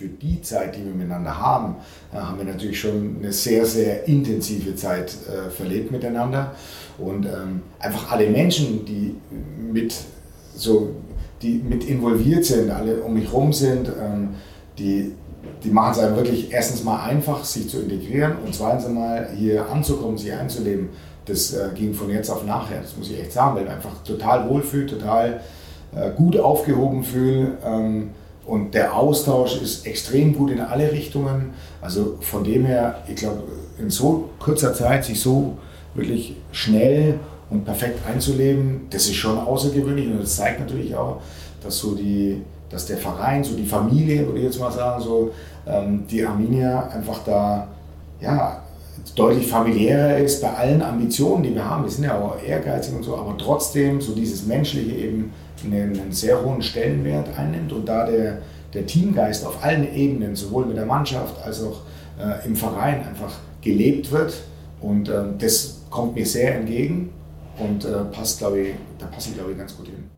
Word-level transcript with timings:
für 0.00 0.08
die 0.08 0.40
Zeit, 0.40 0.76
die 0.76 0.84
wir 0.86 0.94
miteinander 0.94 1.38
haben, 1.38 1.76
äh, 2.10 2.16
haben 2.16 2.38
wir 2.38 2.46
natürlich 2.46 2.80
schon 2.80 3.16
eine 3.18 3.34
sehr, 3.34 3.66
sehr 3.66 4.08
intensive 4.08 4.74
Zeit 4.74 5.14
äh, 5.28 5.50
verlebt 5.50 5.90
miteinander. 5.90 6.54
Und 6.96 7.26
ähm, 7.26 7.60
einfach 7.78 8.10
alle 8.10 8.30
Menschen, 8.30 8.86
die 8.86 9.14
mit, 9.70 9.94
so, 10.54 10.94
die 11.42 11.62
mit 11.62 11.84
involviert 11.84 12.46
sind, 12.46 12.70
alle 12.70 13.02
um 13.02 13.12
mich 13.12 13.26
herum 13.26 13.52
sind, 13.52 13.88
ähm, 13.88 14.30
die, 14.78 15.12
die 15.62 15.70
machen 15.70 15.92
es 15.92 15.98
einem 15.98 16.16
wirklich 16.16 16.50
erstens 16.50 16.82
mal 16.82 17.04
einfach, 17.04 17.44
sich 17.44 17.68
zu 17.68 17.80
integrieren 17.82 18.36
und 18.42 18.54
zweitens 18.54 18.88
mal 18.88 19.28
hier 19.36 19.68
anzukommen, 19.68 20.16
sich 20.16 20.32
einzuleben. 20.32 20.88
Das 21.26 21.52
äh, 21.52 21.68
ging 21.74 21.92
von 21.92 22.08
jetzt 22.08 22.30
auf 22.30 22.46
nachher, 22.46 22.80
das 22.80 22.96
muss 22.96 23.10
ich 23.10 23.20
echt 23.20 23.32
sagen, 23.32 23.56
weil 23.56 23.64
ich 23.64 23.70
einfach 23.70 24.02
total 24.02 24.48
wohlfühle, 24.48 24.86
total 24.86 25.42
äh, 25.94 26.10
gut 26.16 26.38
aufgehoben 26.38 27.04
fühle. 27.04 27.58
Ähm, 27.62 28.10
und 28.50 28.74
der 28.74 28.96
Austausch 28.96 29.62
ist 29.62 29.86
extrem 29.86 30.34
gut 30.36 30.50
in 30.50 30.60
alle 30.60 30.90
Richtungen. 30.90 31.50
Also 31.80 32.16
von 32.20 32.42
dem 32.42 32.64
her, 32.64 32.96
ich 33.06 33.14
glaube, 33.14 33.44
in 33.78 33.90
so 33.90 34.30
kurzer 34.40 34.74
Zeit 34.74 35.04
sich 35.04 35.20
so 35.20 35.56
wirklich 35.94 36.34
schnell 36.50 37.20
und 37.48 37.64
perfekt 37.64 38.00
einzuleben, 38.04 38.88
das 38.90 39.06
ist 39.06 39.14
schon 39.14 39.38
außergewöhnlich 39.38 40.08
und 40.08 40.20
das 40.20 40.34
zeigt 40.34 40.58
natürlich 40.58 40.96
auch, 40.96 41.20
dass 41.62 41.78
so 41.78 41.94
die, 41.94 42.42
dass 42.68 42.86
der 42.86 42.96
Verein, 42.96 43.44
so 43.44 43.54
die 43.54 43.66
Familie, 43.66 44.26
würde 44.26 44.40
ich 44.40 44.46
jetzt 44.46 44.58
mal 44.58 44.72
sagen, 44.72 45.00
so 45.00 45.30
ähm, 45.68 46.04
die 46.10 46.26
Arminia 46.26 46.88
einfach 46.88 47.20
da 47.24 47.68
ja, 48.20 48.64
deutlich 49.14 49.46
familiärer 49.46 50.18
ist 50.18 50.42
bei 50.42 50.52
allen 50.52 50.82
Ambitionen, 50.82 51.44
die 51.44 51.54
wir 51.54 51.64
haben. 51.64 51.84
Wir 51.84 51.90
sind 51.92 52.02
ja 52.02 52.18
auch 52.18 52.42
ehrgeizig 52.42 52.96
und 52.96 53.04
so, 53.04 53.16
aber 53.16 53.36
trotzdem 53.38 54.00
so 54.00 54.12
dieses 54.12 54.44
Menschliche 54.44 54.96
eben 54.96 55.32
einen, 55.64 56.12
sehr 56.12 56.42
hohen 56.44 56.62
Stellenwert 56.62 57.28
einnimmt 57.36 57.72
und 57.72 57.88
da 57.88 58.06
der, 58.06 58.38
der 58.72 58.86
Teamgeist 58.86 59.46
auf 59.46 59.62
allen 59.62 59.94
Ebenen, 59.94 60.36
sowohl 60.36 60.66
mit 60.66 60.76
der 60.76 60.86
Mannschaft 60.86 61.42
als 61.44 61.62
auch 61.62 61.82
äh, 62.18 62.46
im 62.46 62.56
Verein, 62.56 63.06
einfach 63.06 63.32
gelebt 63.60 64.10
wird. 64.10 64.34
Und 64.80 65.08
äh, 65.08 65.22
das 65.38 65.82
kommt 65.90 66.14
mir 66.14 66.26
sehr 66.26 66.56
entgegen 66.56 67.12
und 67.58 67.84
äh, 67.84 68.04
passt, 68.12 68.38
glaube 68.38 68.60
ich, 68.60 68.74
da 68.98 69.06
passe 69.06 69.30
ich, 69.30 69.36
glaube 69.36 69.52
ich, 69.52 69.58
ganz 69.58 69.76
gut 69.76 69.86
hin. 69.86 70.10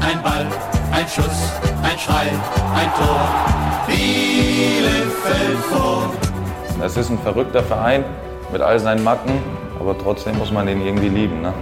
Ein 0.00 0.22
Ball, 0.22 0.46
ein 0.92 1.06
Schuss, 1.06 1.52
ein 1.82 1.98
Schrei, 1.98 2.28
ein 2.74 2.90
Tor. 2.96 3.58
Bielefeld 3.86 5.58
vor. 5.70 6.10
Es 6.84 6.96
ist 6.96 7.10
ein 7.10 7.18
verrückter 7.18 7.62
Verein 7.62 8.04
mit 8.52 8.60
all 8.62 8.78
seinen 8.78 9.02
Macken, 9.02 9.32
aber 9.80 9.96
trotzdem 9.98 10.38
muss 10.38 10.52
man 10.52 10.66
den 10.66 10.80
irgendwie 10.80 11.08
lieben. 11.08 11.40
Ne? 11.42 11.52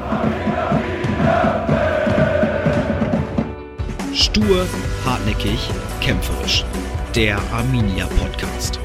Stur, 4.15 4.67
hartnäckig, 5.05 5.59
kämpferisch. 6.01 6.65
Der 7.15 7.39
Arminia 7.53 8.07
Podcast. 8.07 8.81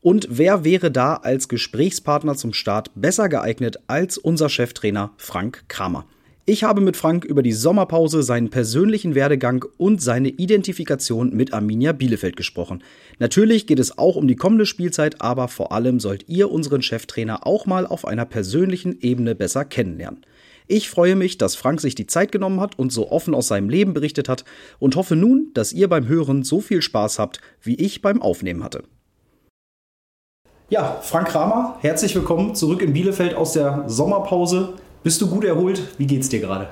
Und 0.00 0.28
wer 0.30 0.64
wäre 0.64 0.90
da 0.90 1.14
als 1.14 1.48
Gesprächspartner 1.48 2.36
zum 2.36 2.52
Start 2.52 2.90
besser 2.94 3.28
geeignet 3.28 3.78
als 3.88 4.16
unser 4.16 4.48
Cheftrainer 4.48 5.12
Frank 5.16 5.64
Kramer? 5.68 6.06
Ich 6.50 6.64
habe 6.64 6.80
mit 6.80 6.96
Frank 6.96 7.26
über 7.26 7.42
die 7.42 7.52
Sommerpause, 7.52 8.22
seinen 8.22 8.48
persönlichen 8.48 9.14
Werdegang 9.14 9.66
und 9.76 10.00
seine 10.00 10.30
Identifikation 10.30 11.36
mit 11.36 11.52
Arminia 11.52 11.92
Bielefeld 11.92 12.36
gesprochen. 12.36 12.82
Natürlich 13.18 13.66
geht 13.66 13.78
es 13.78 13.98
auch 13.98 14.16
um 14.16 14.26
die 14.26 14.36
kommende 14.36 14.64
Spielzeit, 14.64 15.20
aber 15.20 15.48
vor 15.48 15.72
allem 15.72 16.00
sollt 16.00 16.26
ihr 16.26 16.50
unseren 16.50 16.80
Cheftrainer 16.80 17.46
auch 17.46 17.66
mal 17.66 17.86
auf 17.86 18.06
einer 18.06 18.24
persönlichen 18.24 18.98
Ebene 19.02 19.34
besser 19.34 19.66
kennenlernen. 19.66 20.24
Ich 20.68 20.88
freue 20.88 21.16
mich, 21.16 21.36
dass 21.36 21.54
Frank 21.54 21.82
sich 21.82 21.94
die 21.94 22.06
Zeit 22.06 22.32
genommen 22.32 22.60
hat 22.60 22.78
und 22.78 22.92
so 22.92 23.10
offen 23.10 23.34
aus 23.34 23.48
seinem 23.48 23.68
Leben 23.68 23.92
berichtet 23.92 24.28
hat 24.30 24.44
und 24.78 24.96
hoffe 24.96 25.16
nun, 25.16 25.50
dass 25.52 25.74
ihr 25.74 25.88
beim 25.88 26.08
Hören 26.08 26.44
so 26.44 26.62
viel 26.62 26.80
Spaß 26.80 27.18
habt, 27.18 27.40
wie 27.60 27.74
ich 27.74 28.00
beim 28.00 28.22
Aufnehmen 28.22 28.64
hatte. 28.64 28.84
Ja, 30.70 30.98
Frank 31.00 31.28
Kramer, 31.28 31.76
herzlich 31.80 32.14
willkommen 32.14 32.54
zurück 32.54 32.82
in 32.82 32.92
Bielefeld 32.92 33.34
aus 33.34 33.54
der 33.54 33.84
Sommerpause. 33.86 34.74
Bist 35.02 35.18
du 35.22 35.26
gut 35.26 35.44
erholt? 35.44 35.80
Wie 35.96 36.06
geht's 36.06 36.28
dir 36.28 36.40
gerade? 36.40 36.68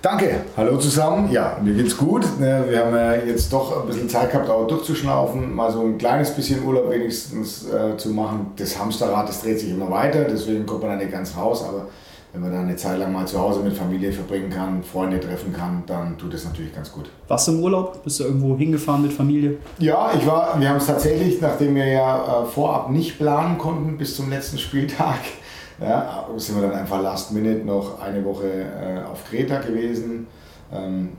Danke, 0.00 0.44
hallo 0.56 0.76
zusammen. 0.78 1.32
Ja, 1.32 1.58
mir 1.60 1.74
geht's 1.74 1.96
gut. 1.96 2.22
Ne, 2.38 2.64
wir 2.68 2.86
haben 2.86 2.94
ja 2.94 3.16
jetzt 3.16 3.52
doch 3.52 3.82
ein 3.82 3.88
bisschen 3.88 4.08
Zeit 4.08 4.30
gehabt, 4.30 4.48
auch 4.48 4.68
durchzuschnaufen, 4.68 5.52
mal 5.52 5.72
so 5.72 5.80
ein 5.80 5.98
kleines 5.98 6.30
bisschen 6.30 6.64
Urlaub 6.64 6.88
wenigstens 6.88 7.66
äh, 7.66 7.96
zu 7.96 8.10
machen. 8.10 8.52
Das 8.54 8.78
Hamsterrad, 8.78 9.28
das 9.28 9.42
dreht 9.42 9.58
sich 9.58 9.70
immer 9.70 9.90
weiter, 9.90 10.26
deswegen 10.30 10.64
kommt 10.64 10.82
man 10.82 10.90
da 10.90 10.96
nicht 10.96 11.10
ganz 11.10 11.36
raus. 11.36 11.64
Aber 11.68 11.88
wenn 12.34 12.40
man 12.40 12.52
da 12.52 12.60
eine 12.60 12.74
Zeit 12.74 12.98
lang 12.98 13.12
mal 13.12 13.24
zu 13.26 13.38
Hause 13.38 13.60
mit 13.60 13.74
Familie 13.74 14.12
verbringen 14.12 14.50
kann, 14.50 14.82
Freunde 14.82 15.20
treffen 15.20 15.52
kann, 15.52 15.84
dann 15.86 16.18
tut 16.18 16.34
das 16.34 16.44
natürlich 16.44 16.74
ganz 16.74 16.90
gut. 16.90 17.08
Warst 17.28 17.46
du 17.46 17.52
im 17.52 17.62
Urlaub? 17.62 18.02
Bist 18.02 18.18
du 18.18 18.24
irgendwo 18.24 18.56
hingefahren 18.56 19.02
mit 19.02 19.12
Familie? 19.12 19.58
Ja, 19.78 20.10
ich 20.18 20.26
war, 20.26 20.60
wir 20.60 20.68
haben 20.68 20.78
es 20.78 20.86
tatsächlich, 20.86 21.40
nachdem 21.40 21.76
wir 21.76 21.86
ja 21.86 22.42
äh, 22.42 22.44
vorab 22.44 22.90
nicht 22.90 23.18
planen 23.18 23.56
konnten 23.56 23.96
bis 23.96 24.16
zum 24.16 24.30
letzten 24.30 24.58
Spieltag, 24.58 25.20
ja, 25.80 26.26
sind 26.36 26.60
wir 26.60 26.68
dann 26.68 26.76
einfach 26.76 27.00
last 27.00 27.30
minute 27.30 27.64
noch 27.64 28.00
eine 28.00 28.24
Woche 28.24 28.48
äh, 28.48 29.04
auf 29.08 29.24
Kreta 29.30 29.60
gewesen 29.60 30.26
ähm, 30.72 31.10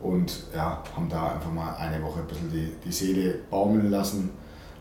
und 0.00 0.44
ja, 0.54 0.80
haben 0.94 1.08
da 1.08 1.32
einfach 1.32 1.52
mal 1.52 1.74
eine 1.74 2.00
Woche 2.04 2.20
ein 2.20 2.26
bisschen 2.28 2.52
die, 2.52 2.72
die 2.84 2.92
Seele 2.92 3.34
baumeln 3.50 3.90
lassen. 3.90 4.30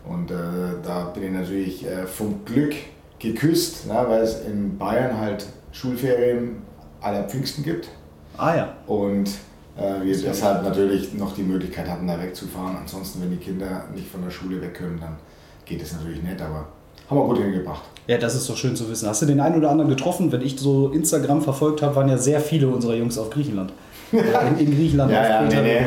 Und 0.08 0.30
äh, 0.30 0.36
da 0.84 1.06
bin 1.06 1.24
ich 1.24 1.32
natürlich 1.32 1.88
äh, 1.88 2.06
vom 2.06 2.46
Glück 2.46 2.76
geküsst, 3.18 3.88
ne, 3.88 4.04
weil 4.08 4.22
es 4.22 4.42
in 4.46 4.78
Bayern 4.78 5.18
halt 5.18 5.48
Schulferien 5.72 6.58
aller 7.02 7.24
Pfingsten 7.24 7.64
gibt. 7.64 7.90
Ah 8.38 8.56
ja. 8.56 8.76
Und 8.88 9.30
äh, 9.78 10.04
wir 10.04 10.18
deshalb 10.18 10.64
natürlich 10.64 11.14
noch 11.14 11.36
die 11.36 11.44
Möglichkeit 11.44 11.90
hatten, 11.90 12.08
da 12.08 12.20
wegzufahren. 12.22 12.78
Ansonsten, 12.78 13.22
wenn 13.22 13.32
die 13.32 13.38
Kinder 13.38 13.86
nicht 13.94 14.08
von 14.08 14.22
der 14.24 14.32
Schule 14.32 14.62
weg 14.62 14.76
können, 14.76 15.00
dann 15.00 15.18
geht 15.66 15.82
es 15.82 15.94
natürlich 15.94 16.22
nicht, 16.22 16.42
aber 16.42 16.68
haben 17.10 17.18
wir 17.18 17.26
gut 17.26 17.40
hingebracht. 17.40 17.84
Ja, 18.08 18.18
das 18.18 18.36
ist 18.36 18.50
doch 18.50 18.58
schön 18.58 18.76
zu 18.76 18.90
wissen. 18.90 19.08
Hast 19.08 19.22
du 19.22 19.26
den 19.26 19.40
einen 19.40 19.56
oder 19.56 19.70
anderen 19.70 19.90
getroffen? 19.90 20.32
Wenn 20.32 20.42
ich 20.42 20.58
so 20.60 20.90
Instagram 20.90 21.42
verfolgt 21.42 21.82
habe, 21.82 21.96
waren 21.96 22.10
ja 22.10 22.18
sehr 22.18 22.40
viele 22.40 22.68
unserer 22.68 22.96
Jungs 22.96 23.18
auf 23.18 23.30
Griechenland. 23.30 23.74
in, 24.12 24.58
in 24.58 24.76
Griechenland. 24.76 25.12
ja, 25.12 25.30
ja, 25.30 25.42
nee, 25.44 25.62
nee. 25.62 25.82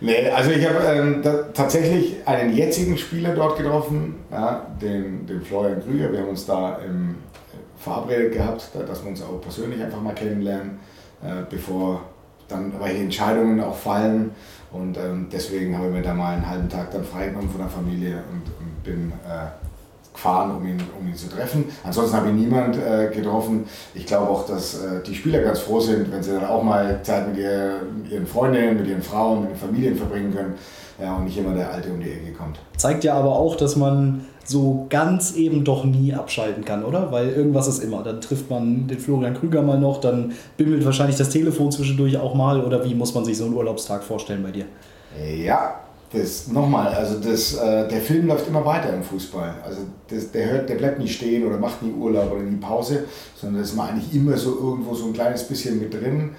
nee, 0.00 0.30
also 0.30 0.50
ich 0.50 0.66
habe 0.66 0.78
ähm, 0.84 1.22
tatsächlich 1.54 2.16
einen 2.26 2.54
jetzigen 2.54 2.98
Spieler 2.98 3.34
dort 3.34 3.58
getroffen, 3.58 4.16
ja, 4.30 4.66
den, 4.80 5.26
den 5.26 5.42
Florian 5.42 5.82
Krüger. 5.82 6.12
Wir 6.12 6.20
haben 6.20 6.28
uns 6.28 6.44
da 6.44 6.78
im, 6.86 7.10
äh, 7.10 7.25
verabredet 7.86 8.32
gehabt, 8.32 8.68
dass 8.88 9.02
wir 9.02 9.10
uns 9.10 9.22
auch 9.22 9.40
persönlich 9.40 9.80
einfach 9.80 10.00
mal 10.00 10.12
kennenlernen, 10.12 10.80
äh, 11.22 11.44
bevor 11.48 12.02
dann 12.48 12.72
welche 12.80 13.04
Entscheidungen 13.04 13.60
auch 13.60 13.76
fallen. 13.76 14.32
Und 14.72 14.98
ähm, 14.98 15.28
deswegen 15.30 15.76
habe 15.76 15.86
ich 15.86 15.92
mir 15.92 16.02
da 16.02 16.12
mal 16.12 16.34
einen 16.34 16.48
halben 16.48 16.68
Tag 16.68 16.90
dann 16.90 17.04
freigenommen 17.04 17.48
von 17.48 17.60
der 17.60 17.68
Familie 17.68 18.24
und, 18.32 18.42
bin 18.82 19.12
äh, 19.24 19.48
gefahren, 20.12 20.56
um 20.56 20.64
ihn, 20.64 20.80
um 20.98 21.08
ihn 21.08 21.14
zu 21.16 21.28
treffen. 21.28 21.64
Ansonsten 21.82 22.16
habe 22.16 22.28
ich 22.28 22.34
niemand 22.34 22.76
äh, 22.76 23.10
getroffen. 23.12 23.64
Ich 23.94 24.06
glaube 24.06 24.30
auch, 24.30 24.46
dass 24.46 24.78
die 25.04 25.12
Spieler 25.12 25.40
ganz 25.42 25.58
froh 25.58 25.80
sind, 25.80 26.12
wenn 26.12 26.22
sie 26.22 26.30
dann 26.30 26.46
auch 26.46 26.62
mal 26.62 27.00
Zeit 27.02 27.26
mit, 27.26 27.36
mit 27.36 28.12
ihren 28.12 28.26
Freundinnen, 28.26 28.76
mit 28.76 28.86
ihren 28.86 29.02
Frauen, 29.02 29.40
mit 29.42 29.50
den 29.50 29.56
Familien 29.56 29.96
verbringen 29.96 30.32
können 30.32 30.54
ja, 31.00 31.16
und 31.16 31.24
nicht 31.24 31.36
immer 31.36 31.52
der 31.52 31.72
Alte 31.72 31.90
um 31.90 32.00
die 32.00 32.12
Ecke 32.12 32.32
kommt. 32.32 32.60
Zeigt 32.76 33.02
ja 33.02 33.14
aber 33.14 33.32
auch, 33.32 33.56
dass 33.56 33.74
man 33.74 34.24
so 34.46 34.86
ganz 34.88 35.34
eben 35.34 35.64
doch 35.64 35.84
nie 35.84 36.14
abschalten 36.14 36.64
kann, 36.64 36.84
oder? 36.84 37.10
Weil 37.10 37.30
irgendwas 37.30 37.66
ist 37.66 37.82
immer. 37.82 38.02
Dann 38.02 38.20
trifft 38.20 38.48
man 38.48 38.86
den 38.86 38.98
Florian 38.98 39.34
Krüger 39.34 39.62
mal 39.62 39.78
noch, 39.78 40.00
dann 40.00 40.32
bimmelt 40.56 40.84
wahrscheinlich 40.84 41.16
das 41.16 41.30
Telefon 41.30 41.72
zwischendurch 41.72 42.16
auch 42.16 42.34
mal. 42.34 42.64
Oder 42.64 42.84
wie 42.84 42.94
muss 42.94 43.14
man 43.14 43.24
sich 43.24 43.36
so 43.36 43.44
einen 43.44 43.54
Urlaubstag 43.54 44.04
vorstellen 44.04 44.42
bei 44.42 44.52
dir? 44.52 44.66
Ja, 45.42 45.80
das 46.12 46.48
nochmal, 46.48 46.88
also 46.88 47.18
das, 47.18 47.54
äh, 47.54 47.88
der 47.88 48.00
Film 48.00 48.26
läuft 48.26 48.46
immer 48.48 48.64
weiter 48.64 48.92
im 48.92 49.02
Fußball. 49.02 49.54
Also 49.64 49.80
das, 50.08 50.30
der, 50.30 50.50
hört, 50.50 50.68
der 50.68 50.76
bleibt 50.76 50.98
nicht 50.98 51.16
stehen 51.16 51.44
oder 51.46 51.58
macht 51.58 51.82
nie 51.82 51.92
Urlaub 51.92 52.32
oder 52.32 52.42
nie 52.42 52.56
Pause, 52.56 53.04
sondern 53.34 53.60
das 53.60 53.70
ist 53.70 53.76
man 53.76 53.88
eigentlich 53.88 54.14
immer 54.14 54.36
so 54.36 54.56
irgendwo 54.56 54.94
so 54.94 55.06
ein 55.06 55.12
kleines 55.12 55.44
bisschen 55.44 55.80
mit 55.80 55.92
drin. 55.92 56.30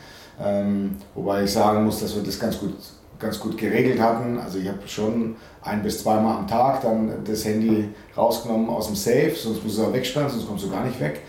Ähm, 0.42 0.96
wobei 1.16 1.44
ich 1.44 1.52
sagen 1.52 1.84
muss, 1.84 2.00
dass 2.00 2.16
wir 2.16 2.24
das 2.24 2.40
ganz 2.40 2.60
gut, 2.60 2.74
ganz 3.20 3.40
gut 3.40 3.58
geregelt 3.58 4.00
hatten. 4.00 4.38
Also 4.40 4.60
ich 4.60 4.68
habe 4.68 4.80
schon 4.86 5.36
ein 5.68 5.84
bis 5.84 6.02
zweimal 6.04 6.38
am 6.38 6.48
Tag 6.48 6.82
dann 6.82 7.12
das 7.26 7.46
Handy 7.46 7.90
rausgenommen 8.16 8.70
aus 8.70 8.88
dem 8.88 8.96
Safe, 8.96 9.34
sonst 9.36 9.64
muss 9.64 9.78
es 9.78 9.80
auch 9.80 9.94
wegsperren, 9.94 10.30
sonst 10.30 10.48
kommst 10.48 10.66
du 10.66 10.72
gar 10.72 10.86
nicht 10.86 11.00
weg. 11.00 11.22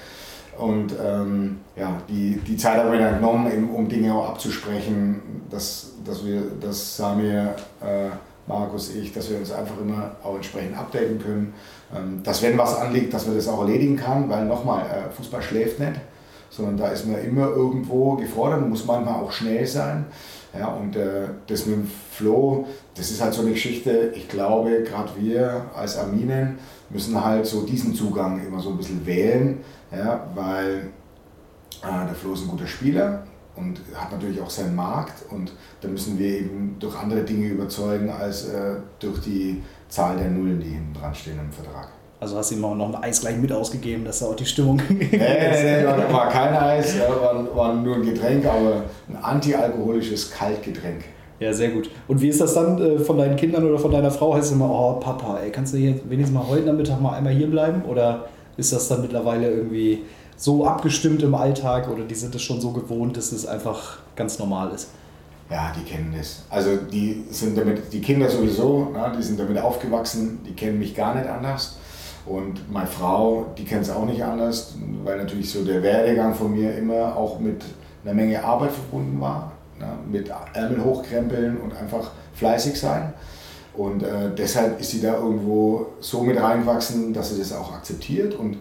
Und 0.57 0.93
ähm, 1.05 1.61
ja, 1.77 2.03
die, 2.09 2.37
die 2.47 2.57
Zeit 2.57 2.79
haben 2.79 2.91
wir 2.91 2.99
dann 2.99 3.17
genommen, 3.17 3.71
um 3.71 3.89
Dinge 3.89 4.13
auch 4.13 4.31
abzusprechen, 4.31 5.21
dass, 5.51 5.93
dass 6.05 6.25
wir, 6.25 6.43
das 6.61 6.97
Samir 6.97 7.55
äh, 7.81 8.09
Markus, 8.49 8.95
ich, 8.95 9.13
dass 9.13 9.31
wir 9.31 9.39
uns 9.39 9.53
einfach 9.53 9.79
immer 9.81 10.17
auch 10.25 10.35
entsprechend 10.35 10.77
updaten 10.77 11.21
können. 11.21 11.55
Ähm, 11.95 12.23
dass 12.25 12.43
wenn 12.43 12.59
was 12.59 12.77
anliegt, 12.77 13.15
dass 13.15 13.27
man 13.27 13.37
das 13.37 13.47
auch 13.47 13.61
erledigen 13.61 13.97
kann, 13.97 14.29
weil 14.29 14.47
nochmal, 14.47 14.83
äh, 14.87 15.15
Fußball 15.15 15.43
schläft 15.43 15.79
nicht, 15.79 16.01
sondern 16.51 16.77
da 16.77 16.89
ist 16.89 17.07
man 17.07 17.23
immer 17.23 17.49
irgendwo 17.49 18.17
gefordert, 18.17 18.67
muss 18.69 18.87
manchmal 18.87 19.23
auch 19.23 19.31
schnell 19.31 19.67
sein. 19.67 20.07
Ja, 20.59 20.69
und 20.69 20.97
äh, 20.97 21.29
das 21.47 21.67
mit 21.67 21.77
dem 21.77 21.91
Flow, 22.11 22.67
das 22.99 23.13
ist 23.13 23.23
halt 23.23 23.33
so 23.33 23.43
eine 23.43 23.53
Geschichte, 23.53 24.13
ich 24.15 24.29
glaube, 24.29 24.83
gerade 24.83 25.11
wir 25.17 25.67
als 25.75 25.97
Arminen 25.97 26.59
müssen 26.91 27.23
halt 27.23 27.47
so 27.47 27.65
diesen 27.65 27.95
Zugang 27.95 28.45
immer 28.45 28.61
so 28.61 28.71
ein 28.71 28.77
bisschen 28.77 29.07
wählen, 29.07 29.61
ja, 29.93 30.27
weil 30.35 30.91
äh, 31.83 32.07
der 32.07 32.15
Flo 32.15 32.33
ist 32.33 32.43
ein 32.43 32.49
guter 32.49 32.67
Spieler 32.67 33.23
und 33.55 33.81
hat 33.95 34.11
natürlich 34.11 34.41
auch 34.41 34.51
seinen 34.51 34.75
Markt 34.75 35.31
und 35.31 35.53
da 35.81 35.87
müssen 35.87 36.19
wir 36.19 36.41
eben 36.41 36.77
durch 36.81 36.97
andere 36.97 37.23
Dinge 37.23 37.47
überzeugen 37.47 38.11
als 38.11 38.49
äh, 38.49 38.77
durch 38.99 39.21
die 39.21 39.63
Zahl 39.89 40.17
der 40.17 40.31
Nullen, 40.31 40.61
die 40.61 40.71
hinten 40.71 40.95
dran 40.95 41.15
stehen 41.15 41.39
im 41.39 41.53
Vertrag. 41.53 41.91
Also 42.21 42.37
hast 42.37 42.51
du 42.51 42.57
ihm 42.57 42.65
auch 42.65 42.75
noch 42.75 42.93
ein 42.93 43.05
Eis 43.05 43.21
gleich 43.21 43.37
mit 43.37 43.53
ausgegeben, 43.53 44.05
dass 44.05 44.19
da 44.19 44.27
auch 44.27 44.35
die 44.35 44.45
Stimmung. 44.45 44.83
nee, 44.89 45.09
nee, 45.09 45.19
nee, 45.19 45.87
war, 45.87 46.13
war 46.13 46.29
kein 46.29 46.53
Eis, 46.53 46.99
war, 46.99 47.55
war 47.55 47.75
nur 47.75 47.95
ein 47.95 48.03
Getränk, 48.03 48.45
aber 48.45 48.87
ein 49.09 49.17
antialkoholisches 49.23 50.33
Kaltgetränk. 50.33 51.05
Ja, 51.41 51.53
sehr 51.53 51.71
gut. 51.71 51.89
Und 52.09 52.21
wie 52.21 52.29
ist 52.29 52.41
das 52.41 52.55
dann 52.55 52.81
äh, 52.81 52.99
von 52.99 53.17
deinen 53.17 53.37
Kindern 53.37 53.65
oder 53.65 53.79
von 53.79 53.93
deiner 53.93 54.11
Frau? 54.11 54.35
Heißt 54.35 54.47
es 54.47 54.53
immer, 54.53 54.69
oh 54.69 54.95
Papa, 54.99 55.39
ey, 55.39 55.51
kannst 55.51 55.73
du 55.73 55.79
hier 55.79 55.95
wenigstens 56.09 56.37
mal 56.37 56.47
heute 56.49 56.67
Nachmittag 56.67 57.01
mal 57.01 57.15
einmal 57.15 57.33
hier 57.33 57.49
bleiben? 57.49 57.83
Oder 57.83 58.29
ist 58.57 58.73
das 58.73 58.89
dann 58.89 59.03
mittlerweile 59.03 59.51
irgendwie 59.51 60.03
so 60.37 60.65
abgestimmt 60.65 61.23
im 61.23 61.35
Alltag 61.35 61.89
oder 61.89 62.05
die 62.05 62.15
sind 62.15 62.35
es 62.35 62.43
schon 62.43 62.61
so 62.61 62.71
gewohnt, 62.71 63.17
dass 63.17 63.33
es 63.33 63.47
einfach 63.47 63.99
ganz 64.17 64.39
normal 64.39 64.73
ist? 64.73 64.91
Ja, 65.51 65.73
die 65.77 65.89
kennen 65.89 66.15
das. 66.17 66.45
Also 66.51 66.77
die 66.77 67.25
sind 67.31 67.57
damit, 67.57 67.93
die 67.93 68.01
Kinder 68.01 68.29
sowieso, 68.29 68.89
na, 68.93 69.11
die 69.11 69.23
sind 69.23 69.41
damit 69.41 69.59
aufgewachsen, 69.59 70.41
die 70.47 70.53
kennen 70.53 70.79
mich 70.79 70.95
gar 70.95 71.15
nicht 71.15 71.29
anders. 71.29 71.79
Und 72.27 72.71
meine 72.71 72.87
Frau, 72.87 73.47
die 73.57 73.65
kennt 73.65 73.83
es 73.83 73.91
auch 73.91 74.05
nicht 74.05 74.23
anders, 74.23 74.75
weil 75.03 75.17
natürlich 75.17 75.51
so 75.51 75.65
der 75.65 75.83
Werdegang 75.83 76.35
von 76.35 76.53
mir 76.53 76.77
immer 76.77 77.17
auch 77.17 77.39
mit 77.39 77.65
einer 78.05 78.13
Menge 78.15 78.45
Arbeit 78.45 78.73
verbunden 78.73 79.19
war. 79.21 79.53
Na, 79.81 79.99
mit 80.11 80.31
Ärmel 80.55 80.85
hochkrempeln 80.85 81.59
und 81.59 81.77
einfach 81.77 82.11
fleißig 82.35 82.79
sein. 82.79 83.13
Und 83.75 84.03
äh, 84.03 84.35
deshalb 84.37 84.81
ist 84.81 84.91
sie 84.91 85.01
da 85.01 85.15
irgendwo 85.15 85.87
so 86.01 86.23
mit 86.23 86.41
reingewachsen, 86.41 87.13
dass 87.13 87.31
sie 87.31 87.39
das 87.39 87.53
auch 87.53 87.73
akzeptiert. 87.73 88.35
Und 88.35 88.59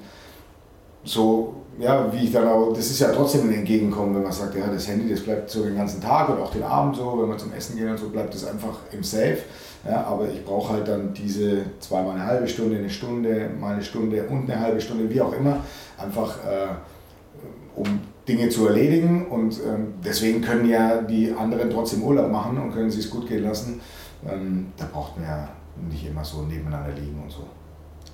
so, 1.03 1.55
ja, 1.79 2.11
wie 2.13 2.25
ich 2.25 2.31
dann 2.31 2.47
auch, 2.47 2.71
das 2.71 2.91
ist 2.91 2.99
ja 2.99 3.11
trotzdem 3.11 3.49
ein 3.49 3.53
Entgegenkommen, 3.55 4.15
wenn 4.15 4.23
man 4.23 4.31
sagt, 4.31 4.55
ja, 4.55 4.67
das 4.67 4.87
Handy, 4.87 5.09
das 5.09 5.21
bleibt 5.21 5.49
so 5.49 5.63
den 5.63 5.75
ganzen 5.75 6.01
Tag 6.01 6.29
und 6.29 6.39
auch 6.39 6.51
den 6.51 6.61
Abend 6.61 6.97
so, 6.97 7.17
wenn 7.19 7.29
man 7.29 7.39
zum 7.39 7.51
Essen 7.53 7.77
geht 7.77 7.89
und 7.89 7.97
so, 7.97 8.09
bleibt 8.09 8.33
das 8.33 8.45
einfach 8.45 8.77
im 8.91 9.03
Safe. 9.03 9.39
Ja, 9.87 10.03
aber 10.03 10.27
ich 10.27 10.43
brauche 10.43 10.73
halt 10.73 10.87
dann 10.87 11.13
diese 11.13 11.61
zweimal 11.79 12.15
eine 12.15 12.25
halbe 12.25 12.47
Stunde, 12.47 12.77
eine 12.77 12.89
Stunde, 12.89 13.49
mal 13.59 13.73
eine 13.73 13.83
Stunde 13.83 14.23
und 14.29 14.49
eine 14.49 14.59
halbe 14.59 14.81
Stunde, 14.81 15.09
wie 15.09 15.21
auch 15.21 15.33
immer, 15.33 15.57
einfach 15.97 16.37
äh, 16.45 17.79
um 17.79 18.01
Dinge 18.27 18.49
zu 18.49 18.67
erledigen. 18.67 19.27
Und 19.27 19.59
ähm, 19.65 19.93
deswegen 20.03 20.41
können 20.41 20.67
ja 20.69 21.01
die 21.01 21.31
anderen 21.31 21.69
trotzdem 21.69 22.03
Urlaub 22.03 22.31
machen 22.31 22.57
und 22.57 22.71
können 22.71 22.89
sich 22.89 23.05
es 23.05 23.09
gut 23.09 23.27
gehen 23.27 23.43
lassen. 23.43 23.79
Ähm, 24.27 24.67
da 24.77 24.85
braucht 24.91 25.17
man 25.17 25.27
ja 25.27 25.49
nicht 25.89 26.07
immer 26.07 26.23
so 26.23 26.41
nebeneinander 26.41 26.93
liegen 26.93 27.21
und 27.23 27.31
so. 27.31 27.43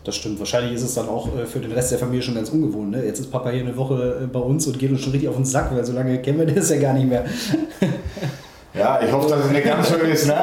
Das 0.04 0.16
stimmt. 0.18 0.38
Wahrscheinlich 0.40 0.74
ist 0.74 0.84
es 0.84 0.94
dann 0.96 1.08
auch 1.08 1.36
äh, 1.36 1.46
für 1.46 1.60
den 1.60 1.72
Rest 1.72 1.92
der 1.92 2.00
Familie 2.00 2.22
schon 2.22 2.36
ganz 2.36 2.50
ungewohnt. 2.50 2.92
Ne? 2.92 3.06
Jetzt 3.06 3.20
ist 3.20 3.32
Papa 3.32 3.50
hier 3.50 3.62
eine 3.62 3.76
Woche 3.76 4.24
äh, 4.24 4.28
bei 4.28 4.40
uns 4.40 4.68
und 4.68 4.78
geht 4.78 4.92
uns 4.92 5.02
schon 5.02 5.12
richtig 5.12 5.30
auf 5.30 5.36
den 5.36 5.46
Sack, 5.46 5.74
weil 5.74 5.86
so 5.86 5.94
lange 5.94 6.22
kennen 6.22 6.40
wir 6.40 6.46
das 6.46 6.70
ja 6.70 6.78
gar 6.78 6.94
nicht 6.94 7.08
mehr. 7.08 7.26
Ja, 8.74 9.00
ich 9.02 9.12
hoffe, 9.12 9.30
dass 9.30 9.46
es 9.46 9.52
nicht 9.52 9.66
ganz 9.66 9.90
so 9.90 9.96
ist. 9.98 10.28
Ne? 10.28 10.42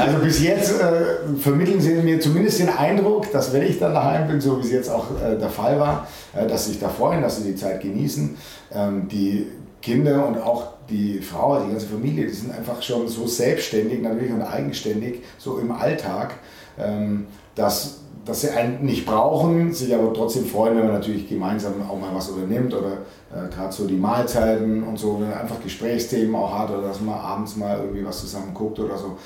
also 0.00 0.18
bis 0.18 0.42
jetzt 0.42 0.80
äh, 0.80 1.36
vermitteln 1.38 1.80
sie 1.80 1.94
mir 1.94 2.18
zumindest 2.20 2.58
den 2.58 2.68
Eindruck, 2.68 3.30
dass 3.30 3.52
wenn 3.52 3.62
ich 3.62 3.78
dann 3.78 3.94
daheim 3.94 4.26
bin, 4.26 4.40
so 4.40 4.58
wie 4.58 4.66
es 4.66 4.72
jetzt 4.72 4.90
auch 4.90 5.06
äh, 5.22 5.36
der 5.36 5.48
Fall 5.48 5.78
war, 5.78 6.08
äh, 6.34 6.46
dass 6.46 6.64
sie 6.64 6.72
sich 6.72 6.80
da 6.80 6.88
freuen, 6.88 7.22
dass 7.22 7.36
sie 7.36 7.44
die 7.44 7.56
Zeit 7.56 7.80
genießen. 7.80 8.36
Ähm, 8.72 9.08
die 9.08 9.46
Kinder 9.80 10.26
und 10.26 10.38
auch 10.38 10.74
die 10.88 11.20
Frau, 11.20 11.60
die 11.60 11.70
ganze 11.70 11.86
Familie, 11.86 12.26
die 12.26 12.32
sind 12.32 12.52
einfach 12.52 12.82
schon 12.82 13.06
so 13.06 13.26
selbstständig 13.26 14.02
natürlich 14.02 14.32
und 14.32 14.42
eigenständig, 14.42 15.22
so 15.38 15.58
im 15.58 15.70
Alltag, 15.70 16.34
ähm, 16.78 17.26
dass 17.54 18.00
dass 18.24 18.40
sie 18.42 18.50
einen 18.50 18.84
nicht 18.84 19.06
brauchen, 19.06 19.72
sich 19.72 19.94
aber 19.94 20.12
trotzdem 20.12 20.46
freuen, 20.46 20.76
wenn 20.76 20.84
man 20.84 20.94
natürlich 20.94 21.28
gemeinsam 21.28 21.74
auch 21.88 21.98
mal 21.98 22.14
was 22.14 22.30
unternimmt 22.30 22.74
oder 22.74 22.92
äh, 23.32 23.48
gerade 23.52 23.72
so 23.72 23.86
die 23.86 23.96
Mahlzeiten 23.96 24.82
und 24.82 24.98
so, 24.98 25.20
wenn 25.20 25.30
man 25.30 25.38
einfach 25.38 25.60
Gesprächsthemen 25.62 26.34
auch 26.34 26.58
hat 26.58 26.70
oder 26.70 26.88
dass 26.88 27.00
man 27.00 27.18
abends 27.18 27.56
mal 27.56 27.78
irgendwie 27.78 28.04
was 28.04 28.20
zusammen 28.20 28.54
guckt 28.54 28.78
oder 28.78 28.96
so. 28.96 29.16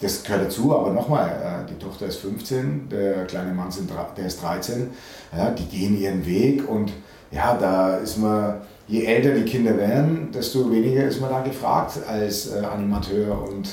Das 0.00 0.22
gehört 0.22 0.46
dazu, 0.46 0.74
aber 0.74 0.92
nochmal, 0.92 1.28
äh, 1.28 1.70
die 1.70 1.78
Tochter 1.78 2.06
ist 2.06 2.16
15, 2.18 2.88
der 2.90 3.24
kleine 3.24 3.52
Mann 3.54 3.70
sind, 3.70 3.90
der 4.16 4.26
ist 4.26 4.42
13, 4.42 4.90
ja, 5.36 5.50
die 5.50 5.64
gehen 5.66 5.98
ihren 5.98 6.24
Weg 6.26 6.68
und 6.68 6.92
ja, 7.30 7.56
da 7.56 7.96
ist 7.96 8.18
man, 8.18 8.60
je 8.86 9.04
älter 9.04 9.30
die 9.30 9.44
Kinder 9.44 9.76
werden, 9.76 10.30
desto 10.32 10.70
weniger 10.70 11.04
ist 11.04 11.20
man 11.20 11.30
da 11.30 11.40
gefragt 11.40 11.98
als 12.06 12.52
äh, 12.52 12.64
Animateur 12.64 13.42
und 13.48 13.68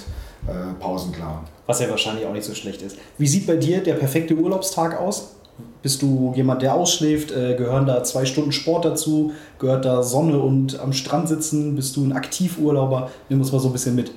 äh, 0.48 0.74
Pausenclown. 0.80 1.40
Was 1.68 1.80
ja 1.80 1.90
wahrscheinlich 1.90 2.26
auch 2.26 2.34
nicht 2.34 2.46
so 2.46 2.54
schlecht 2.54 2.82
ist. 2.82 2.98
Wie 3.18 3.28
sieht 3.28 3.48
bei 3.48 3.56
dir 3.56 3.82
der 3.82 3.96
perfekte 3.96 4.36
Urlaubstag 4.36 5.00
aus? 5.00 5.36
Bist 5.82 6.02
du 6.02 6.34
jemand, 6.36 6.62
der 6.62 6.74
ausschläft? 6.76 7.32
Äh, 7.32 7.56
gehören 7.56 7.86
da 7.86 8.04
zwei 8.04 8.26
Stunden 8.26 8.52
Sport 8.52 8.86
dazu? 8.86 9.34
Gehört 9.60 9.86
da 9.86 10.04
Sonne 10.04 10.40
und 10.40 10.80
am 10.80 10.94
Strand 10.94 11.28
sitzen? 11.28 11.76
Bist 11.76 11.96
du 11.96 12.06
ein 12.06 12.14
Aktivurlauber? 12.14 13.10
Nimm 13.30 13.40
uns 13.40 13.52
mal 13.52 13.60
so 13.60 13.70
ein 13.70 13.74
bisschen 13.74 13.96
mit. 13.96 14.12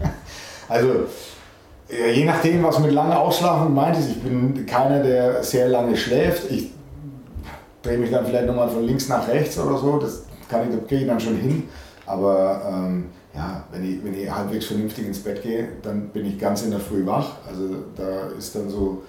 Also, 0.66 0.88
je 1.90 2.24
nachdem, 2.24 2.62
was 2.62 2.78
mit 2.78 2.90
lange 2.90 3.18
Ausschlafen 3.18 3.74
meint 3.74 3.98
ist, 3.98 4.08
ich 4.08 4.22
bin 4.22 4.64
keiner, 4.64 5.02
der 5.02 5.44
sehr 5.44 5.68
lange 5.68 5.94
schläft. 5.94 6.50
Ich 6.50 6.70
drehe 7.82 7.98
mich 7.98 8.10
dann 8.10 8.24
vielleicht 8.24 8.46
nochmal 8.46 8.70
von 8.70 8.82
links 8.82 9.08
nach 9.10 9.28
rechts 9.28 9.58
oder 9.58 9.76
so. 9.76 9.98
Das 9.98 10.24
kann 10.48 10.62
ich, 10.66 10.74
das 10.74 10.88
kriege 10.88 11.02
ich 11.02 11.06
dann 11.06 11.20
schon 11.20 11.36
hin. 11.36 11.64
Aber 12.06 12.62
ähm, 12.66 13.10
ja, 13.34 13.64
wenn 13.72 13.84
ich, 13.84 14.04
wenn 14.04 14.14
ich 14.14 14.30
halbwegs 14.30 14.66
vernünftig 14.66 15.06
ins 15.06 15.18
Bett 15.18 15.42
gehe, 15.42 15.68
dann 15.82 16.08
bin 16.08 16.24
ich 16.26 16.38
ganz 16.38 16.62
in 16.62 16.70
der 16.70 16.80
Früh 16.80 17.04
wach. 17.04 17.32
Also 17.48 17.68
da 17.96 18.28
ist 18.38 18.54
dann 18.54 18.68
so 18.70 19.02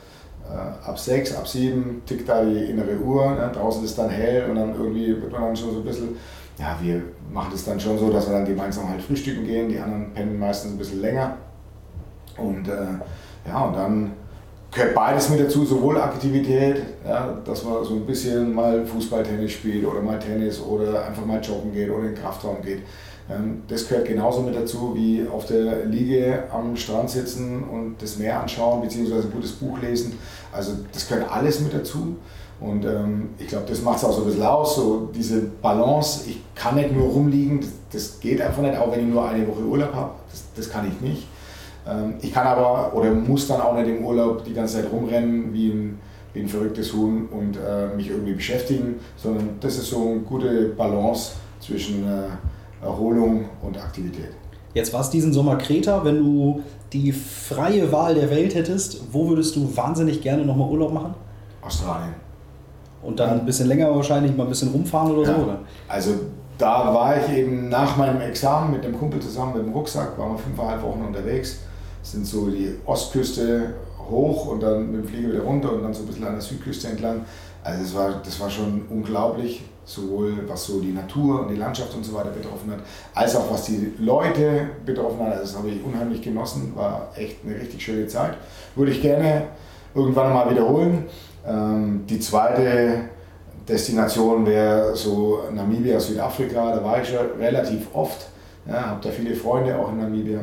äh, 0.50 0.88
ab 0.88 0.98
sechs, 0.98 1.36
ab 1.36 1.48
sieben 1.48 2.01
tickt 2.06 2.27
da 2.27 2.44
die 2.44 2.72
innere 2.72 2.98
Uhr, 2.98 3.31
ne? 3.31 3.51
draußen 3.54 3.83
ist 3.83 3.98
dann 3.98 4.10
hell 4.10 4.50
und 4.50 4.56
dann 4.56 4.74
irgendwie 4.75 5.22
wird 5.22 5.31
man 5.31 5.42
dann 5.42 5.56
schon 5.56 5.72
so 5.72 5.77
ein 5.80 5.86
bisschen, 5.86 6.18
ja, 6.57 6.77
wir 6.81 7.01
machen 7.31 7.50
das 7.51 7.66
dann 7.66 7.80
schon 7.80 8.00
so, 8.00 8.12
dass 8.12 8.27
wir 8.27 8.33
dann 8.33 8.45
gemeinsam 8.45 8.89
halt 8.89 9.01
frühstücken 9.01 9.45
gehen, 9.45 9.69
die 9.69 9.80
anderen 9.80 10.12
pennen 10.13 10.39
meistens 10.39 10.72
ein 10.72 10.77
bisschen 10.77 11.01
länger. 11.01 11.38
Und 12.38 12.68
äh, 12.68 13.48
ja, 13.48 13.62
und 13.62 13.75
dann 13.75 14.12
gehört 14.72 14.95
beides 14.95 15.30
mit 15.30 15.39
dazu, 15.39 15.66
sowohl 15.66 16.00
Aktivität, 16.01 16.81
ja, 17.07 17.38
dass 17.45 17.63
man 17.63 17.83
so 17.83 17.94
ein 17.95 18.06
bisschen 18.06 18.54
mal 18.54 18.86
Fußball, 18.86 19.24
Tennis 19.24 19.51
spielt 19.51 19.86
oder 19.86 20.01
mal 20.01 20.19
Tennis 20.19 20.60
oder 20.62 21.06
einfach 21.06 21.25
mal 21.25 21.39
joggen 21.39 21.74
geht 21.74 21.89
oder 21.89 22.00
in 22.00 22.16
den 22.16 22.16
Kraftraum 22.16 22.62
geht. 22.63 22.80
Ähm, 23.30 23.63
das 23.68 23.88
gehört 23.88 24.07
genauso 24.07 24.42
mit 24.42 24.56
dazu, 24.56 24.94
wie 24.95 25.25
auf 25.27 25.45
der 25.45 25.86
Liege 25.86 26.44
am 26.51 26.75
Strand 26.75 27.10
sitzen 27.10 27.63
und 27.63 27.96
das 28.00 28.17
Meer 28.17 28.41
anschauen, 28.41 28.82
beziehungsweise 28.82 29.27
ein 29.27 29.32
gutes 29.32 29.53
Buch 29.53 29.82
lesen. 29.82 30.17
Also 30.51 30.74
das 30.94 31.08
gehört 31.08 31.32
alles 31.32 31.60
mit 31.60 31.74
dazu. 31.74 32.17
Und 32.60 32.86
ähm, 32.86 33.29
ich 33.38 33.48
glaube, 33.48 33.65
das 33.67 33.82
macht 33.82 33.98
es 33.98 34.05
auch 34.05 34.13
so 34.13 34.22
ein 34.22 34.27
bisschen 34.27 34.44
aus, 34.44 34.75
so 34.75 35.10
diese 35.13 35.41
Balance. 35.41 36.29
Ich 36.29 36.41
kann 36.55 36.75
nicht 36.75 36.94
nur 36.94 37.08
rumliegen, 37.08 37.60
das, 37.60 37.70
das 37.91 38.20
geht 38.20 38.41
einfach 38.41 38.62
nicht, 38.62 38.77
auch 38.77 38.91
wenn 38.91 39.01
ich 39.01 39.13
nur 39.13 39.27
eine 39.27 39.46
Woche 39.48 39.62
Urlaub 39.62 39.94
habe. 39.94 40.12
Das, 40.32 40.44
das 40.55 40.70
kann 40.70 40.88
ich 40.88 41.01
nicht. 41.01 41.27
Ähm, 41.88 42.15
ich 42.22 42.34
kann 42.34 42.48
aber 42.48 42.96
oder 42.96 43.12
muss 43.12 43.48
dann 43.48 43.62
auch 43.62 43.75
nicht 43.75 43.89
im 43.89 44.05
Urlaub 44.05 44.46
die 44.46 44.53
ganze 44.53 44.75
Zeit 44.75 44.91
rumrennen 44.91 45.53
wie 45.53 45.70
ein, 45.70 46.00
wie 46.34 46.41
ein 46.41 46.48
verrücktes 46.48 46.94
Huhn 46.94 47.27
und 47.29 47.58
äh, 47.58 47.94
mich 47.96 48.10
irgendwie 48.10 48.34
beschäftigen, 48.34 48.96
sondern 49.17 49.58
das 49.60 49.77
ist 49.77 49.89
so 49.89 50.10
eine 50.10 50.20
gute 50.20 50.70
Balance 50.70 51.34
zwischen 51.60 52.05
äh, 52.05 52.27
Erholung 52.86 53.46
und 53.62 53.77
Aktivität. 53.77 54.30
Jetzt 54.74 54.94
war 54.94 55.01
es 55.01 55.10
diesen 55.10 55.34
Sommer 55.34 55.58
Kreta. 55.58 56.04
Wenn 56.04 56.18
du 56.18 56.62
die 56.94 57.12
freie 57.12 57.92
Wahl 57.92 58.15
der 58.15 58.30
Welt 58.30 58.56
hättest, 58.56 59.13
wo 59.13 59.27
würdest 59.30 59.56
du 59.56 59.75
wahnsinnig 59.75 60.22
gerne 60.22 60.46
nochmal 60.46 60.70
Urlaub 60.70 60.94
machen? 60.94 61.13
Australien. 61.62 62.13
Und 63.01 63.20
dann 63.20 63.39
ein 63.39 63.46
bisschen 63.46 63.68
länger 63.68 63.94
wahrscheinlich, 63.96 64.36
mal 64.36 64.44
ein 64.44 64.50
bisschen 64.50 64.72
rumfahren 64.72 65.12
oder 65.12 65.30
ja. 65.30 65.36
so? 65.36 65.44
Oder? 65.44 65.60
Also 65.88 66.12
da 66.58 66.94
war 66.94 67.18
ich 67.18 67.38
eben 67.38 67.70
nach 67.70 67.98
meinem 67.98 68.22
Examen 68.22 68.72
mit 68.72 68.84
dem 68.84 68.98
Kumpel 68.98 69.20
zusammen 69.20 69.54
mit 69.58 69.65
dem 69.65 69.74
Rucksack, 69.74 70.18
waren 70.18 70.34
wir 70.34 70.39
fünfeinhalb 70.39 70.82
Wochen 70.84 71.04
unterwegs, 71.06 71.60
sind 72.01 72.25
so 72.25 72.50
die 72.50 72.75
Ostküste 72.86 73.74
hoch 74.10 74.48
und 74.48 74.62
dann 74.62 74.92
mit 74.92 75.04
dem 75.04 75.08
Flieger 75.08 75.30
wieder 75.30 75.44
runter 75.44 75.74
und 75.74 75.84
dann 75.84 75.94
so 75.94 76.04
ein 76.04 76.08
bisschen 76.08 76.25
an 76.25 76.34
der 76.34 76.42
Südküste 76.42 76.88
entlang. 76.88 77.22
Also 77.63 77.82
das 77.82 77.96
war, 77.96 78.22
das 78.24 78.39
war 78.39 78.50
schon 78.50 78.84
unglaublich 78.89 79.63
sowohl 79.86 80.48
was 80.48 80.65
so 80.65 80.80
die 80.80 80.92
Natur 80.92 81.42
und 81.42 81.50
die 81.50 81.56
Landschaft 81.56 81.94
und 81.96 82.04
so 82.04 82.13
weiter 82.13 82.32
betroffen 82.32 82.72
hat, 82.72 82.80
als 83.13 83.36
auch 83.36 83.51
was 83.51 83.65
die 83.65 83.94
Leute 84.00 84.70
betroffen 84.86 85.20
hat. 85.20 85.34
Also 85.34 85.44
das 85.44 85.58
habe 85.58 85.70
ich 85.70 85.84
unheimlich 85.84 86.22
genossen, 86.22 86.74
war 86.75 87.12
echt 87.15 87.38
eine 87.46 87.56
richtig 87.56 87.84
schöne 87.84 88.08
Zeit. 88.08 88.36
Würde 88.75 88.92
ich 88.92 89.01
gerne 89.01 89.44
irgendwann 89.94 90.34
mal 90.34 90.50
wiederholen. 90.50 91.06
Ähm, 91.48 92.04
die 92.10 92.20
zweite 92.20 93.10
Destination 93.68 94.46
wäre 94.46 94.96
so 94.96 95.44
Namibia, 95.54 96.00
Südafrika. 96.00 96.75
Da 96.75 96.84
war 96.84 97.01
ich 97.01 97.08
schon 97.08 97.39
relativ 97.39 97.88
oft. 97.94 98.27
Ja, 98.68 98.88
habe 98.88 99.01
da 99.04 99.10
viele 99.10 99.36
Freunde 99.36 99.77
auch 99.77 99.92
in 99.92 100.00
Namibia. 100.00 100.39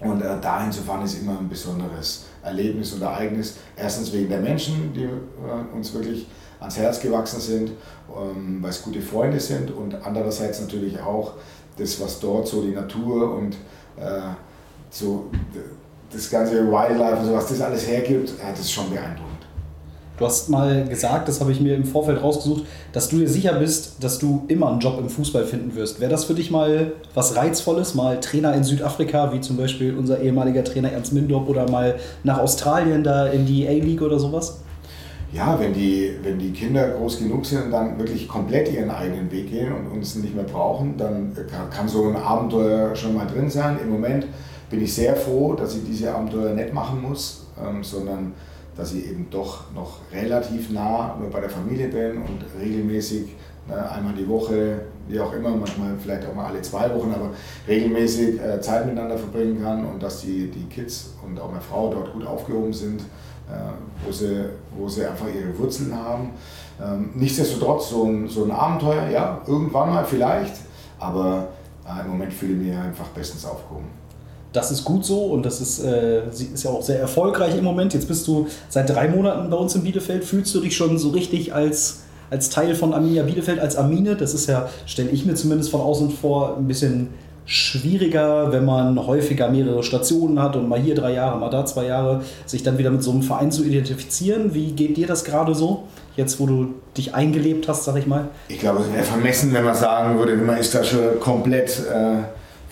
Und 0.00 0.22
äh, 0.22 0.40
dahin 0.40 0.70
zu 0.70 0.82
fahren 0.82 1.04
ist 1.04 1.20
immer 1.20 1.38
ein 1.38 1.48
besonderes 1.48 2.26
Erlebnis 2.42 2.92
und 2.92 3.02
Ereignis. 3.02 3.56
Erstens 3.76 4.12
wegen 4.12 4.28
der 4.28 4.40
Menschen, 4.40 4.92
die 4.92 5.04
äh, 5.04 5.74
uns 5.74 5.92
wirklich 5.94 6.26
ans 6.64 6.78
Herz 6.78 7.00
gewachsen 7.00 7.40
sind, 7.40 7.70
ähm, 8.08 8.58
weil 8.60 8.70
es 8.70 8.82
gute 8.82 9.00
Freunde 9.00 9.38
sind 9.38 9.70
und 9.70 9.94
andererseits 10.04 10.60
natürlich 10.60 11.00
auch, 11.00 11.32
das, 11.76 12.00
was 12.00 12.20
dort 12.20 12.46
so 12.46 12.62
die 12.62 12.70
Natur 12.70 13.36
und 13.36 13.54
äh, 13.96 14.20
so 14.90 15.26
das 16.12 16.30
ganze 16.30 16.64
Wildlife 16.70 17.16
und 17.16 17.26
so, 17.26 17.32
was 17.34 17.48
das 17.48 17.60
alles 17.60 17.88
hergibt, 17.88 18.30
ja, 18.38 18.50
das 18.50 18.60
ist 18.60 18.72
schon 18.72 18.90
beeindruckend. 18.90 19.34
Du 20.16 20.24
hast 20.24 20.48
mal 20.48 20.84
gesagt, 20.84 21.26
das 21.26 21.40
habe 21.40 21.50
ich 21.50 21.60
mir 21.60 21.74
im 21.74 21.84
Vorfeld 21.84 22.22
rausgesucht, 22.22 22.64
dass 22.92 23.08
du 23.08 23.18
dir 23.18 23.28
sicher 23.28 23.54
bist, 23.54 23.96
dass 24.04 24.20
du 24.20 24.44
immer 24.46 24.70
einen 24.70 24.78
Job 24.78 24.96
im 25.00 25.08
Fußball 25.08 25.44
finden 25.44 25.74
wirst. 25.74 25.98
Wäre 25.98 26.10
das 26.12 26.24
für 26.24 26.34
dich 26.34 26.52
mal 26.52 26.92
was 27.14 27.34
Reizvolles, 27.34 27.96
mal 27.96 28.20
Trainer 28.20 28.54
in 28.54 28.62
Südafrika, 28.62 29.32
wie 29.32 29.40
zum 29.40 29.56
Beispiel 29.56 29.96
unser 29.96 30.20
ehemaliger 30.20 30.62
Trainer 30.62 30.92
Ernst 30.92 31.12
Mindorp 31.12 31.48
oder 31.48 31.68
mal 31.68 31.96
nach 32.22 32.38
Australien 32.38 33.02
da 33.02 33.26
in 33.26 33.44
die 33.44 33.66
A-League 33.66 34.02
oder 34.02 34.20
sowas? 34.20 34.60
Ja, 35.34 35.58
wenn 35.58 35.72
die, 35.74 36.14
wenn 36.22 36.38
die 36.38 36.52
Kinder 36.52 36.90
groß 36.90 37.18
genug 37.18 37.44
sind 37.44 37.64
und 37.64 37.70
dann 37.72 37.98
wirklich 37.98 38.28
komplett 38.28 38.72
ihren 38.72 38.88
eigenen 38.88 39.32
Weg 39.32 39.50
gehen 39.50 39.72
und 39.72 39.88
uns 39.88 40.14
nicht 40.14 40.32
mehr 40.32 40.44
brauchen, 40.44 40.96
dann 40.96 41.36
kann 41.72 41.88
so 41.88 42.08
ein 42.08 42.14
Abenteuer 42.14 42.94
schon 42.94 43.16
mal 43.16 43.26
drin 43.26 43.50
sein. 43.50 43.80
Im 43.82 43.90
Moment 43.90 44.28
bin 44.70 44.80
ich 44.80 44.94
sehr 44.94 45.16
froh, 45.16 45.54
dass 45.54 45.74
ich 45.74 45.84
diese 45.84 46.14
Abenteuer 46.14 46.54
nicht 46.54 46.72
machen 46.72 47.02
muss, 47.02 47.48
ähm, 47.60 47.82
sondern 47.82 48.32
dass 48.76 48.94
ich 48.94 49.10
eben 49.10 49.26
doch 49.28 49.72
noch 49.72 49.98
relativ 50.12 50.70
nah 50.70 51.16
nur 51.18 51.30
bei 51.30 51.40
der 51.40 51.50
Familie 51.50 51.88
bin 51.88 52.18
und 52.18 52.44
regelmäßig 52.60 53.34
ne, 53.66 53.90
einmal 53.90 54.14
die 54.14 54.28
Woche, 54.28 54.82
wie 55.08 55.18
auch 55.18 55.32
immer, 55.32 55.50
manchmal 55.50 55.96
vielleicht 56.00 56.28
auch 56.28 56.34
mal 56.34 56.46
alle 56.46 56.62
zwei 56.62 56.94
Wochen, 56.94 57.12
aber 57.12 57.30
regelmäßig 57.66 58.40
äh, 58.40 58.60
Zeit 58.60 58.86
miteinander 58.86 59.18
verbringen 59.18 59.60
kann 59.60 59.84
und 59.84 60.00
dass 60.00 60.20
die, 60.20 60.48
die 60.48 60.66
Kids 60.66 61.14
und 61.26 61.40
auch 61.40 61.48
meine 61.48 61.60
Frau 61.60 61.92
dort 61.92 62.12
gut 62.12 62.24
aufgehoben 62.24 62.72
sind, 62.72 63.00
äh, 63.00 63.23
wo, 64.04 64.12
sie, 64.12 64.44
wo 64.76 64.88
sie 64.88 65.04
einfach 65.04 65.26
ihre 65.26 65.56
Wurzeln 65.58 65.94
haben. 65.94 66.30
Ähm, 66.82 67.10
nichtsdestotrotz 67.14 67.90
so 67.90 68.04
ein, 68.04 68.28
so 68.28 68.44
ein 68.44 68.50
Abenteuer, 68.50 69.08
ja, 69.08 69.40
irgendwann 69.46 69.90
mal 69.90 70.04
vielleicht, 70.04 70.54
aber 70.98 71.48
äh, 71.86 72.04
im 72.04 72.10
Moment 72.12 72.32
fühle 72.32 72.54
ich 72.54 72.58
mich 72.68 72.76
einfach 72.76 73.06
bestens 73.08 73.44
aufgehoben 73.44 74.04
das 74.54 74.70
ist 74.70 74.84
gut 74.84 75.04
so 75.04 75.24
und 75.24 75.44
das 75.44 75.60
ist, 75.60 75.80
äh, 75.80 76.28
ist 76.28 76.62
ja 76.62 76.70
auch 76.70 76.82
sehr 76.82 77.00
erfolgreich 77.00 77.58
im 77.58 77.64
Moment. 77.64 77.92
Jetzt 77.92 78.06
bist 78.06 78.26
du 78.26 78.46
seit 78.68 78.88
drei 78.88 79.08
Monaten 79.08 79.50
bei 79.50 79.56
uns 79.56 79.74
in 79.74 79.82
Bielefeld. 79.82 80.24
Fühlst 80.24 80.54
du 80.54 80.60
dich 80.60 80.76
schon 80.76 80.96
so 80.96 81.10
richtig 81.10 81.52
als, 81.52 82.04
als 82.30 82.50
Teil 82.50 82.76
von 82.76 82.94
Arminia 82.94 83.24
Bielefeld, 83.24 83.58
als 83.58 83.74
Amine? 83.74 84.14
Das 84.14 84.32
ist 84.32 84.46
ja, 84.46 84.68
stelle 84.86 85.10
ich 85.10 85.26
mir 85.26 85.34
zumindest 85.34 85.70
von 85.70 85.80
außen 85.80 86.10
vor, 86.10 86.56
ein 86.56 86.68
bisschen 86.68 87.08
schwieriger, 87.46 88.52
wenn 88.52 88.64
man 88.64 89.06
häufiger 89.06 89.48
mehrere 89.48 89.82
Stationen 89.82 90.40
hat 90.40 90.56
und 90.56 90.68
mal 90.68 90.80
hier 90.80 90.94
drei 90.94 91.12
Jahre, 91.12 91.38
mal 91.38 91.50
da 91.50 91.66
zwei 91.66 91.86
Jahre, 91.86 92.22
sich 92.46 92.62
dann 92.62 92.78
wieder 92.78 92.90
mit 92.90 93.02
so 93.02 93.10
einem 93.10 93.22
Verein 93.22 93.52
zu 93.52 93.64
identifizieren. 93.64 94.54
Wie 94.54 94.72
geht 94.72 94.96
dir 94.96 95.06
das 95.06 95.24
gerade 95.24 95.54
so, 95.54 95.84
jetzt 96.16 96.40
wo 96.40 96.46
du 96.46 96.74
dich 96.96 97.14
eingelebt 97.14 97.68
hast, 97.68 97.84
sag 97.84 97.96
ich 97.96 98.06
mal? 98.06 98.28
Ich 98.48 98.58
glaube, 98.58 98.80
es 98.80 98.92
wäre 98.92 99.04
vermessen, 99.04 99.52
wenn 99.52 99.64
man 99.64 99.74
sagen 99.74 100.18
würde, 100.18 100.36
man 100.36 100.58
ist 100.58 100.74
da 100.74 100.82
schon 100.84 101.20
komplett... 101.20 101.80
Äh 101.92 102.24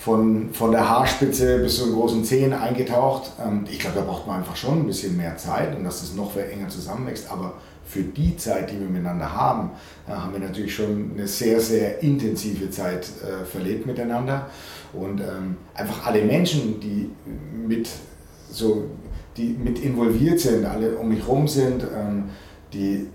von, 0.02 0.52
von 0.52 0.72
der 0.72 0.88
Haarspitze 0.88 1.58
bis 1.58 1.76
zu 1.76 1.84
den 1.84 1.94
großen 1.94 2.24
Zehen 2.24 2.52
eingetaucht. 2.52 3.30
Ähm, 3.40 3.64
ich 3.70 3.78
glaube, 3.78 4.00
da 4.00 4.04
braucht 4.04 4.26
man 4.26 4.38
einfach 4.38 4.56
schon 4.56 4.80
ein 4.80 4.86
bisschen 4.86 5.16
mehr 5.16 5.36
Zeit 5.36 5.76
und 5.76 5.84
dass 5.84 6.00
das 6.00 6.14
noch 6.14 6.36
enger 6.36 6.68
zusammenwächst. 6.68 7.30
Aber 7.30 7.54
für 7.84 8.02
die 8.02 8.36
Zeit, 8.36 8.70
die 8.70 8.80
wir 8.80 8.88
miteinander 8.88 9.32
haben, 9.32 9.70
äh, 10.08 10.12
haben 10.12 10.32
wir 10.32 10.40
natürlich 10.40 10.74
schon 10.74 11.12
eine 11.14 11.26
sehr, 11.26 11.60
sehr 11.60 12.02
intensive 12.02 12.70
Zeit 12.70 13.06
äh, 13.22 13.44
verlebt 13.44 13.86
miteinander. 13.86 14.48
Und 14.92 15.20
ähm, 15.20 15.56
einfach 15.74 16.06
alle 16.06 16.22
Menschen, 16.22 16.80
die 16.80 17.10
mit, 17.66 17.88
so, 18.50 18.84
die 19.36 19.56
mit 19.58 19.82
involviert 19.82 20.40
sind, 20.40 20.64
alle 20.66 20.96
um 20.96 21.08
mich 21.08 21.20
herum 21.20 21.48
sind, 21.48 21.82
ähm, 21.82 22.24
die, 22.72 23.08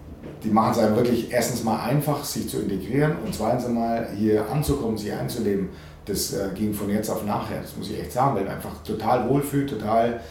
die 0.44 0.50
machen 0.50 0.72
es 0.72 0.80
einem 0.80 0.96
wirklich 0.96 1.32
erstens 1.32 1.64
mal 1.64 1.80
einfach, 1.80 2.24
sich 2.24 2.50
zu 2.50 2.60
integrieren 2.60 3.14
und 3.24 3.34
zweitens 3.34 3.68
mal 3.68 4.10
hier 4.16 4.50
anzukommen, 4.50 4.98
sich 4.98 5.14
einzuleben 5.14 5.70
das 6.08 6.34
äh, 6.34 6.50
ging 6.56 6.74
von 6.74 6.90
jetzt 6.90 7.10
auf 7.10 7.26
nachher, 7.26 7.62
das 7.62 7.76
muss 7.76 7.90
ich 7.90 8.00
echt 8.00 8.14
sagen, 8.14 8.36
weil 8.36 8.46
ich 8.46 8.50
einfach 8.50 8.82
total 8.84 9.30
wohlfühle, 9.30 9.66
total 9.66 10.22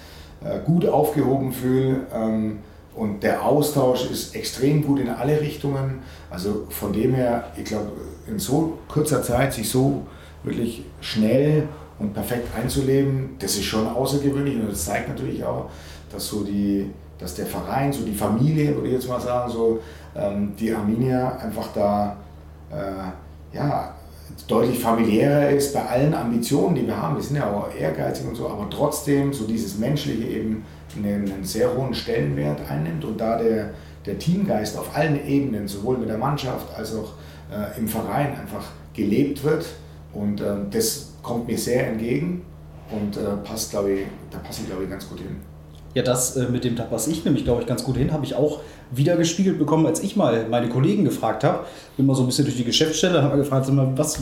äh, 0.43 0.59
gut 0.64 0.87
aufgehoben 0.87 1.52
fühle. 1.52 2.07
Ähm, 2.12 2.59
und 2.97 3.23
der 3.23 3.45
Austausch 3.45 4.11
ist 4.11 4.35
extrem 4.35 4.83
gut 4.83 5.00
in 5.00 5.11
alle 5.11 5.41
Richtungen. 5.41 6.00
Also 6.31 6.67
von 6.71 6.93
dem 6.93 7.15
her, 7.15 7.53
ich 7.57 7.65
glaube, 7.65 7.93
in 8.26 8.38
so 8.38 8.79
kurzer 8.88 9.23
Zeit 9.23 9.53
sich 9.53 9.69
so 9.69 10.07
wirklich 10.43 10.83
schnell 11.00 11.69
und 11.99 12.15
perfekt 12.15 12.49
einzuleben, 12.57 13.37
das 13.38 13.57
ist 13.57 13.65
schon 13.65 13.87
außergewöhnlich 13.87 14.57
und 14.57 14.71
das 14.71 14.87
zeigt 14.87 15.09
natürlich 15.09 15.45
auch, 15.45 15.69
dass 16.11 16.26
so 16.26 16.43
die, 16.43 16.91
dass 17.19 17.35
der 17.35 17.47
Verein, 17.47 17.93
so 17.93 18.03
die 18.03 18.15
Familie, 18.15 18.75
würde 18.75 18.88
ich 18.88 18.95
jetzt 18.95 19.09
mal 19.09 19.21
sagen, 19.21 19.50
so 19.50 19.81
ähm, 20.15 20.55
die 20.59 20.73
Arminia 20.73 21.37
einfach 21.37 21.69
da 21.75 22.17
äh, 22.71 23.57
ja, 23.57 23.95
deutlich 24.49 24.79
familiärer 24.79 25.50
ist 25.50 25.75
bei 25.75 25.85
allen 25.85 26.15
Ambitionen, 26.15 26.75
die 26.75 26.87
wir 26.87 27.00
haben. 27.00 27.17
Wir 27.17 27.23
sind 27.23 27.37
ja 27.37 27.50
auch 27.50 27.75
ehrgeizig 27.75 28.26
und 28.26 28.37
so, 28.37 28.49
aber 28.49 28.69
trotzdem 28.71 29.33
so 29.33 29.47
dieses 29.47 29.79
Menschliche 29.79 30.25
eben 30.25 30.65
einen, 30.97 31.45
sehr 31.45 31.76
hohen 31.76 31.95
Stellenwert 31.95 32.61
einnimmt 32.71 33.05
und 33.05 33.21
da 33.21 33.38
der, 33.38 33.71
der 34.05 34.19
Teamgeist 34.19 34.78
auf 34.78 34.97
allen 34.97 35.26
Ebenen, 35.26 35.69
sowohl 35.69 35.99
mit 35.99 36.09
der 36.09 36.19
Mannschaft 36.19 36.76
als 36.76 36.95
auch 36.95 37.14
äh, 37.50 37.78
im 37.78 37.88
Verein 37.88 38.38
einfach 38.38 38.71
gelebt 38.95 39.43
wird. 39.45 39.66
Und 40.12 40.40
äh, 40.40 40.55
das 40.71 41.12
kommt 41.23 41.47
mir 41.49 41.59
sehr 41.59 41.88
entgegen 41.88 42.45
und 42.90 43.16
äh, 43.16 43.37
passt, 43.45 43.71
glaube 43.71 43.93
ich, 43.93 44.07
da 44.31 44.38
passe 44.38 44.62
ich, 44.62 44.69
glaube 44.69 44.85
ich, 44.85 44.90
ganz 44.90 45.09
gut 45.09 45.19
hin. 45.19 45.37
Ja, 45.97 46.03
das 46.03 46.37
äh, 46.37 46.45
mit 46.53 46.62
dem, 46.62 46.75
passe 46.75 47.11
ich 47.11 47.25
nämlich, 47.25 47.45
glaube 47.45 47.62
ich, 47.62 47.67
ganz 47.67 47.83
gut 47.83 47.97
hin, 47.97 48.12
habe 48.12 48.23
ich 48.23 48.35
auch 48.35 48.61
wieder 48.91 49.17
gespiegelt 49.17 49.59
bekommen, 49.59 49.87
als 49.87 50.03
ich 50.03 50.15
mal 50.15 50.47
meine 50.47 50.69
Kollegen 50.69 51.07
gefragt 51.07 51.43
habe. 51.43 51.61
Bin 51.97 52.05
mal 52.05 52.15
so 52.15 52.23
ein 52.23 52.26
bisschen 52.26 52.45
durch 52.45 52.59
die 52.59 52.65
Geschäftsstelle, 52.65 53.23
habe 53.23 53.38
gefragt, 53.38 53.67
was, 53.97 54.19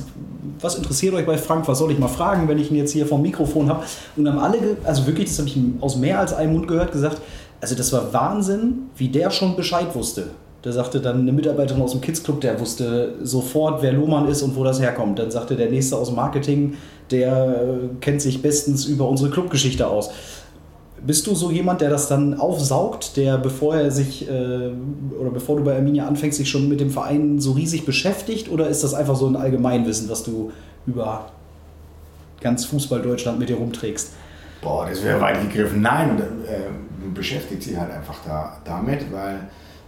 was 0.60 0.76
interessiert 0.76 1.14
euch 1.14 1.26
bei 1.26 1.36
Frank, 1.36 1.66
was 1.66 1.80
soll 1.80 1.90
ich 1.90 1.98
mal 1.98 2.06
fragen, 2.06 2.46
wenn 2.46 2.60
ich 2.60 2.70
ihn 2.70 2.76
jetzt 2.76 2.92
hier 2.92 3.04
vom 3.06 3.22
Mikrofon 3.22 3.68
habe? 3.68 3.82
Und 4.16 4.28
haben 4.28 4.38
alle, 4.38 4.76
also 4.84 5.04
wirklich, 5.08 5.26
das 5.26 5.40
habe 5.40 5.48
ich 5.48 5.58
aus 5.80 5.96
mehr 5.96 6.20
als 6.20 6.32
einem 6.32 6.52
Mund 6.52 6.68
gehört, 6.68 6.92
gesagt, 6.92 7.20
also 7.60 7.74
das 7.74 7.92
war 7.92 8.12
Wahnsinn, 8.12 8.90
wie 8.96 9.08
der 9.08 9.30
schon 9.30 9.56
Bescheid 9.56 9.96
wusste. 9.96 10.28
Da 10.62 10.70
sagte 10.70 11.00
dann 11.00 11.22
eine 11.22 11.32
Mitarbeiterin 11.32 11.82
aus 11.82 11.90
dem 11.90 12.00
Kids 12.00 12.22
Club, 12.22 12.40
der 12.40 12.60
wusste 12.60 13.16
sofort, 13.24 13.82
wer 13.82 13.92
Lohmann 13.92 14.28
ist 14.28 14.42
und 14.42 14.54
wo 14.54 14.62
das 14.62 14.80
herkommt. 14.80 15.18
Dann 15.18 15.32
sagte 15.32 15.56
der 15.56 15.70
nächste 15.70 15.96
aus 15.96 16.06
dem 16.06 16.14
Marketing, 16.14 16.74
der 17.10 17.48
äh, 17.48 17.88
kennt 18.00 18.22
sich 18.22 18.40
bestens 18.40 18.86
über 18.86 19.08
unsere 19.08 19.30
Clubgeschichte 19.30 19.88
aus. 19.88 20.10
Bist 21.06 21.26
du 21.26 21.34
so 21.34 21.50
jemand, 21.50 21.82
der 21.82 21.90
das 21.90 22.08
dann 22.08 22.40
aufsaugt, 22.40 23.18
der 23.18 23.36
bevor 23.36 23.76
er 23.76 23.90
sich 23.90 24.26
äh, 24.28 24.70
oder 25.20 25.30
bevor 25.30 25.56
du 25.56 25.64
bei 25.64 25.76
Arminia 25.76 26.06
anfängst, 26.06 26.38
sich 26.38 26.48
schon 26.48 26.68
mit 26.68 26.80
dem 26.80 26.90
Verein 26.90 27.40
so 27.40 27.52
riesig 27.52 27.84
beschäftigt? 27.84 28.50
Oder 28.50 28.68
ist 28.68 28.82
das 28.82 28.94
einfach 28.94 29.16
so 29.16 29.26
ein 29.26 29.36
Allgemeinwissen, 29.36 30.08
was 30.08 30.22
du 30.22 30.50
über 30.86 31.30
ganz 32.40 32.64
Fußball 32.64 33.02
Deutschland 33.02 33.38
mit 33.38 33.50
dir 33.50 33.56
rumträgst? 33.56 34.12
Boah, 34.62 34.86
das 34.88 35.04
wäre 35.04 35.20
weit 35.20 35.42
gegriffen. 35.42 35.82
Nein, 35.82 36.18
äh, 36.48 37.10
beschäftigt 37.14 37.62
sich 37.62 37.76
halt 37.76 37.90
einfach 37.90 38.16
da, 38.24 38.56
damit, 38.64 39.12
weil 39.12 39.40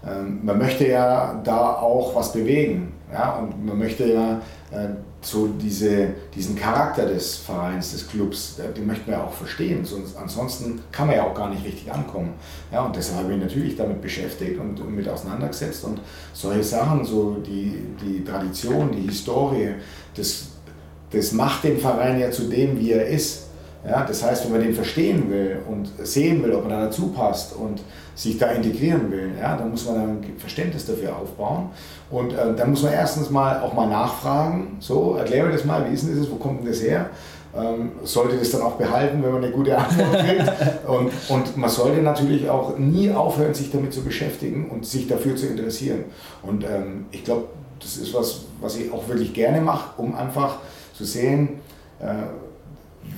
ähm, 0.06 0.40
man 0.42 0.58
möchte 0.58 0.86
ja 0.86 1.40
da 1.42 1.76
auch 1.76 2.14
was 2.14 2.32
bewegen. 2.32 2.92
Ja? 3.10 3.36
Und 3.36 3.64
man 3.64 3.78
möchte 3.78 4.06
ja 4.06 4.40
äh, 4.70 4.88
so 5.26 5.48
diese, 5.48 6.08
diesen 6.34 6.54
Charakter 6.54 7.04
des 7.04 7.36
Vereins, 7.36 7.90
des 7.90 8.06
Clubs, 8.06 8.60
den 8.76 8.86
möchten 8.86 9.08
wir 9.08 9.14
ja 9.14 9.24
auch 9.24 9.32
verstehen. 9.32 9.84
Sonst, 9.84 10.16
ansonsten 10.16 10.80
kann 10.92 11.08
man 11.08 11.16
ja 11.16 11.24
auch 11.24 11.34
gar 11.34 11.50
nicht 11.50 11.64
richtig 11.64 11.92
ankommen. 11.92 12.34
Ja? 12.70 12.84
Und 12.84 12.94
deshalb 12.94 13.18
habe 13.18 13.32
ich 13.32 13.38
mich 13.38 13.46
natürlich 13.46 13.76
damit 13.76 14.00
beschäftigt 14.00 14.60
und, 14.60 14.80
und 14.80 14.94
mit 14.94 15.08
auseinandergesetzt. 15.08 15.82
Und 15.84 16.00
solche 16.32 16.62
Sachen, 16.62 17.04
so 17.04 17.38
die, 17.44 17.82
die 18.00 18.22
Tradition, 18.24 18.92
die 18.92 19.08
Historie, 19.08 19.74
das, 20.14 20.44
das 21.10 21.32
macht 21.32 21.64
den 21.64 21.78
Verein 21.78 22.20
ja 22.20 22.30
zu 22.30 22.44
dem, 22.44 22.78
wie 22.78 22.92
er 22.92 23.06
ist. 23.06 23.46
Ja, 23.84 24.04
das 24.04 24.22
heißt, 24.22 24.44
wenn 24.44 24.52
man 24.52 24.60
den 24.60 24.74
verstehen 24.74 25.28
will 25.28 25.58
und 25.68 25.90
sehen 26.04 26.42
will, 26.42 26.52
ob 26.52 26.62
man 26.62 26.70
da 26.70 26.84
dazu 26.84 27.08
passt 27.08 27.54
und 27.54 27.80
sich 28.16 28.38
da 28.38 28.46
integrieren 28.46 29.12
will, 29.12 29.30
ja, 29.38 29.56
dann 29.56 29.70
muss 29.70 29.86
man 29.86 29.96
ein 29.96 30.34
Verständnis 30.38 30.86
dafür 30.86 31.16
aufbauen. 31.16 31.68
Und 32.10 32.32
äh, 32.32 32.54
dann 32.56 32.70
muss 32.70 32.82
man 32.82 32.92
erstens 32.92 33.30
mal 33.30 33.60
auch 33.60 33.74
mal 33.74 33.86
nachfragen, 33.86 34.78
so, 34.80 35.16
erkläre 35.16 35.46
mir 35.46 35.52
das 35.52 35.66
mal, 35.66 35.88
wie 35.88 35.94
ist 35.94 36.08
denn 36.08 36.18
das, 36.18 36.30
wo 36.30 36.36
kommt 36.36 36.60
denn 36.60 36.68
das 36.68 36.82
her? 36.82 37.10
Ähm, 37.54 37.92
sollte 38.04 38.36
das 38.36 38.50
dann 38.50 38.62
auch 38.62 38.76
behalten, 38.76 39.22
wenn 39.22 39.32
man 39.32 39.44
eine 39.44 39.52
gute 39.52 39.76
Antwort 39.76 40.18
kriegt. 40.24 40.52
und, 40.88 41.10
und 41.28 41.56
man 41.58 41.70
sollte 41.70 42.00
natürlich 42.00 42.48
auch 42.48 42.78
nie 42.78 43.10
aufhören, 43.10 43.52
sich 43.52 43.70
damit 43.70 43.92
zu 43.92 44.02
beschäftigen 44.02 44.70
und 44.70 44.86
sich 44.86 45.06
dafür 45.06 45.36
zu 45.36 45.46
interessieren. 45.46 46.04
Und 46.42 46.64
ähm, 46.64 47.06
ich 47.10 47.22
glaube, 47.22 47.44
das 47.80 47.98
ist 47.98 48.14
was, 48.14 48.46
was 48.62 48.76
ich 48.76 48.90
auch 48.90 49.06
wirklich 49.08 49.34
gerne 49.34 49.60
mache, 49.60 50.00
um 50.00 50.14
einfach 50.14 50.56
zu 50.94 51.04
sehen, 51.04 51.60
äh, 52.00 52.06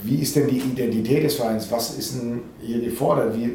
wie 0.02 0.16
ist 0.16 0.34
denn 0.34 0.48
die 0.48 0.58
Identität 0.58 1.24
des 1.24 1.36
Vereins? 1.36 1.70
Was 1.70 1.96
ist 1.96 2.16
denn 2.16 2.42
hier 2.60 2.80
gefordert? 2.80 3.36
Wie, 3.36 3.52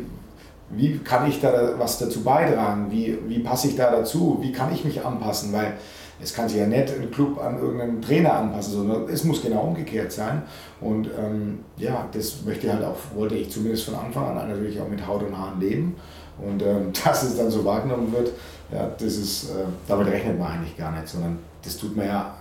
wie 0.76 0.98
kann 1.00 1.30
ich 1.30 1.42
da 1.42 1.78
was 1.78 2.00
dazu 2.00 2.24
beitragen? 2.24 2.92
Wie, 2.92 3.18
wie 3.28 3.40
passe 3.40 3.68
ich 3.68 3.76
da 3.76 3.92
dazu? 3.92 4.40
Wie 4.42 4.52
kann 4.52 4.74
ich 4.74 4.84
mich 4.86 5.06
anpassen? 5.06 5.54
Weil 5.54 5.74
es 6.22 6.34
kann 6.34 6.48
sich 6.48 6.60
ja 6.60 6.68
nicht 6.68 6.94
ein 6.94 7.12
Club 7.12 7.40
an 7.44 7.60
irgendeinen 7.60 8.02
Trainer 8.02 8.34
anpassen, 8.34 8.74
sondern 8.74 9.10
es 9.10 9.24
muss 9.24 9.42
genau 9.42 9.62
umgekehrt 9.62 10.12
sein. 10.12 10.44
Und 10.80 11.10
ähm, 11.18 11.60
ja, 11.78 12.08
das 12.12 12.44
möchte 12.46 12.72
halt 12.72 12.84
auch, 12.84 12.96
wollte 13.16 13.36
ich 13.36 13.52
zumindest 13.52 13.86
von 13.86 13.96
Anfang 13.96 14.26
an 14.26 14.48
natürlich 14.48 14.80
auch 14.80 14.88
mit 14.88 15.06
Haut 15.06 15.24
und 15.24 15.38
Haaren 15.38 15.60
leben. 15.60 15.96
Und 16.40 16.62
ähm, 16.62 16.92
dass 17.04 17.24
es 17.24 17.38
dann 17.38 17.50
so 17.50 17.66
wahrgenommen 17.66 18.12
wird, 18.12 18.32
ja, 18.72 18.90
das 18.98 19.18
ist, 19.18 19.52
äh, 19.52 19.66
damit 19.88 20.08
rechnet 20.08 20.40
man 20.40 20.52
eigentlich 20.54 20.78
gar 20.78 20.92
nicht, 20.92 21.08
sondern 21.08 21.40
das 21.64 21.78
tut 21.78 21.96
man 21.96 22.08
ja 22.08 22.34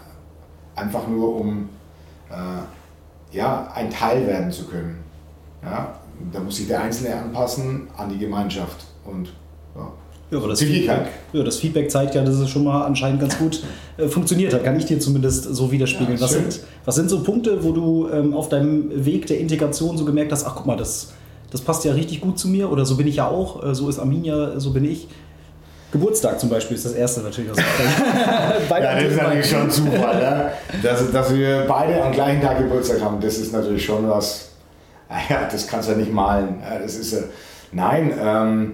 einfach 0.75 1.07
nur, 1.09 1.37
um 1.37 1.69
äh, 2.31 3.37
ja, 3.37 3.71
ein 3.75 3.91
Teil 3.91 4.27
werden 4.27 4.51
zu 4.51 4.67
können. 4.67 5.03
Ja? 5.62 5.99
Da 6.33 6.41
muss 6.41 6.57
sich 6.57 6.69
der 6.69 6.83
Einzelne 6.83 7.14
anpassen 7.14 7.88
an 7.97 8.09
die 8.09 8.19
Gemeinschaft. 8.19 8.85
Und 9.05 9.33
ja, 9.75 9.93
ja, 10.33 10.38
aber 10.38 10.49
das 10.49 10.62
Feedback, 10.62 11.09
ja, 11.35 11.43
das 11.43 11.59
Feedback 11.59 11.91
zeigt 11.91 12.14
ja, 12.14 12.25
dass 12.25 12.37
es 12.37 12.49
schon 12.49 12.64
mal 12.64 12.87
anscheinend 12.87 13.21
ganz 13.21 13.37
gut 13.38 13.62
äh, 13.99 14.09
funktioniert 14.09 14.55
hat. 14.55 14.64
Kann 14.64 14.79
ich 14.79 14.87
dir 14.87 14.99
zumindest 14.99 15.45
so 15.55 15.71
widerspiegeln. 15.71 16.17
Ja, 16.17 16.25
was, 16.25 16.31
sind, 16.31 16.61
was 16.87 16.95
sind 16.95 17.11
so 17.11 17.23
Punkte, 17.23 17.62
wo 17.62 17.73
du 17.73 18.09
ähm, 18.09 18.33
auf 18.33 18.49
deinem 18.49 19.05
Weg 19.05 19.26
der 19.26 19.38
Integration 19.38 19.99
so 19.99 20.07
gemerkt 20.07 20.33
hast, 20.33 20.47
ach 20.47 20.55
guck 20.57 20.64
mal, 20.64 20.76
das, 20.76 21.12
das 21.50 21.61
passt 21.61 21.85
ja 21.85 21.93
richtig 21.93 22.23
gut 22.23 22.38
zu 22.38 22.49
mir 22.49 22.73
oder 22.73 22.87
so 22.87 22.97
bin 22.97 23.07
ich 23.07 23.17
ja 23.17 23.29
auch, 23.29 23.62
äh, 23.62 23.75
so 23.75 23.91
ist 23.91 23.99
Arminia, 23.99 24.59
so 24.59 24.73
bin 24.73 24.87
ich. 24.87 25.07
Geburtstag 25.93 26.41
zum 26.41 26.49
Beispiel 26.49 26.79
ist 26.79 26.87
das 26.87 26.95
erste 26.95 27.21
natürlich. 27.21 27.50
Was 27.50 27.59
ja, 28.71 28.95
das 28.95 29.05
ist 29.05 29.17
natürlich 29.17 29.47
schon 29.47 29.71
Zufall, 29.71 30.17
ne? 30.17 30.52
dass, 30.83 31.12
dass 31.12 31.35
wir 31.35 31.67
beide 31.69 32.02
am 32.02 32.11
gleichen 32.11 32.41
Tag 32.41 32.57
Geburtstag 32.57 33.02
haben. 33.02 33.21
Das 33.21 33.37
ist 33.37 33.52
natürlich 33.52 33.85
schon 33.85 34.09
was, 34.09 34.51
ja, 35.28 35.49
das 35.50 35.66
kannst 35.66 35.88
du 35.88 35.92
ja 35.92 35.99
nicht 35.99 36.12
malen. 36.12 36.62
Das 36.83 36.97
ist, 36.97 37.16
nein, 37.73 38.12
ähm, 38.21 38.73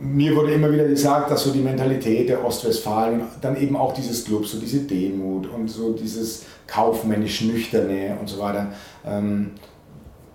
mir 0.00 0.34
wurde 0.34 0.52
immer 0.52 0.72
wieder 0.72 0.86
gesagt, 0.86 1.30
dass 1.30 1.44
so 1.44 1.52
die 1.52 1.60
Mentalität 1.60 2.28
der 2.28 2.44
Ostwestfalen, 2.44 3.22
dann 3.40 3.56
eben 3.56 3.76
auch 3.76 3.94
dieses 3.94 4.24
Club, 4.24 4.46
so 4.46 4.58
diese 4.58 4.80
Demut 4.80 5.48
und 5.52 5.68
so 5.68 5.92
dieses 5.92 6.44
kaufmännisch 6.66 7.42
Nüchterne 7.42 8.16
und 8.20 8.28
so 8.28 8.40
weiter. 8.40 8.68
Ähm, 9.06 9.52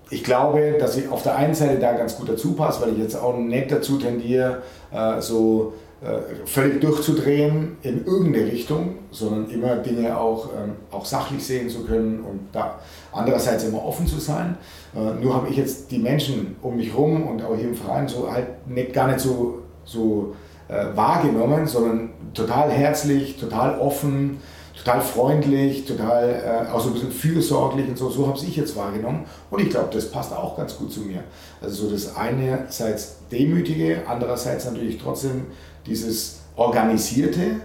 ich 0.10 0.24
glaube, 0.24 0.76
dass 0.80 0.96
ich 0.98 1.10
auf 1.10 1.24
der 1.24 1.36
einen 1.36 1.56
Seite 1.56 1.80
da 1.80 1.94
ganz 1.94 2.16
gut 2.18 2.30
dazu 2.30 2.54
passe, 2.54 2.82
weil 2.82 2.94
ich 2.94 3.00
jetzt 3.00 3.16
auch 3.16 3.38
nicht 3.38 3.72
dazu 3.72 3.98
tendiere, 3.98 4.62
äh, 4.92 5.20
so 5.20 5.74
äh, 6.02 6.46
völlig 6.46 6.82
durchzudrehen 6.82 7.78
in 7.82 8.06
irgendeine 8.06 8.52
Richtung, 8.52 8.96
sondern 9.12 9.50
immer 9.50 9.78
Dinge 9.78 10.18
auch, 10.18 10.50
ähm, 10.50 10.74
auch 10.92 11.06
sachlich 11.06 11.44
sehen 11.44 11.70
zu 11.70 11.84
können 11.86 12.20
und 12.20 12.50
da 12.52 12.80
andererseits 13.14 13.64
immer 13.64 13.84
offen 13.86 14.08
zu 14.08 14.20
sein. 14.20 14.58
Äh, 14.96 15.22
nur 15.22 15.36
habe 15.36 15.50
ich 15.50 15.58
jetzt 15.58 15.92
die 15.92 16.00
Menschen 16.00 16.56
um 16.62 16.78
mich 16.78 16.92
herum 16.92 17.28
und 17.28 17.44
auch 17.44 17.56
hier 17.56 17.70
im 17.70 17.76
Verein 17.76 18.08
so 18.08 18.32
halt 18.32 18.68
nicht, 18.68 18.94
gar 18.94 19.08
nicht 19.08 19.20
so, 19.20 19.60
so 19.86 20.36
äh, 20.68 20.96
wahrgenommen, 20.96 21.68
sondern 21.68 22.10
total 22.34 22.72
herzlich, 22.72 23.38
total 23.38 23.80
offen, 23.80 24.40
total 24.78 25.02
freundlich, 25.02 25.86
total 25.86 26.66
äh, 26.70 26.72
auch 26.72 26.80
so 26.80 26.90
ein 26.90 26.94
bisschen 26.94 27.12
fürsorglich 27.12 27.88
und 27.88 27.98
so. 27.98 28.10
So 28.10 28.28
habe 28.28 28.38
ich 28.38 28.56
jetzt 28.56 28.76
wahrgenommen. 28.76 29.26
Und 29.50 29.62
ich 29.62 29.70
glaube, 29.70 29.90
das 29.92 30.10
passt 30.10 30.34
auch 30.34 30.58
ganz 30.58 30.78
gut 30.78 30.92
zu 30.92 31.02
mir. 31.02 31.24
Also 31.62 31.86
so 31.86 31.92
das 31.92 32.16
einerseits 32.16 33.18
Demütige, 33.32 34.04
andererseits 34.08 34.66
natürlich 34.66 34.98
trotzdem 34.98 35.46
dieses 35.86 36.42
Organisierte 36.56 37.62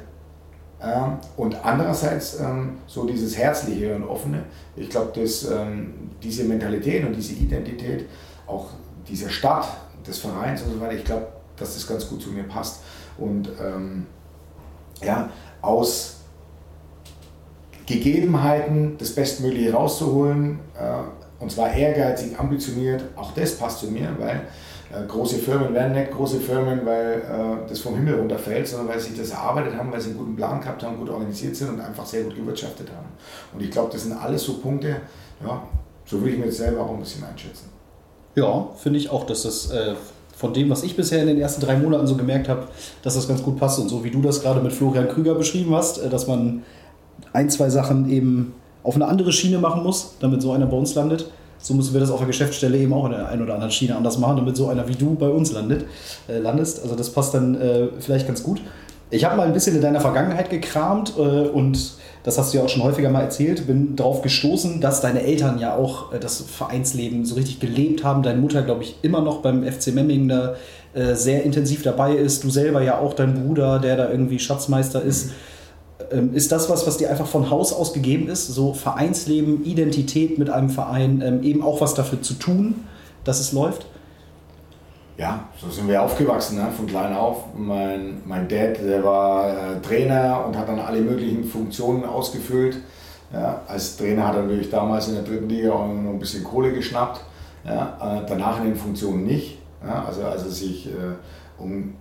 und 1.37 1.65
andererseits 1.65 2.39
ähm, 2.41 2.79
so 2.87 3.07
dieses 3.07 3.37
Herzliche 3.37 3.95
und 3.97 4.05
Offene. 4.05 4.45
Ich 4.77 4.89
glaube, 4.89 5.19
dass 5.21 5.51
ähm, 5.51 6.11
diese 6.23 6.45
Mentalität 6.45 7.05
und 7.05 7.15
diese 7.15 7.35
Identität, 7.35 8.07
auch 8.47 8.67
dieser 9.09 9.29
Stadt, 9.29 9.67
des 10.09 10.19
Vereins 10.19 10.63
und 10.63 10.73
so 10.73 10.81
weiter, 10.81 10.95
ich 10.95 11.05
glaube, 11.05 11.27
dass 11.57 11.75
das 11.75 11.87
ganz 11.87 12.09
gut 12.09 12.23
zu 12.23 12.31
mir 12.31 12.45
passt. 12.45 12.81
Und 13.19 13.49
ähm, 13.61 14.07
ja, 15.03 15.31
aus 15.61 16.17
Gegebenheiten 17.87 18.97
das 18.99 19.15
Bestmögliche 19.15 19.73
rauszuholen, 19.73 20.61
äh, 20.79 21.43
und 21.43 21.53
zwar 21.53 21.73
ehrgeizig, 21.73 22.39
ambitioniert, 22.39 23.05
auch 23.17 23.33
das 23.33 23.57
passt 23.57 23.81
zu 23.81 23.91
mir, 23.91 24.15
weil 24.19 24.43
große 25.07 25.37
Firmen 25.37 25.75
werden 25.75 25.93
nicht 25.93 26.11
große 26.11 26.41
Firmen, 26.41 26.85
weil 26.85 27.19
äh, 27.19 27.69
das 27.69 27.81
vom 27.81 27.95
Himmel 27.95 28.15
runterfällt, 28.15 28.67
sondern 28.67 28.89
weil 28.89 29.01
sie 29.01 29.15
das 29.15 29.31
erarbeitet 29.31 29.77
haben, 29.77 29.93
weil 29.93 30.01
sie 30.01 30.11
einen 30.11 30.19
guten 30.19 30.37
Plan 30.37 30.61
gehabt 30.61 30.83
haben, 30.83 30.99
gut 30.99 31.11
organisiert 31.11 31.55
sind 31.57 31.71
und 31.71 31.81
einfach 31.81 32.07
sehr 32.07 32.25
gut 32.25 32.35
gewirtschaftet 32.35 32.89
haben. 32.91 33.09
Und 33.53 33.63
ich 33.63 33.71
glaube, 33.71 33.91
das 33.93 34.05
sind 34.05 34.13
alles 34.13 34.43
so 34.43 34.55
Punkte, 34.55 34.97
ja, 35.45 35.63
so 36.07 36.19
würde 36.21 36.31
ich 36.31 36.39
mir 36.39 36.47
jetzt 36.47 36.57
selber 36.57 36.83
auch 36.83 36.93
ein 36.93 37.01
bisschen 37.01 37.23
einschätzen. 37.25 37.69
Ja, 38.35 38.69
finde 38.77 38.99
ich 38.99 39.11
auch, 39.11 39.27
dass 39.27 39.43
das 39.43 39.71
äh, 39.71 39.95
von 40.35 40.55
dem, 40.55 40.71
was 40.71 40.83
ich 40.85 40.97
bisher 40.97 41.21
in 41.21 41.27
den 41.27 41.41
ersten 41.41 41.61
drei 41.61 41.77
Monaten 41.77 42.07
so 42.07 42.17
gemerkt 42.17 42.49
habe, 42.49 42.69
dass 43.03 43.15
das 43.15 43.29
ganz 43.29 43.43
gut 43.43 43.59
passt. 43.59 43.79
Und 43.79 43.89
so 43.89 44.05
wie 44.05 44.11
du 44.11 44.23
das 44.23 44.41
gerade 44.41 44.61
mit 44.61 44.73
Florian 44.73 45.09
Krüger 45.09 45.35
beschrieben 45.35 45.75
hast, 45.75 45.99
äh, 45.99 46.09
dass 46.09 46.27
man 46.27 46.63
ein, 47.33 47.51
zwei 47.51 47.69
Sachen 47.69 48.09
eben 48.09 48.55
auf 48.83 48.95
eine 48.95 49.07
andere 49.07 49.33
Schiene 49.33 49.59
machen 49.59 49.83
muss, 49.83 50.15
damit 50.21 50.41
so 50.41 50.53
einer 50.53 50.67
bei 50.67 50.77
uns 50.77 50.95
landet 50.95 51.31
so 51.59 51.75
müssen 51.75 51.93
wir 51.93 52.01
das 52.01 52.11
auf 52.11 52.19
der 52.19 52.27
Geschäftsstelle 52.27 52.79
eben 52.79 52.93
auch 52.93 53.05
in 53.07 53.13
der 53.13 53.29
einen 53.29 53.43
oder 53.43 53.55
anderen 53.55 53.73
Schiene 53.73 53.97
anders 53.97 54.19
machen, 54.19 54.37
damit 54.37 54.57
so 54.57 54.69
einer 54.69 54.89
wie 54.89 54.95
du 54.95 55.15
bei 55.15 55.29
uns 55.29 55.53
landet, 55.53 55.85
äh, 56.29 56.39
landest. 56.39 56.83
Also 56.83 56.95
das 56.95 57.11
passt 57.11 57.35
dann 57.35 57.61
äh, 57.61 57.89
vielleicht 57.99 58.27
ganz 58.27 58.43
gut. 58.43 58.61
Ich 59.11 59.25
habe 59.25 59.37
mal 59.37 59.47
ein 59.47 59.55
bisschen 59.55 59.75
in 59.75 59.83
deiner 59.83 60.01
Vergangenheit 60.01 60.51
gekramt 60.51 61.15
äh, 61.17 61.21
und 61.21 61.95
das 62.25 62.37
hast 62.37 62.53
du 62.53 62.59
ja 62.59 62.65
auch 62.65 62.69
schon 62.69 62.83
häufiger 62.83 63.11
mal 63.11 63.23
erzählt, 63.23 63.67
bin 63.67 63.97
darauf 63.97 64.23
gestoßen, 64.23 64.81
dass 64.81 65.01
deine 65.01 65.23
Eltern 65.23 65.59
ja 65.59 65.75
auch 65.75 66.13
äh, 66.13 66.19
das 66.19 66.41
Vereinsleben 66.43 67.25
so 67.25 67.35
richtig 67.35 67.59
gelebt 67.59 68.05
haben. 68.05 68.23
Deine 68.23 68.41
Mutter, 68.41 68.63
glaube 68.63 68.83
ich, 68.83 68.97
immer 69.03 69.23
noch 69.23 69.39
beim 69.39 69.65
FC 69.65 69.95
Memmingen 69.95 70.29
da 70.29 70.55
äh, 70.95 71.15
sehr 71.15 71.43
intensiv 71.43 71.83
dabei 71.83 72.15
ist. 72.15 72.45
Du 72.45 72.51
selber 72.51 72.83
ja 72.83 72.99
auch, 72.99 73.15
dein 73.15 73.35
Bruder, 73.35 73.79
der 73.79 73.97
da 73.97 74.11
irgendwie 74.11 74.39
Schatzmeister 74.39 75.03
ist. 75.03 75.29
Mhm 75.29 75.33
ähm, 76.11 76.35
ist 76.35 76.53
das 76.53 76.69
was, 76.71 76.87
was 76.87 76.97
dir 76.97 77.11
einfach 77.11 77.27
von 77.27 77.51
Haus 77.51 77.73
aus 77.73 77.93
gegeben 77.93 78.29
ist? 78.29 78.49
So 78.49 78.73
Vereinsleben, 78.75 79.65
Identität 79.65 80.39
mit 80.39 80.51
einem 80.51 80.71
Verein, 80.71 81.23
ähm, 81.25 81.43
eben 81.43 81.63
auch 81.63 81.81
was 81.81 81.95
dafür 81.95 82.23
zu 82.23 82.35
tun, 82.35 82.85
dass 83.25 83.41
es 83.41 83.53
läuft? 83.53 83.87
Ja, 85.17 85.49
so 85.61 85.69
sind 85.69 85.89
wir 85.89 86.01
aufgewachsen, 86.01 86.59
ne? 86.59 86.69
von 86.77 86.87
klein 86.87 87.13
auf. 87.13 87.47
Mein, 87.57 88.23
mein 88.25 88.47
Dad, 88.47 88.79
der 88.81 89.03
war 89.03 89.49
äh, 89.51 89.81
Trainer 89.81 90.45
und 90.47 90.57
hat 90.57 90.69
dann 90.69 90.79
alle 90.79 91.01
möglichen 91.01 91.43
Funktionen 91.43 92.05
ausgefüllt. 92.05 92.77
Ja, 93.33 93.63
als 93.67 93.97
Trainer 93.97 94.29
hat 94.29 94.37
er 94.37 94.43
natürlich 94.43 94.71
damals 94.71 95.09
in 95.09 95.15
der 95.15 95.25
dritten 95.25 95.49
Liga 95.49 95.73
auch 95.73 95.87
noch 95.89 96.13
ein 96.13 96.19
bisschen 96.19 96.45
Kohle 96.45 96.73
geschnappt. 96.73 97.21
Ja, 97.65 98.21
äh, 98.21 98.27
danach 98.29 98.61
in 98.61 98.67
den 98.67 98.77
Funktionen 98.77 99.27
nicht. 99.27 99.59
Ja, 99.85 100.05
also 100.05 100.23
als 100.25 100.45
er 100.45 100.51
sich 100.51 100.87
äh, 100.87 100.91
um 101.59 101.95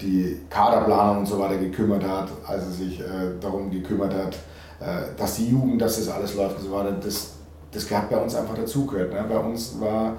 die 0.00 0.40
Kaderplanung 0.48 1.18
und 1.18 1.26
so 1.26 1.38
weiter 1.38 1.56
gekümmert 1.56 2.04
hat, 2.04 2.28
als 2.46 2.64
er 2.64 2.70
sich 2.70 3.00
äh, 3.00 3.04
darum 3.40 3.70
gekümmert 3.70 4.14
hat, 4.14 4.34
äh, 4.80 5.16
dass 5.16 5.36
die 5.36 5.50
Jugend, 5.50 5.80
dass 5.80 5.96
das 5.96 6.08
alles 6.08 6.34
läuft 6.34 6.58
und 6.58 6.64
so 6.64 6.72
weiter, 6.72 6.92
das, 6.92 7.32
das 7.72 7.90
hat 7.90 8.10
bei 8.10 8.16
uns 8.16 8.34
einfach 8.34 8.54
dazugehört. 8.54 9.12
Ne? 9.12 9.24
Bei 9.28 9.38
uns 9.38 9.80
war 9.80 10.16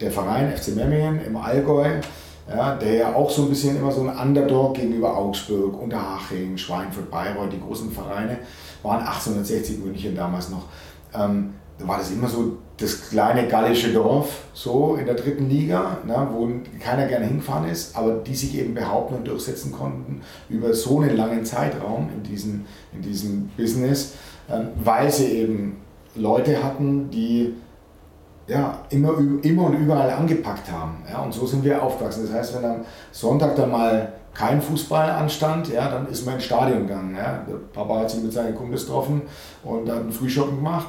der 0.00 0.10
Verein 0.10 0.54
FC 0.54 0.76
Memmingen 0.76 1.24
im 1.24 1.36
Allgäu, 1.36 2.00
ja, 2.48 2.74
der 2.74 2.94
ja 2.94 3.14
auch 3.14 3.30
so 3.30 3.42
ein 3.44 3.48
bisschen 3.48 3.76
immer 3.76 3.90
so 3.90 4.02
ein 4.02 4.14
Underdog 4.14 4.74
gegenüber 4.74 5.16
Augsburg, 5.16 5.80
Unterhaching, 5.80 6.58
Schweinfurt, 6.58 7.10
Bayreuth, 7.10 7.52
die 7.52 7.60
großen 7.60 7.90
Vereine, 7.90 8.38
waren 8.82 9.00
1860 9.00 9.78
München 9.82 10.14
damals 10.14 10.50
noch. 10.50 10.64
Ähm, 11.14 11.54
da 11.78 11.88
war 11.88 11.98
das 11.98 12.10
immer 12.10 12.28
so 12.28 12.58
das 12.76 13.10
kleine 13.10 13.46
gallische 13.46 13.92
Dorf, 13.92 14.42
so 14.52 14.96
in 14.96 15.06
der 15.06 15.14
dritten 15.14 15.48
Liga, 15.48 15.98
ne, 16.04 16.28
wo 16.32 16.48
keiner 16.80 17.06
gerne 17.06 17.26
hingefahren 17.26 17.68
ist, 17.68 17.96
aber 17.96 18.14
die 18.14 18.34
sich 18.34 18.58
eben 18.58 18.74
behaupten 18.74 19.14
und 19.14 19.28
durchsetzen 19.28 19.70
konnten 19.70 20.22
über 20.48 20.74
so 20.74 21.00
einen 21.00 21.16
langen 21.16 21.44
Zeitraum 21.44 22.08
in 22.14 22.22
diesem, 22.24 22.64
in 22.92 23.02
diesem 23.02 23.48
Business, 23.56 24.14
ähm, 24.50 24.68
weil 24.82 25.10
sie 25.10 25.26
eben 25.26 25.76
Leute 26.16 26.62
hatten, 26.62 27.10
die 27.10 27.54
ja, 28.46 28.80
immer, 28.90 29.14
immer 29.42 29.66
und 29.66 29.74
überall 29.74 30.10
angepackt 30.10 30.70
haben. 30.70 31.02
Ja, 31.10 31.22
und 31.22 31.32
so 31.32 31.46
sind 31.46 31.64
wir 31.64 31.82
aufgewachsen. 31.82 32.26
Das 32.26 32.34
heißt, 32.34 32.56
wenn 32.56 32.64
am 32.70 32.80
Sonntag 33.10 33.56
dann 33.56 33.70
mal 33.70 34.12
kein 34.34 34.60
Fußball 34.60 35.10
anstand, 35.10 35.72
ja, 35.72 35.90
dann 35.90 36.08
ist 36.08 36.26
man 36.26 36.34
ins 36.34 36.44
Stadion 36.44 36.86
gegangen. 36.86 37.16
Ja. 37.16 37.42
Der 37.48 37.54
Papa 37.72 38.00
hat 38.00 38.10
sich 38.10 38.22
mit 38.22 38.32
seinen 38.32 38.54
Kumpels 38.54 38.84
getroffen 38.84 39.22
und 39.62 39.88
hat 39.88 40.00
einen 40.00 40.12
Frühschoppen 40.12 40.56
gemacht 40.56 40.88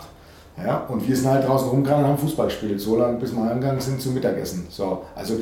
ja, 0.64 0.86
und 0.88 1.06
wir 1.08 1.16
sind 1.16 1.30
halt 1.30 1.48
draußen 1.48 1.70
rumgegangen 1.70 2.06
und 2.06 2.12
haben 2.12 2.18
Fußball 2.18 2.48
gespielt, 2.48 2.80
so 2.80 2.98
lange 2.98 3.18
bis 3.18 3.36
wir 3.36 3.44
heimgegangen 3.44 3.82
sind 3.82 4.02
zum 4.02 4.14
Mittagessen. 4.14 4.68
So, 4.70 5.04
also 5.16 5.36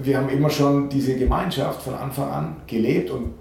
wir 0.00 0.18
haben 0.18 0.28
immer 0.28 0.50
schon 0.50 0.88
diese 0.88 1.16
Gemeinschaft 1.16 1.82
von 1.82 1.94
Anfang 1.94 2.30
an 2.30 2.56
gelebt 2.66 3.10
und 3.10 3.34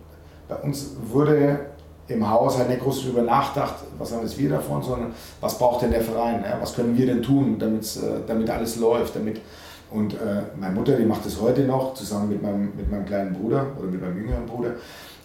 bei 0.48 0.56
uns 0.56 0.96
wurde 1.12 1.60
im 2.08 2.30
Haus 2.30 2.58
halt 2.58 2.70
nicht 2.70 2.82
groß 2.82 3.04
darüber 3.04 3.24
nachgedacht, 3.24 3.76
was 3.98 4.14
haben 4.14 4.22
jetzt 4.22 4.38
wir 4.38 4.50
davon, 4.50 4.82
sondern 4.82 5.12
was 5.42 5.58
braucht 5.58 5.82
denn 5.82 5.92
der 5.92 6.02
Verein, 6.02 6.44
ja, 6.44 6.58
was 6.62 6.76
können 6.76 6.96
wir 6.98 7.06
denn 7.06 7.22
tun, 7.22 7.60
äh, 7.60 8.00
damit 8.28 8.50
alles 8.50 8.78
läuft. 8.78 9.16
Damit, 9.16 9.42
und 9.90 10.14
äh, 10.14 10.44
meine 10.60 10.76
Mutter, 10.76 10.98
die 10.98 11.06
macht 11.06 11.26
das 11.26 11.40
heute 11.42 11.62
noch, 11.62 11.94
zusammen 11.94 12.30
mit 12.30 12.42
meinem, 12.44 12.74
mit 12.76 12.92
meinem 12.92 13.06
kleinen 13.06 13.34
Bruder 13.34 13.68
oder 13.78 13.88
mit 13.88 14.02
meinem 14.02 14.18
jüngeren 14.18 14.46
Bruder, 14.46 14.72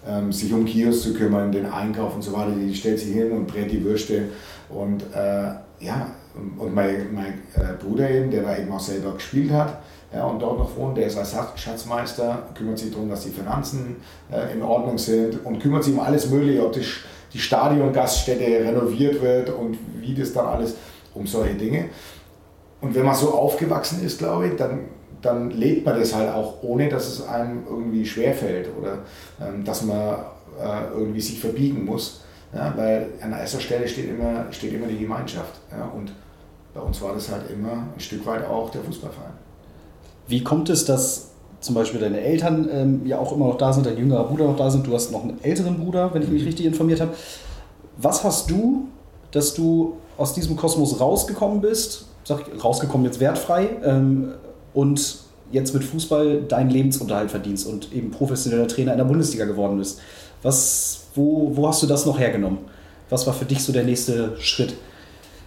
ähm, 0.06 0.32
sich 0.32 0.52
um 0.52 0.64
Kiosk 0.64 1.02
zu 1.02 1.14
kümmern, 1.14 1.52
den 1.52 1.66
Einkauf 1.66 2.14
und 2.14 2.22
so 2.22 2.32
weiter. 2.32 2.52
Die 2.52 2.74
stellt 2.74 2.98
sich 2.98 3.12
hin 3.12 3.30
und 3.32 3.46
brät 3.46 3.70
die 3.70 3.84
Würste 3.84 4.24
und 4.70 5.02
äh, 5.14 5.50
ja, 5.80 6.06
und 6.34 6.74
mein, 6.74 7.12
mein 7.12 7.42
äh, 7.56 7.74
Bruder 7.82 8.08
eben, 8.08 8.30
der 8.30 8.42
da 8.42 8.56
eben 8.56 8.70
auch 8.70 8.80
selber 8.80 9.14
gespielt 9.14 9.50
hat 9.50 9.80
ja, 10.12 10.24
und 10.24 10.40
dort 10.40 10.58
noch 10.58 10.76
wohnt, 10.76 10.96
der 10.96 11.06
ist 11.06 11.16
als 11.16 11.36
Schatzmeister, 11.54 12.48
kümmert 12.54 12.78
sich 12.78 12.90
darum, 12.90 13.08
dass 13.08 13.22
die 13.22 13.30
Finanzen 13.30 13.96
äh, 14.30 14.52
in 14.52 14.62
Ordnung 14.62 14.98
sind 14.98 15.44
und 15.44 15.60
kümmert 15.60 15.84
sich 15.84 15.94
um 15.94 16.00
alles 16.00 16.28
Mögliche, 16.30 16.64
ob 16.64 16.72
die, 16.72 16.84
die 17.32 17.38
Stadiongaststätte 17.38 18.44
renoviert 18.44 19.22
wird 19.22 19.50
und 19.50 19.78
wie 20.00 20.14
das 20.14 20.32
dann 20.32 20.46
alles, 20.46 20.74
um 21.14 21.26
solche 21.26 21.54
Dinge. 21.54 21.86
Und 22.80 22.94
wenn 22.94 23.04
man 23.04 23.14
so 23.14 23.32
aufgewachsen 23.34 24.04
ist, 24.04 24.18
glaube 24.18 24.48
ich, 24.48 24.56
dann, 24.56 24.86
dann 25.22 25.50
lebt 25.50 25.86
man 25.86 25.98
das 25.98 26.14
halt 26.14 26.30
auch, 26.30 26.62
ohne 26.62 26.88
dass 26.88 27.06
es 27.06 27.28
einem 27.28 27.62
irgendwie 27.68 28.04
schwerfällt 28.04 28.68
oder 28.76 28.98
ähm, 29.40 29.64
dass 29.64 29.82
man 29.82 30.16
äh, 30.60 30.92
irgendwie 30.92 31.20
sich 31.20 31.40
verbiegen 31.40 31.84
muss. 31.84 32.22
Ja, 32.52 32.72
weil 32.76 33.08
an 33.20 33.32
erster 33.32 33.60
Stelle 33.60 33.86
steht 33.86 34.10
immer, 34.10 34.46
steht 34.50 34.72
immer 34.72 34.86
die 34.86 34.98
Gemeinschaft. 34.98 35.54
Ja, 35.70 35.84
und 35.86 36.12
bei 36.74 36.80
uns 36.80 37.00
war 37.00 37.14
das 37.14 37.30
halt 37.30 37.50
immer 37.50 37.84
ein 37.94 38.00
Stück 38.00 38.26
weit 38.26 38.44
auch 38.46 38.70
der 38.70 38.82
Fußballverein. 38.82 39.32
Wie 40.26 40.42
kommt 40.42 40.68
es, 40.68 40.84
dass 40.84 41.30
zum 41.60 41.74
Beispiel 41.74 42.00
deine 42.00 42.20
Eltern 42.20 42.68
ähm, 42.72 43.06
ja 43.06 43.18
auch 43.18 43.32
immer 43.32 43.46
noch 43.46 43.58
da 43.58 43.72
sind, 43.72 43.86
dein 43.86 43.98
jüngerer 43.98 44.24
Bruder 44.24 44.46
noch 44.46 44.56
da 44.56 44.70
sind, 44.70 44.86
du 44.86 44.94
hast 44.94 45.12
noch 45.12 45.22
einen 45.22 45.42
älteren 45.42 45.78
Bruder, 45.78 46.12
wenn 46.14 46.22
ich 46.22 46.28
mich 46.28 46.44
richtig 46.46 46.66
informiert 46.66 47.00
habe. 47.00 47.12
Was 47.98 48.24
hast 48.24 48.50
du, 48.50 48.88
dass 49.30 49.54
du 49.54 49.96
aus 50.16 50.32
diesem 50.34 50.56
Kosmos 50.56 51.00
rausgekommen 51.00 51.60
bist, 51.60 52.06
sag 52.24 52.46
ich, 52.46 52.64
rausgekommen 52.64 53.04
jetzt 53.04 53.20
wertfrei 53.20 53.68
ähm, 53.84 54.32
und 54.72 55.18
jetzt 55.52 55.74
mit 55.74 55.84
Fußball 55.84 56.42
deinen 56.42 56.70
Lebensunterhalt 56.70 57.30
verdienst 57.30 57.66
und 57.66 57.92
eben 57.92 58.10
professioneller 58.10 58.68
Trainer 58.68 58.92
in 58.92 58.98
der 58.98 59.04
Bundesliga 59.04 59.44
geworden 59.44 59.78
bist? 59.78 60.00
Was, 60.42 61.04
wo, 61.14 61.50
wo 61.54 61.68
hast 61.68 61.82
du 61.82 61.86
das 61.86 62.06
noch 62.06 62.18
hergenommen? 62.18 62.58
Was 63.08 63.26
war 63.26 63.34
für 63.34 63.44
dich 63.44 63.62
so 63.62 63.72
der 63.72 63.84
nächste 63.84 64.36
Schritt? 64.40 64.74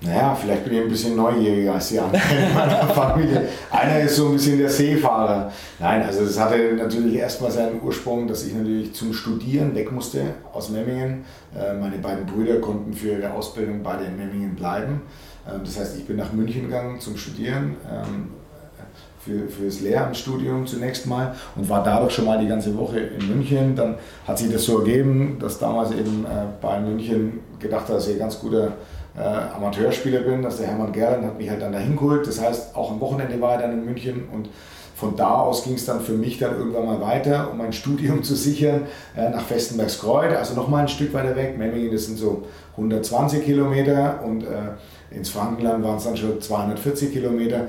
Naja, 0.05 0.35
vielleicht 0.35 0.65
bin 0.65 0.73
ich 0.73 0.81
ein 0.81 0.89
bisschen 0.89 1.15
neugieriger 1.15 1.75
als 1.75 1.87
die 1.87 1.99
anderen 1.99 2.21
in 2.37 2.53
meiner 2.53 2.87
Familie. 2.93 3.47
Einer 3.71 4.01
ist 4.01 4.17
so 4.17 4.27
ein 4.27 4.33
bisschen 4.33 4.57
der 4.57 4.69
Seefahrer. 4.69 5.49
Nein, 5.79 6.03
also 6.03 6.23
es 6.23 6.37
hatte 6.37 6.57
natürlich 6.75 7.15
erstmal 7.15 7.51
seinen 7.51 7.81
Ursprung, 7.81 8.27
dass 8.27 8.45
ich 8.45 8.53
natürlich 8.53 8.93
zum 8.93 9.13
Studieren 9.13 9.73
weg 9.75 9.93
musste 9.93 10.21
aus 10.51 10.69
Memmingen. 10.69 11.23
Äh, 11.57 11.75
meine 11.75 11.97
beiden 11.99 12.25
Brüder 12.25 12.59
konnten 12.59 12.91
für 12.93 13.13
ihre 13.13 13.31
Ausbildung 13.31 13.81
beide 13.81 14.03
in 14.03 14.17
Memmingen 14.17 14.55
bleiben. 14.55 15.03
Ähm, 15.49 15.61
das 15.63 15.79
heißt, 15.79 15.97
ich 15.97 16.05
bin 16.05 16.17
nach 16.17 16.33
München 16.33 16.63
gegangen 16.63 16.99
zum 16.99 17.15
Studieren, 17.15 17.77
ähm, 17.89 18.31
für, 19.25 19.65
das 19.65 19.81
Lehramtsstudium 19.81 20.65
zunächst 20.67 21.07
mal 21.07 21.35
und 21.55 21.69
war 21.69 21.83
dadurch 21.83 22.13
schon 22.13 22.25
mal 22.25 22.39
die 22.39 22.47
ganze 22.47 22.77
Woche 22.77 22.99
in 22.99 23.27
München. 23.27 23.75
Dann 23.75 23.95
hat 24.27 24.37
sich 24.37 24.51
das 24.51 24.63
so 24.63 24.79
ergeben, 24.79 25.37
dass 25.39 25.59
damals 25.59 25.91
eben 25.91 26.25
äh, 26.25 26.45
Bayern 26.61 26.85
München 26.85 27.39
gedacht 27.59 27.87
hat, 27.87 27.95
dass 27.95 28.07
ich 28.07 28.13
ein 28.13 28.19
ganz 28.19 28.39
guter 28.39 28.73
äh, 29.15 29.21
Amateurspieler 29.21 30.21
bin, 30.21 30.41
dass 30.41 30.57
der 30.57 30.67
Hermann 30.67 30.91
Gerland 30.91 31.25
hat 31.25 31.37
mich 31.37 31.49
halt 31.49 31.61
dann 31.61 31.71
dahin 31.71 31.95
geholt. 31.95 32.27
Das 32.27 32.41
heißt, 32.41 32.75
auch 32.75 32.91
am 32.91 32.99
Wochenende 32.99 33.39
war 33.39 33.53
er 33.53 33.61
dann 33.61 33.73
in 33.73 33.85
München 33.85 34.27
und 34.31 34.49
von 34.95 35.15
da 35.15 35.41
aus 35.41 35.63
ging 35.63 35.73
es 35.73 35.85
dann 35.85 36.01
für 36.01 36.13
mich 36.13 36.37
dann 36.37 36.55
irgendwann 36.55 36.85
mal 36.85 37.01
weiter, 37.01 37.49
um 37.51 37.57
mein 37.57 37.73
Studium 37.73 38.23
zu 38.23 38.35
sichern, 38.35 38.83
äh, 39.17 39.29
nach 39.29 39.41
Festenbergskreuth, 39.41 40.35
also 40.35 40.53
nochmal 40.53 40.83
ein 40.83 40.87
Stück 40.87 41.13
weiter 41.13 41.35
weg. 41.35 41.57
Memmingen, 41.57 41.91
das 41.91 42.05
sind 42.05 42.17
so 42.17 42.43
120 42.73 43.43
Kilometer 43.43 44.21
und 44.23 44.43
äh, 44.43 45.15
ins 45.15 45.29
Frankenland 45.29 45.83
waren 45.83 45.97
es 45.97 46.03
dann 46.05 46.17
schon 46.17 46.39
240 46.39 47.11
Kilometer. 47.11 47.67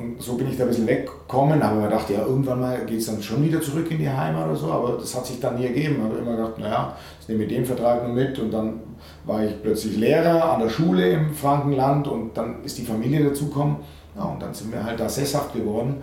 Und 0.00 0.22
so 0.22 0.34
bin 0.34 0.48
ich 0.48 0.56
da 0.56 0.62
ein 0.62 0.70
bisschen 0.70 0.86
weggekommen, 0.86 1.62
habe 1.62 1.76
mir 1.76 1.88
gedacht, 1.88 2.08
ja, 2.08 2.24
irgendwann 2.24 2.60
mal 2.60 2.86
geht 2.86 3.00
es 3.00 3.06
dann 3.06 3.22
schon 3.22 3.44
wieder 3.44 3.60
zurück 3.60 3.90
in 3.90 3.98
die 3.98 4.08
Heimat 4.08 4.46
oder 4.46 4.56
so, 4.56 4.72
aber 4.72 4.96
das 4.98 5.14
hat 5.14 5.26
sich 5.26 5.38
dann 5.40 5.58
nie 5.58 5.66
ergeben. 5.66 5.96
Ich 5.98 6.02
habe 6.02 6.16
immer 6.16 6.36
gedacht, 6.36 6.58
naja, 6.58 6.96
ich 7.20 7.28
nehme 7.28 7.46
den 7.46 7.66
Vertrag 7.66 8.02
nur 8.06 8.14
mit 8.14 8.38
und 8.38 8.50
dann 8.50 8.80
war 9.26 9.44
ich 9.44 9.62
plötzlich 9.62 9.98
Lehrer 9.98 10.54
an 10.54 10.60
der 10.60 10.70
Schule 10.70 11.10
im 11.10 11.34
Frankenland 11.34 12.08
und 12.08 12.34
dann 12.34 12.64
ist 12.64 12.78
die 12.78 12.84
Familie 12.86 13.24
dazugekommen. 13.24 13.76
Ja, 14.16 14.24
und 14.24 14.40
dann 14.40 14.54
sind 14.54 14.72
wir 14.72 14.82
halt 14.82 14.98
da 14.98 15.06
sesshaft 15.06 15.52
geworden. 15.52 15.96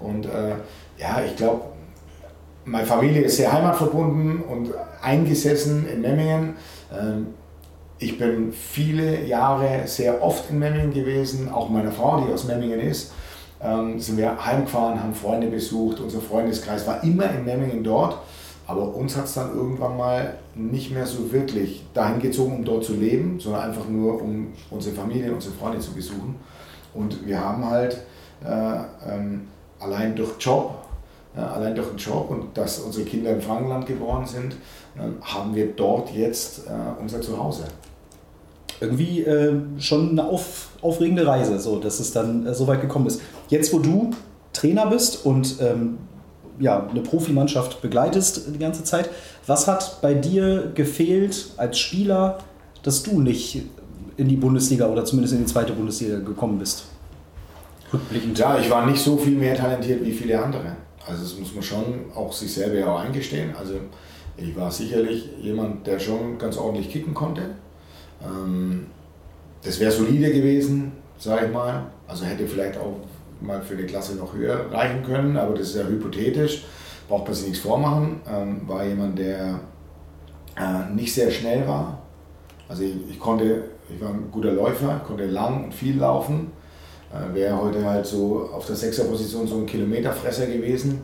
Und 0.00 0.26
äh, 0.26 0.56
ja, 0.98 1.20
ich 1.24 1.36
glaube, 1.36 1.62
meine 2.64 2.86
Familie 2.86 3.22
ist 3.22 3.36
sehr 3.36 3.52
heimatverbunden 3.52 4.42
und 4.42 4.70
eingesessen 5.00 5.86
in 5.88 6.00
Memmingen. 6.00 6.56
Ähm, 6.92 7.28
ich 7.98 8.18
bin 8.18 8.52
viele 8.52 9.24
Jahre 9.24 9.82
sehr 9.86 10.20
oft 10.24 10.50
in 10.50 10.58
Memmingen 10.58 10.92
gewesen, 10.92 11.48
auch 11.48 11.68
meine 11.68 11.92
Frau, 11.92 12.20
die 12.20 12.32
aus 12.32 12.46
Memmingen 12.46 12.80
ist 12.80 13.12
ähm, 13.64 13.98
sind 13.98 14.18
wir 14.18 14.44
heimgefahren, 14.44 15.02
haben 15.02 15.14
Freunde 15.14 15.46
besucht. 15.46 16.00
Unser 16.00 16.20
Freundeskreis 16.20 16.86
war 16.86 17.02
immer 17.02 17.30
in 17.30 17.44
Memmingen 17.44 17.82
dort. 17.82 18.18
Aber 18.66 18.94
uns 18.94 19.16
hat 19.16 19.26
es 19.26 19.34
dann 19.34 19.54
irgendwann 19.54 19.96
mal 19.96 20.38
nicht 20.54 20.90
mehr 20.90 21.06
so 21.06 21.30
wirklich 21.30 21.84
dahin 21.92 22.20
gezogen, 22.20 22.56
um 22.56 22.64
dort 22.64 22.84
zu 22.84 22.94
leben, 22.94 23.38
sondern 23.38 23.62
einfach 23.62 23.86
nur, 23.88 24.22
um 24.22 24.52
unsere 24.70 24.94
Familie, 24.94 25.32
unsere 25.32 25.54
Freunde 25.54 25.80
zu 25.80 25.92
besuchen. 25.92 26.36
Und 26.94 27.26
wir 27.26 27.40
haben 27.40 27.64
halt 27.68 27.98
äh, 28.42 28.76
ähm, 29.06 29.48
allein 29.80 30.16
durch 30.16 30.30
Job, 30.38 30.76
äh, 31.36 31.40
allein 31.40 31.74
durch 31.74 31.88
den 31.88 31.98
Job 31.98 32.30
und 32.30 32.56
dass 32.56 32.78
unsere 32.78 33.04
Kinder 33.04 33.32
im 33.32 33.40
Frankenland 33.42 33.84
geboren 33.84 34.26
sind, 34.26 34.54
äh, 34.96 35.10
haben 35.20 35.54
wir 35.54 35.72
dort 35.72 36.10
jetzt 36.14 36.66
äh, 36.66 36.70
unser 37.00 37.20
Zuhause 37.20 37.64
irgendwie 38.80 39.22
äh, 39.22 39.54
schon 39.78 40.10
eine 40.10 40.24
auf, 40.24 40.68
aufregende 40.82 41.26
Reise, 41.26 41.58
so 41.58 41.78
dass 41.78 42.00
es 42.00 42.12
dann 42.12 42.46
äh, 42.46 42.54
so 42.54 42.66
weit 42.66 42.80
gekommen 42.80 43.06
ist. 43.06 43.20
Jetzt, 43.48 43.72
wo 43.72 43.78
du 43.78 44.10
Trainer 44.52 44.86
bist 44.86 45.24
und 45.24 45.56
ähm, 45.60 45.98
ja, 46.58 46.86
eine 46.86 47.00
Profimannschaft 47.00 47.82
begleitest 47.82 48.54
die 48.54 48.58
ganze 48.58 48.84
Zeit, 48.84 49.10
was 49.46 49.66
hat 49.66 50.00
bei 50.00 50.14
dir 50.14 50.70
gefehlt 50.74 51.46
als 51.56 51.78
Spieler, 51.78 52.38
dass 52.82 53.02
du 53.02 53.20
nicht 53.20 53.62
in 54.16 54.28
die 54.28 54.36
Bundesliga 54.36 54.88
oder 54.88 55.04
zumindest 55.04 55.34
in 55.34 55.40
die 55.40 55.46
zweite 55.46 55.72
Bundesliga 55.72 56.20
gekommen 56.20 56.58
bist? 56.58 56.84
Rückblickend. 57.92 58.38
Ja, 58.38 58.58
ich 58.58 58.70
war 58.70 58.86
nicht 58.86 59.02
so 59.02 59.16
viel 59.16 59.36
mehr 59.36 59.56
talentiert 59.56 60.04
wie 60.04 60.12
viele 60.12 60.42
andere. 60.42 60.76
Also 61.06 61.22
das 61.22 61.38
muss 61.38 61.54
man 61.54 61.62
schon 61.62 61.84
auch 62.14 62.32
sich 62.32 62.52
selber 62.52 62.92
auch 62.92 63.00
eingestehen. 63.00 63.54
Also 63.58 63.74
ich 64.36 64.56
war 64.56 64.70
sicherlich 64.70 65.28
jemand, 65.40 65.86
der 65.86 65.98
schon 65.98 66.38
ganz 66.38 66.56
ordentlich 66.56 66.90
kicken 66.90 67.14
konnte. 67.14 67.42
Ähm, 68.22 68.86
das 69.62 69.80
wäre 69.80 69.90
solide 69.90 70.32
gewesen, 70.32 70.92
sage 71.18 71.46
ich 71.46 71.52
mal. 71.52 71.86
Also 72.06 72.24
hätte 72.24 72.46
vielleicht 72.46 72.78
auch 72.78 72.96
mal 73.46 73.62
für 73.62 73.74
eine 73.74 73.86
Klasse 73.86 74.16
noch 74.16 74.34
höher 74.34 74.72
reichen 74.72 75.02
können, 75.04 75.36
aber 75.36 75.54
das 75.54 75.68
ist 75.68 75.76
ja 75.76 75.84
hypothetisch, 75.84 76.64
braucht 77.08 77.26
man 77.26 77.34
sich 77.34 77.48
nichts 77.48 77.62
vormachen. 77.62 78.20
Ähm, 78.28 78.62
war 78.66 78.84
jemand, 78.84 79.18
der 79.18 79.60
äh, 80.56 80.92
nicht 80.94 81.12
sehr 81.14 81.30
schnell 81.30 81.66
war. 81.66 81.98
Also 82.68 82.82
ich, 82.82 82.94
ich, 83.10 83.18
konnte, 83.18 83.64
ich 83.94 84.00
war 84.00 84.10
ein 84.10 84.30
guter 84.30 84.52
Läufer, 84.52 85.00
konnte 85.06 85.26
lang 85.26 85.64
und 85.64 85.74
viel 85.74 85.98
laufen. 85.98 86.52
Äh, 87.12 87.34
wäre 87.34 87.60
heute 87.60 87.84
halt 87.84 88.06
so 88.06 88.50
auf 88.52 88.66
der 88.66 88.76
Sechserposition 88.76 89.46
so 89.46 89.56
ein 89.56 89.66
Kilometerfresser 89.66 90.46
gewesen, 90.46 91.02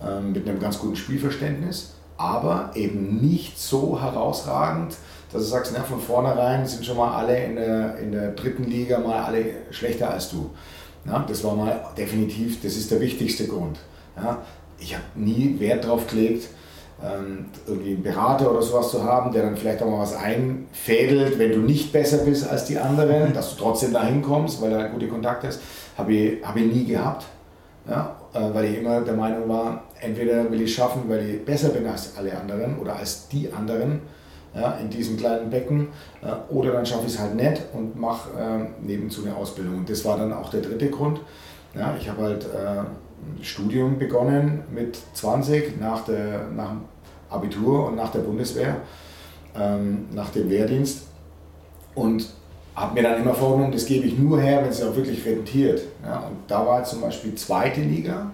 äh, 0.00 0.20
mit 0.20 0.48
einem 0.48 0.60
ganz 0.60 0.78
guten 0.78 0.96
Spielverständnis, 0.96 1.94
aber 2.16 2.70
eben 2.74 3.16
nicht 3.20 3.58
so 3.58 4.00
herausragend, 4.00 4.96
dass 5.32 5.42
du 5.42 5.48
sagst, 5.48 5.72
na, 5.74 5.82
von 5.82 6.00
vornherein 6.00 6.66
sind 6.66 6.84
schon 6.84 6.96
mal 6.96 7.16
alle 7.16 7.44
in 7.44 7.56
der, 7.56 7.98
in 7.98 8.12
der 8.12 8.32
dritten 8.32 8.64
Liga 8.64 8.98
mal 8.98 9.22
alle 9.22 9.44
schlechter 9.70 10.10
als 10.10 10.30
du. 10.30 10.50
Ja, 11.06 11.24
das 11.26 11.42
war 11.44 11.56
mal 11.56 11.80
definitiv, 11.96 12.62
das 12.62 12.76
ist 12.76 12.90
der 12.90 13.00
wichtigste 13.00 13.46
Grund. 13.46 13.78
Ja, 14.16 14.38
ich 14.78 14.94
habe 14.94 15.04
nie 15.14 15.56
Wert 15.58 15.84
darauf 15.84 16.06
gelegt, 16.06 16.48
ähm, 17.02 17.46
irgendwie 17.66 17.94
einen 17.94 18.02
Berater 18.02 18.50
oder 18.50 18.62
sowas 18.62 18.90
zu 18.90 19.02
haben, 19.02 19.32
der 19.32 19.42
dann 19.44 19.56
vielleicht 19.56 19.82
auch 19.82 19.88
mal 19.88 20.00
was 20.00 20.14
einfädelt, 20.14 21.38
wenn 21.38 21.52
du 21.52 21.58
nicht 21.58 21.92
besser 21.92 22.18
bist 22.18 22.48
als 22.48 22.66
die 22.66 22.78
anderen, 22.78 23.32
dass 23.34 23.56
du 23.56 23.62
trotzdem 23.62 23.92
dahin 23.92 24.22
kommst, 24.22 24.60
weil 24.60 24.70
da 24.70 24.86
gute 24.88 25.08
Kontakte 25.08 25.46
ist, 25.46 25.60
habe 25.96 26.12
ich, 26.12 26.44
hab 26.44 26.56
ich 26.56 26.72
nie 26.72 26.84
gehabt. 26.84 27.26
Ja, 27.88 28.16
äh, 28.34 28.40
weil 28.52 28.66
ich 28.66 28.78
immer 28.78 29.00
der 29.00 29.14
Meinung 29.14 29.48
war, 29.48 29.84
entweder 30.00 30.50
will 30.50 30.60
ich 30.60 30.70
es 30.70 30.76
schaffen, 30.76 31.02
weil 31.08 31.28
ich 31.28 31.44
besser 31.44 31.70
bin 31.70 31.86
als 31.86 32.16
alle 32.16 32.36
anderen 32.38 32.78
oder 32.78 32.96
als 32.96 33.28
die 33.28 33.50
anderen, 33.52 34.02
ja, 34.54 34.72
in 34.74 34.90
diesem 34.90 35.16
kleinen 35.16 35.50
Becken 35.50 35.88
äh, 36.22 36.52
oder 36.52 36.72
dann 36.72 36.84
schaffe 36.84 37.06
ich 37.06 37.14
es 37.14 37.18
halt 37.18 37.34
nicht 37.34 37.62
und 37.72 37.98
mache 37.98 38.30
äh, 38.38 38.84
nebenzu 38.84 39.24
eine 39.24 39.36
Ausbildung. 39.36 39.78
Und 39.78 39.90
das 39.90 40.04
war 40.04 40.18
dann 40.18 40.32
auch 40.32 40.50
der 40.50 40.60
dritte 40.60 40.90
Grund. 40.90 41.20
Ja, 41.74 41.94
ich 41.98 42.08
habe 42.08 42.22
halt 42.22 42.44
äh, 42.44 42.80
ein 42.80 43.42
Studium 43.42 43.98
begonnen 43.98 44.62
mit 44.72 44.98
20 45.14 45.80
nach, 45.80 46.04
der, 46.04 46.48
nach 46.54 46.70
dem 46.70 46.80
Abitur 47.28 47.86
und 47.86 47.96
nach 47.96 48.10
der 48.10 48.20
Bundeswehr, 48.20 48.76
ähm, 49.56 50.06
nach 50.12 50.30
dem 50.30 50.50
Wehrdienst 50.50 51.06
und 51.94 52.28
habe 52.74 52.94
mir 52.94 53.02
dann 53.02 53.20
immer 53.20 53.34
vorgenommen, 53.34 53.72
das 53.72 53.84
gebe 53.84 54.06
ich 54.06 54.18
nur 54.18 54.40
her, 54.40 54.62
wenn 54.62 54.70
es 54.70 54.82
auch 54.82 54.96
wirklich 54.96 55.24
rentiert. 55.26 55.82
Ja, 56.04 56.20
und 56.20 56.38
da 56.48 56.66
war 56.66 56.82
zum 56.84 57.00
Beispiel 57.00 57.34
zweite 57.34 57.80
Liga 57.80 58.30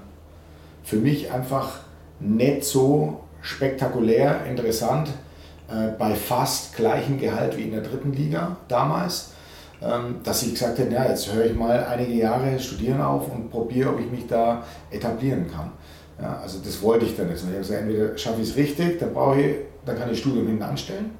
für 0.84 0.96
mich 0.96 1.30
einfach 1.32 1.80
nicht 2.20 2.64
so 2.64 3.20
spektakulär 3.40 4.46
interessant, 4.46 5.08
äh, 5.68 5.88
bei 5.98 6.14
fast 6.14 6.76
gleichem 6.76 7.18
Gehalt 7.18 7.56
wie 7.56 7.62
in 7.62 7.72
der 7.72 7.82
dritten 7.82 8.12
Liga 8.12 8.56
damals, 8.68 9.32
ähm, 9.82 10.16
dass 10.22 10.42
ich 10.42 10.52
gesagt 10.52 10.78
habe, 10.78 10.92
ja, 10.92 11.08
jetzt 11.08 11.32
höre 11.32 11.46
ich 11.46 11.54
mal 11.54 11.84
einige 11.84 12.14
Jahre 12.14 12.58
studieren 12.58 13.00
auf 13.00 13.32
und 13.32 13.50
probiere, 13.50 13.90
ob 13.90 14.00
ich 14.00 14.10
mich 14.10 14.26
da 14.26 14.62
etablieren 14.90 15.50
kann. 15.50 15.72
Ja, 16.20 16.40
also 16.40 16.60
das 16.64 16.80
wollte 16.82 17.04
ich 17.04 17.16
dann 17.16 17.28
jetzt. 17.28 17.42
Und 17.42 17.48
ich 17.50 17.54
habe 17.54 17.62
gesagt, 17.62 17.80
entweder 17.82 18.16
schaffe 18.16 18.40
ich 18.40 18.50
es 18.50 18.56
richtig, 18.56 18.98
dann 18.98 19.12
brauche 19.12 19.40
ich, 19.40 19.56
dann 19.84 19.98
kann 19.98 20.10
ich 20.10 20.18
Studium 20.18 20.46
hinten 20.46 20.62
anstellen. 20.62 21.10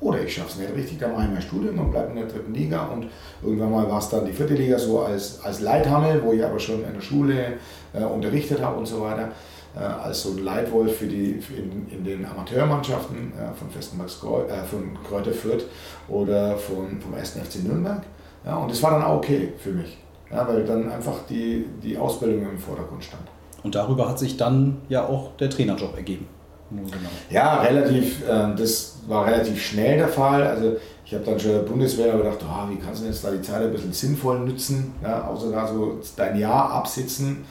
Oder 0.00 0.22
ich 0.22 0.34
schaffe 0.34 0.50
es 0.50 0.58
nicht 0.58 0.74
richtig, 0.74 0.98
dann 0.98 1.12
mache 1.12 1.24
ich 1.24 1.30
mein 1.30 1.42
Studium 1.42 1.78
und 1.78 1.90
bleibe 1.90 2.10
in 2.10 2.16
der 2.16 2.26
dritten 2.26 2.54
Liga. 2.54 2.84
Und 2.86 3.06
irgendwann 3.42 3.72
mal 3.72 3.88
war 3.88 3.98
es 3.98 4.08
dann 4.08 4.24
die 4.24 4.32
vierte 4.32 4.54
Liga 4.54 4.78
so 4.78 5.00
als, 5.00 5.40
als 5.42 5.60
Leithammel, 5.60 6.22
wo 6.22 6.32
ich 6.32 6.44
aber 6.44 6.58
schon 6.58 6.84
in 6.84 6.94
der 6.94 7.00
Schule 7.00 7.54
äh, 7.92 8.04
unterrichtet 8.04 8.62
habe 8.62 8.78
und 8.78 8.86
so 8.86 9.00
weiter. 9.00 9.30
Äh, 9.78 9.82
als 9.82 10.22
so 10.22 10.30
ein 10.30 10.38
Leitwolf 10.38 10.96
für 10.96 11.06
die, 11.06 11.34
für 11.34 11.54
in, 11.54 11.86
in, 11.88 12.04
den 12.04 12.26
Amateurmannschaften 12.26 13.32
äh, 13.32 13.54
von 13.56 13.70
Festenbergs 13.70 14.14
äh, 14.16 14.64
von 14.64 14.98
Kräuter 15.08 15.30
Fürth 15.30 15.66
oder 16.08 16.56
von, 16.56 17.00
vom 17.00 17.14
1. 17.14 17.30
FC 17.30 17.62
Nürnberg. 17.62 18.02
Ja, 18.44 18.56
und 18.56 18.70
das 18.70 18.82
war 18.82 18.90
dann 18.90 19.04
auch 19.04 19.18
okay 19.18 19.52
für 19.56 19.70
mich, 19.70 19.98
ja, 20.32 20.48
weil 20.48 20.64
dann 20.64 20.90
einfach 20.90 21.14
die, 21.28 21.66
die 21.80 21.96
Ausbildung 21.96 22.50
im 22.50 22.58
Vordergrund 22.58 23.04
stand. 23.04 23.22
Und 23.62 23.76
darüber 23.76 24.08
hat 24.08 24.18
sich 24.18 24.36
dann 24.36 24.78
ja 24.88 25.06
auch 25.06 25.36
der 25.36 25.48
Trainerjob 25.50 25.96
ergeben. 25.96 26.26
Genau. 26.70 26.88
Ja, 27.30 27.60
relativ, 27.60 28.28
äh, 28.28 28.54
das 28.56 28.96
war 29.06 29.26
relativ 29.26 29.62
schnell 29.62 29.98
der 29.98 30.08
Fall. 30.08 30.44
Also 30.44 30.76
ich 31.04 31.14
habe 31.14 31.24
dann 31.24 31.38
schon 31.38 31.52
der 31.52 31.60
Bundeswehr 31.60 32.16
gedacht, 32.16 32.38
oh, 32.42 32.68
wie 32.70 32.76
kannst 32.76 33.02
du 33.02 33.06
jetzt 33.06 33.22
da 33.24 33.30
die 33.30 33.42
Zeit 33.42 33.62
ein 33.62 33.72
bisschen 33.72 33.92
sinnvoll 33.92 34.40
nutzen, 34.40 34.92
ja, 35.02 35.26
außer 35.28 35.52
da 35.52 35.68
so 35.68 36.00
dein 36.16 36.36
Jahr 36.36 36.72
absitzen. 36.72 37.44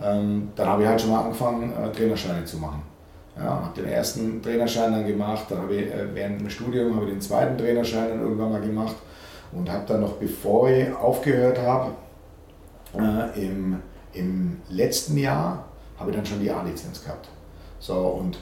Ähm, 0.00 0.50
dann 0.54 0.68
habe 0.68 0.82
ich 0.82 0.88
halt 0.88 1.00
schon 1.00 1.10
mal 1.10 1.24
angefangen, 1.24 1.72
äh, 1.72 1.92
Trainerscheine 1.92 2.44
zu 2.44 2.58
machen. 2.58 2.82
Ja, 3.36 3.44
habe 3.44 3.80
den 3.80 3.90
ersten 3.90 4.42
Trainerschein 4.42 4.92
dann 4.92 5.06
gemacht, 5.06 5.46
dann 5.48 5.62
habe 5.62 5.74
ich 5.74 5.90
äh, 5.92 6.14
während 6.14 6.40
dem 6.40 6.50
Studium 6.50 7.02
ich 7.02 7.10
den 7.10 7.20
zweiten 7.20 7.56
Trainerschein 7.56 8.08
dann 8.10 8.20
irgendwann 8.20 8.52
mal 8.52 8.60
gemacht 8.60 8.96
und 9.52 9.70
habe 9.70 9.84
dann 9.86 10.00
noch, 10.02 10.14
bevor 10.14 10.68
ich 10.68 10.94
aufgehört 10.94 11.58
habe, 11.58 11.92
äh, 12.94 13.46
im, 13.46 13.80
im 14.12 14.60
letzten 14.68 15.16
Jahr, 15.16 15.64
habe 15.98 16.10
ich 16.10 16.16
dann 16.16 16.26
schon 16.26 16.40
die 16.40 16.50
A-Lizenz 16.50 17.02
gehabt. 17.02 17.28
So, 17.78 17.94
und 17.94 18.36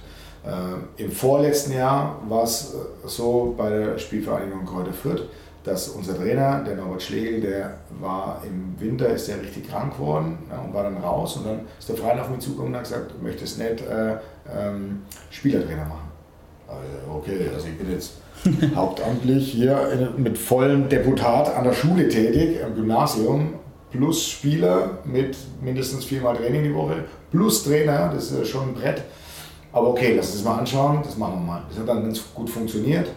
äh, 0.44 1.02
im 1.02 1.10
vorletzten 1.10 1.72
Jahr 1.72 2.16
war 2.28 2.44
es 2.44 2.74
äh, 2.74 3.08
so 3.08 3.54
bei 3.56 3.70
der 3.70 3.98
Spielvereinigung 3.98 4.64
Kräuter 4.64 4.92
Fürth, 4.92 5.22
dass 5.64 5.88
unser 5.88 6.16
Trainer, 6.16 6.64
der 6.64 6.76
Norbert 6.76 7.02
Schlegel, 7.02 7.40
der 7.40 7.74
war 8.00 8.42
im 8.46 8.74
Winter, 8.80 9.08
ist 9.08 9.28
der 9.28 9.42
richtig 9.42 9.68
krank 9.68 9.94
geworden 9.96 10.38
ja, 10.50 10.58
und 10.58 10.72
war 10.72 10.84
dann 10.84 10.96
raus 10.96 11.36
und 11.36 11.46
dann 11.46 11.60
ist 11.78 11.88
der 11.88 11.96
Verein 11.96 12.18
auf 12.18 12.30
mich 12.30 12.40
zugekommen 12.40 12.72
und 12.72 12.76
hat 12.78 12.84
gesagt, 12.84 13.12
du 13.12 13.22
möchtest 13.22 13.58
nicht 13.58 13.82
äh, 13.82 14.16
ähm, 14.56 15.02
Spielertrainer 15.30 15.84
machen. 15.84 16.10
Also, 16.66 17.18
okay, 17.18 17.50
also 17.52 17.66
ich 17.66 17.76
bin 17.76 17.90
jetzt 17.90 18.12
hauptamtlich 18.74 19.52
hier 19.52 20.14
mit 20.16 20.38
vollem 20.38 20.88
Deputat 20.88 21.54
an 21.54 21.64
der 21.64 21.74
Schule 21.74 22.08
tätig, 22.08 22.64
am 22.64 22.74
Gymnasium, 22.74 23.54
plus 23.90 24.28
Spieler 24.28 24.98
mit 25.04 25.36
mindestens 25.60 26.04
viermal 26.04 26.36
Training 26.36 26.64
die 26.64 26.74
Woche, 26.74 27.04
plus 27.30 27.64
Trainer, 27.64 28.10
das 28.14 28.30
ist 28.30 28.48
schon 28.48 28.68
ein 28.68 28.74
Brett. 28.74 29.02
Aber 29.72 29.88
okay, 29.88 30.14
lass 30.16 30.26
uns 30.26 30.36
das 30.36 30.44
mal 30.44 30.58
anschauen, 30.58 31.00
das 31.04 31.16
machen 31.16 31.34
wir 31.34 31.52
mal. 31.52 31.62
Das 31.68 31.78
hat 31.78 31.88
dann 31.88 32.02
ganz 32.02 32.22
gut 32.34 32.48
funktioniert. 32.48 33.08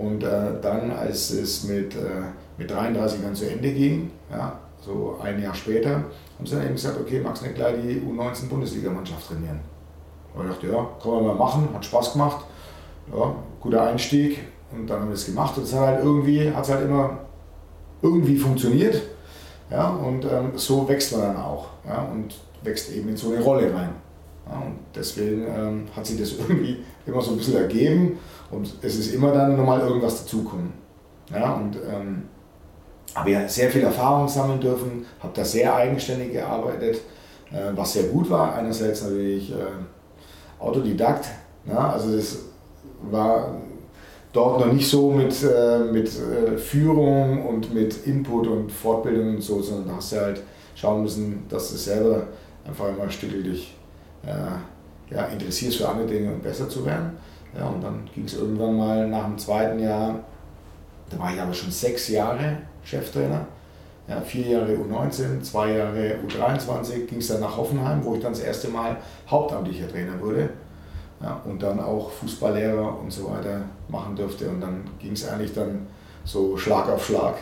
Und 0.00 0.22
äh, 0.22 0.60
dann, 0.62 0.90
als 0.92 1.30
es 1.30 1.64
mit, 1.64 1.94
äh, 1.94 2.22
mit 2.56 2.70
33 2.70 3.20
dann 3.22 3.34
zu 3.34 3.50
Ende 3.50 3.70
ging, 3.70 4.10
ja, 4.30 4.58
so 4.80 5.18
ein 5.22 5.42
Jahr 5.42 5.54
später, 5.54 5.90
haben 5.90 6.46
sie 6.46 6.54
dann 6.56 6.64
eben 6.64 6.74
gesagt, 6.74 6.98
okay, 6.98 7.20
magst 7.20 7.42
du 7.42 7.46
nicht 7.46 7.56
gleich 7.56 7.74
die 7.82 8.00
U19-Bundesligamannschaft 8.00 9.28
trainieren? 9.28 9.60
Und 10.34 10.46
ich 10.46 10.52
dachte, 10.52 10.68
ja, 10.68 10.88
kann 11.02 11.12
man 11.12 11.26
mal 11.26 11.34
machen, 11.34 11.68
hat 11.74 11.84
Spaß 11.84 12.12
gemacht, 12.12 12.46
ja, 13.14 13.34
guter 13.60 13.82
Einstieg. 13.82 14.38
Und 14.72 14.88
dann 14.88 15.00
haben 15.00 15.08
wir 15.08 15.14
es 15.14 15.26
gemacht 15.26 15.58
und 15.58 15.64
es 15.64 15.74
hat 15.74 15.80
halt 15.80 16.04
irgendwie, 16.04 16.50
hat 16.50 16.66
halt 16.66 16.84
immer 16.84 17.18
irgendwie 18.00 18.36
funktioniert. 18.36 19.02
Ja, 19.70 19.90
und 19.90 20.24
ähm, 20.24 20.52
so 20.54 20.88
wächst 20.88 21.12
man 21.12 21.20
dann 21.20 21.36
auch 21.36 21.66
ja, 21.86 22.02
und 22.10 22.34
wächst 22.62 22.90
eben 22.92 23.10
in 23.10 23.16
so 23.16 23.32
eine 23.32 23.42
Rolle 23.42 23.74
rein. 23.74 23.90
Ja, 24.48 24.60
und 24.60 24.78
deswegen 24.94 25.46
ähm, 25.46 25.84
hat 25.94 26.06
sich 26.06 26.18
das 26.18 26.32
irgendwie 26.38 26.78
immer 27.04 27.20
so 27.20 27.32
ein 27.32 27.36
bisschen 27.36 27.56
ergeben 27.56 28.18
und 28.50 28.72
es 28.82 28.96
ist 28.96 29.14
immer 29.14 29.32
dann 29.32 29.56
nochmal 29.56 29.80
irgendwas 29.80 30.22
dazukommen. 30.22 30.72
Ja, 31.32 31.54
und 31.54 31.76
ähm, 31.76 32.24
habe 33.14 33.30
ja 33.30 33.48
sehr 33.48 33.70
viel 33.70 33.82
Erfahrung 33.82 34.28
sammeln 34.28 34.60
dürfen, 34.60 35.06
habe 35.20 35.32
da 35.34 35.44
sehr 35.44 35.74
eigenständig 35.74 36.32
gearbeitet, 36.32 37.00
äh, 37.52 37.70
was 37.74 37.92
sehr 37.92 38.04
gut 38.04 38.28
war. 38.30 38.54
Einerseits 38.54 39.02
natürlich 39.02 39.52
äh, 39.52 39.54
Autodidakt, 40.58 41.26
ja, 41.66 41.90
also 41.90 42.16
das 42.16 42.38
war 43.10 43.54
dort 44.32 44.60
noch 44.60 44.72
nicht 44.72 44.88
so 44.88 45.10
mit, 45.10 45.34
äh, 45.42 45.78
mit 45.78 46.08
äh, 46.08 46.56
Führung 46.56 47.46
und 47.46 47.72
mit 47.72 48.06
Input 48.06 48.46
und 48.46 48.70
Fortbildung 48.70 49.36
und 49.36 49.42
so, 49.42 49.60
sondern 49.62 49.88
da 49.88 49.96
hast 49.96 50.12
du 50.12 50.20
halt 50.20 50.42
schauen 50.74 51.02
müssen, 51.02 51.44
dass 51.48 51.70
du 51.70 51.76
selber 51.76 52.24
einfach 52.64 52.88
immer 52.88 53.04
ein 53.04 53.10
Stück 53.10 53.30
dich 53.30 53.76
äh, 54.24 55.14
ja, 55.14 55.24
interessierst 55.26 55.78
für 55.78 55.88
andere 55.88 56.06
Dinge 56.06 56.32
und 56.32 56.42
besser 56.42 56.68
zu 56.68 56.84
werden. 56.84 57.18
Ja, 57.56 57.66
und 57.68 57.82
dann 57.82 58.08
ging 58.14 58.24
es 58.24 58.34
irgendwann 58.34 58.76
mal 58.76 59.08
nach 59.08 59.24
dem 59.24 59.38
zweiten 59.38 59.80
Jahr, 59.80 60.20
da 61.10 61.18
war 61.18 61.34
ich 61.34 61.40
aber 61.40 61.52
schon 61.52 61.70
sechs 61.70 62.08
Jahre 62.08 62.58
Cheftrainer, 62.84 63.46
ja, 64.08 64.20
vier 64.20 64.46
Jahre 64.46 64.72
U19, 64.72 65.40
zwei 65.42 65.72
Jahre 65.76 66.16
U23, 66.26 67.06
ging 67.06 67.18
es 67.18 67.28
dann 67.28 67.40
nach 67.40 67.56
Hoffenheim, 67.56 68.04
wo 68.04 68.14
ich 68.14 68.20
dann 68.20 68.32
das 68.32 68.40
erste 68.40 68.68
Mal 68.68 68.96
hauptamtlicher 69.28 69.88
Trainer 69.88 70.20
wurde. 70.20 70.50
Ja, 71.22 71.40
und 71.44 71.62
dann 71.62 71.78
auch 71.80 72.10
Fußballlehrer 72.10 72.98
und 72.98 73.12
so 73.12 73.30
weiter 73.30 73.62
machen 73.88 74.16
durfte. 74.16 74.48
Und 74.48 74.60
dann 74.60 74.84
ging 74.98 75.12
es 75.12 75.28
eigentlich 75.28 75.52
dann 75.52 75.86
so 76.24 76.56
Schlag 76.56 76.88
auf 76.88 77.04
Schlag. 77.04 77.36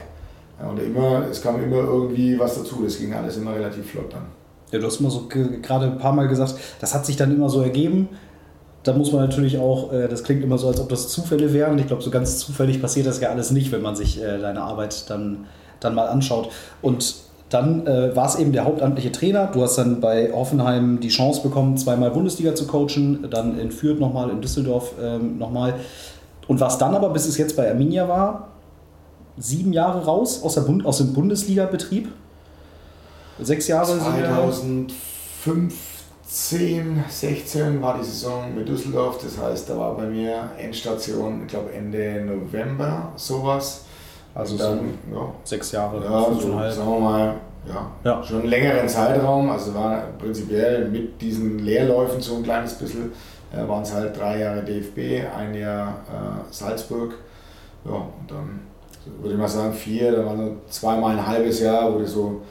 Ja, 0.60 0.68
und 0.68 0.78
immer, 0.80 1.26
es 1.30 1.40
kam 1.40 1.62
immer 1.62 1.76
irgendwie 1.76 2.38
was 2.38 2.56
dazu, 2.56 2.82
das 2.82 2.98
ging 2.98 3.14
alles 3.14 3.36
immer 3.36 3.54
relativ 3.54 3.92
flott 3.92 4.12
dann. 4.12 4.26
Ja, 4.72 4.78
du 4.80 4.86
hast 4.86 5.00
immer 5.00 5.10
so 5.10 5.28
gerade 5.28 5.86
ein 5.86 5.98
paar 5.98 6.12
Mal 6.12 6.28
gesagt, 6.28 6.56
das 6.80 6.94
hat 6.94 7.06
sich 7.06 7.16
dann 7.16 7.34
immer 7.34 7.48
so 7.48 7.62
ergeben. 7.62 8.08
Da 8.88 8.94
muss 8.94 9.12
man 9.12 9.20
natürlich 9.20 9.58
auch, 9.58 9.92
äh, 9.92 10.08
das 10.08 10.24
klingt 10.24 10.42
immer 10.42 10.56
so, 10.56 10.66
als 10.66 10.80
ob 10.80 10.88
das 10.88 11.08
Zufälle 11.08 11.52
wären. 11.52 11.78
Ich 11.78 11.88
glaube, 11.88 12.00
so 12.00 12.08
ganz 12.08 12.38
zufällig 12.38 12.80
passiert 12.80 13.06
das 13.06 13.20
ja 13.20 13.28
alles 13.28 13.50
nicht, 13.50 13.70
wenn 13.70 13.82
man 13.82 13.94
sich 13.94 14.18
äh, 14.18 14.38
deine 14.38 14.62
Arbeit 14.62 15.10
dann, 15.10 15.44
dann 15.78 15.94
mal 15.94 16.06
anschaut. 16.06 16.48
Und 16.80 17.16
dann 17.50 17.86
äh, 17.86 18.16
war 18.16 18.26
es 18.26 18.36
eben 18.36 18.50
der 18.52 18.64
hauptamtliche 18.64 19.12
Trainer. 19.12 19.48
Du 19.48 19.62
hast 19.62 19.76
dann 19.76 20.00
bei 20.00 20.32
Hoffenheim 20.32 21.00
die 21.00 21.08
Chance 21.08 21.42
bekommen, 21.42 21.76
zweimal 21.76 22.10
Bundesliga 22.12 22.54
zu 22.54 22.66
coachen, 22.66 23.28
dann 23.30 23.58
in 23.58 23.72
Fürth 23.72 24.00
nochmal, 24.00 24.30
in 24.30 24.40
Düsseldorf 24.40 24.94
ähm, 25.02 25.36
nochmal. 25.36 25.74
Und 26.46 26.58
was 26.60 26.78
dann 26.78 26.94
aber, 26.94 27.10
bis 27.10 27.26
es 27.26 27.36
jetzt 27.36 27.58
bei 27.58 27.68
Arminia 27.68 28.08
war, 28.08 28.48
sieben 29.36 29.74
Jahre 29.74 30.06
raus 30.06 30.42
aus, 30.42 30.54
der 30.54 30.62
Bund 30.62 30.86
aus 30.86 30.96
dem 30.96 31.12
Bundesliga-Betrieb. 31.12 32.08
Sechs 33.38 33.68
Jahre 33.68 33.98
2015, 36.28 37.04
16 37.08 37.80
war 37.80 37.96
die 37.98 38.04
Saison 38.04 38.54
mit 38.54 38.68
Düsseldorf. 38.68 39.18
Das 39.22 39.38
heißt, 39.38 39.70
da 39.70 39.78
war 39.78 39.96
bei 39.96 40.04
mir 40.04 40.50
Endstation, 40.58 41.42
ich 41.42 41.48
glaube 41.48 41.72
Ende 41.72 42.22
November 42.22 43.12
sowas. 43.16 43.86
Also 44.34 44.58
dann, 44.58 44.98
so 45.10 45.16
ja, 45.16 45.32
sechs 45.42 45.72
Jahre, 45.72 46.04
ja. 46.04 46.24
So, 46.34 46.52
sagen 46.52 46.90
wir 46.90 47.00
mal, 47.00 47.34
ja, 47.66 47.90
ja, 48.04 48.22
schon 48.22 48.40
einen 48.40 48.50
längeren 48.50 48.86
Zeitraum. 48.86 49.50
Also 49.50 49.74
war 49.74 50.02
prinzipiell 50.18 50.88
mit 50.88 51.20
diesen 51.20 51.60
Leerläufen 51.60 52.20
so 52.20 52.36
ein 52.36 52.42
kleines 52.42 52.74
bisschen, 52.74 53.10
äh, 53.50 53.66
waren 53.66 53.82
es 53.82 53.94
halt 53.94 54.14
drei 54.16 54.40
Jahre 54.40 54.62
DFB, 54.62 55.34
ein 55.34 55.54
Jahr 55.54 55.88
äh, 55.88 56.52
Salzburg. 56.52 57.14
Ja, 57.86 57.92
und 57.92 58.30
dann 58.30 58.60
würde 59.22 59.32
ich 59.32 59.40
mal 59.40 59.48
sagen 59.48 59.72
vier, 59.72 60.12
da 60.12 60.26
war 60.26 60.36
so 60.36 60.56
zweimal 60.68 61.12
ein 61.12 61.26
halbes 61.26 61.60
Jahr, 61.60 61.94
wo 61.94 61.98
du 61.98 62.06
so 62.06 62.42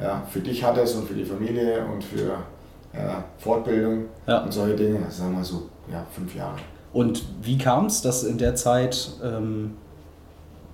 ja, 0.00 0.22
für 0.28 0.40
dich 0.40 0.62
hattest 0.62 0.96
und 0.96 1.08
für 1.08 1.14
die 1.14 1.24
Familie 1.24 1.82
und 1.90 2.04
für 2.04 2.36
ja, 2.94 3.24
Fortbildung 3.38 4.04
und 4.26 4.52
solche 4.52 4.76
Dinge. 4.76 5.10
Sagen 5.10 5.36
wir 5.36 5.44
so, 5.44 5.68
ja, 5.90 6.04
fünf 6.10 6.34
Jahre. 6.34 6.56
Und 6.92 7.24
wie 7.42 7.56
kam 7.58 7.86
es, 7.86 8.02
dass 8.02 8.22
in 8.22 8.38
der 8.38 8.54
Zeit 8.54 9.12
ähm, 9.24 9.76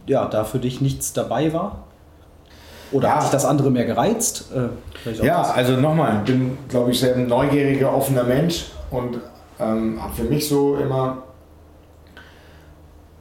ja, 0.07 0.27
da 0.27 0.45
für 0.45 0.59
dich 0.59 0.81
nichts 0.81 1.13
dabei 1.13 1.53
war? 1.53 1.85
Oder 2.91 3.09
ja. 3.09 3.15
hat 3.15 3.23
sich 3.23 3.31
das 3.31 3.45
andere 3.45 3.71
mehr 3.71 3.85
gereizt? 3.85 4.51
Äh, 4.55 5.13
ja, 5.25 5.39
das? 5.39 5.51
also 5.51 5.75
nochmal, 5.75 6.21
ich 6.25 6.33
bin, 6.33 6.59
glaube 6.69 6.91
ich, 6.91 7.01
sehr 7.01 7.15
ein 7.15 7.29
neugieriger, 7.29 7.95
offener 7.95 8.25
Mensch 8.25 8.67
und 8.91 9.19
ähm, 9.61 10.03
habe 10.03 10.15
für 10.15 10.25
mich 10.25 10.49
so 10.49 10.77
immer 10.77 11.19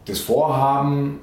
das 0.06 0.20
Vorhaben 0.20 1.20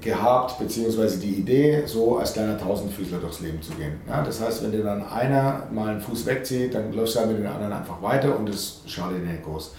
gehabt, 0.00 0.58
beziehungsweise 0.58 1.18
die 1.18 1.34
Idee, 1.34 1.82
so 1.86 2.18
als 2.18 2.34
kleiner 2.34 2.58
Tausendfüßler 2.58 3.18
durchs 3.18 3.40
Leben 3.40 3.62
zu 3.62 3.72
gehen. 3.72 4.00
Ja, 4.06 4.22
das 4.22 4.40
heißt, 4.40 4.62
wenn 4.62 4.72
dir 4.72 4.84
dann 4.84 5.06
einer 5.08 5.62
mal 5.72 5.88
einen 5.88 6.00
Fuß 6.00 6.26
wegzieht, 6.26 6.74
dann 6.74 6.92
läufst 6.92 7.16
du 7.16 7.20
halt 7.20 7.30
mit 7.30 7.38
den 7.38 7.46
anderen 7.46 7.72
einfach 7.72 8.02
weiter 8.02 8.38
und 8.38 8.48
das 8.48 8.82
schadet 8.86 9.22
dir 9.22 9.26
nicht 9.26 9.44
groß. 9.44 9.74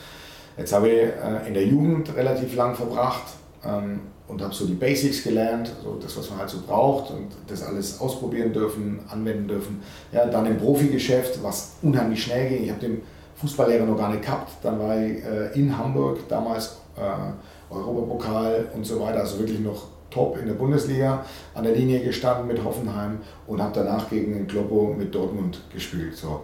Jetzt 0.58 0.74
habe 0.74 0.90
ich 0.90 1.02
äh, 1.02 1.48
in 1.48 1.54
der 1.54 1.66
Jugend 1.66 2.16
relativ 2.16 2.56
lang 2.56 2.76
verbracht, 2.76 3.24
ähm, 3.64 4.02
und 4.30 4.42
habe 4.44 4.54
so 4.54 4.66
die 4.66 4.76
Basics 4.76 5.24
gelernt, 5.24 5.72
so 5.84 5.98
das, 6.02 6.16
was 6.18 6.30
man 6.30 6.40
halt 6.40 6.50
so 6.50 6.60
braucht 6.66 7.12
und 7.12 7.30
das 7.48 7.64
alles 7.64 8.00
ausprobieren 8.00 8.54
dürfen, 8.54 9.00
anwenden 9.10 9.48
dürfen. 9.48 9.82
Ja, 10.12 10.28
dann 10.28 10.46
im 10.46 10.58
Profigeschäft, 10.58 11.44
was 11.44 11.78
unheimlich 11.82 12.24
schnell 12.24 12.48
ging. 12.48 12.64
Ich 12.64 12.70
habe 12.70 12.80
den 12.80 13.02
Fußballlehrer 13.38 13.86
noch 13.86 13.98
gar 13.98 14.10
nicht 14.10 14.22
gehabt. 14.22 14.52
Dann 14.62 14.80
war 14.80 14.96
ich 14.98 15.24
äh, 15.24 15.60
in 15.60 15.76
Hamburg, 15.76 16.28
damals 16.30 16.78
äh, 16.96 17.74
Europapokal 17.74 18.68
und 18.76 18.86
so 18.86 19.02
weiter, 19.02 19.22
also 19.22 19.40
wirklich 19.40 19.60
noch 19.60 19.88
top 20.10 20.38
in 20.38 20.48
der 20.48 20.54
Bundesliga 20.54 21.24
an 21.54 21.64
der 21.64 21.74
Linie 21.74 22.02
gestanden 22.02 22.48
mit 22.48 22.64
Hoffenheim 22.64 23.20
und 23.48 23.62
habe 23.62 23.72
danach 23.74 24.10
gegen 24.10 24.34
den 24.34 24.48
Kloppo 24.48 24.94
mit 24.98 25.14
Dortmund 25.14 25.62
gespielt. 25.74 26.16
So. 26.16 26.42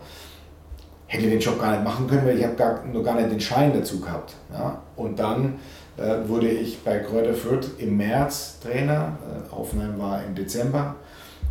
Hätte 1.07 1.29
den 1.29 1.39
Job 1.39 1.59
gar 1.59 1.71
nicht 1.71 1.83
machen 1.83 2.07
können, 2.07 2.25
weil 2.25 2.37
ich 2.37 2.43
habe 2.43 2.81
noch 2.91 3.03
gar 3.03 3.15
nicht 3.15 3.31
den 3.31 3.39
Schein 3.39 3.73
dazu 3.73 3.99
gehabt. 3.99 4.33
Ja? 4.51 4.81
Und 4.95 5.19
dann 5.19 5.59
äh, 5.97 6.27
wurde 6.27 6.49
ich 6.49 6.83
bei 6.83 6.99
Kräuter 6.99 7.33
Fürth 7.33 7.69
im 7.77 7.97
März 7.97 8.59
Trainer. 8.61 9.17
Äh, 9.21 9.55
Hoffenheim 9.55 9.99
war 9.99 10.23
im 10.23 10.35
Dezember. 10.35 10.95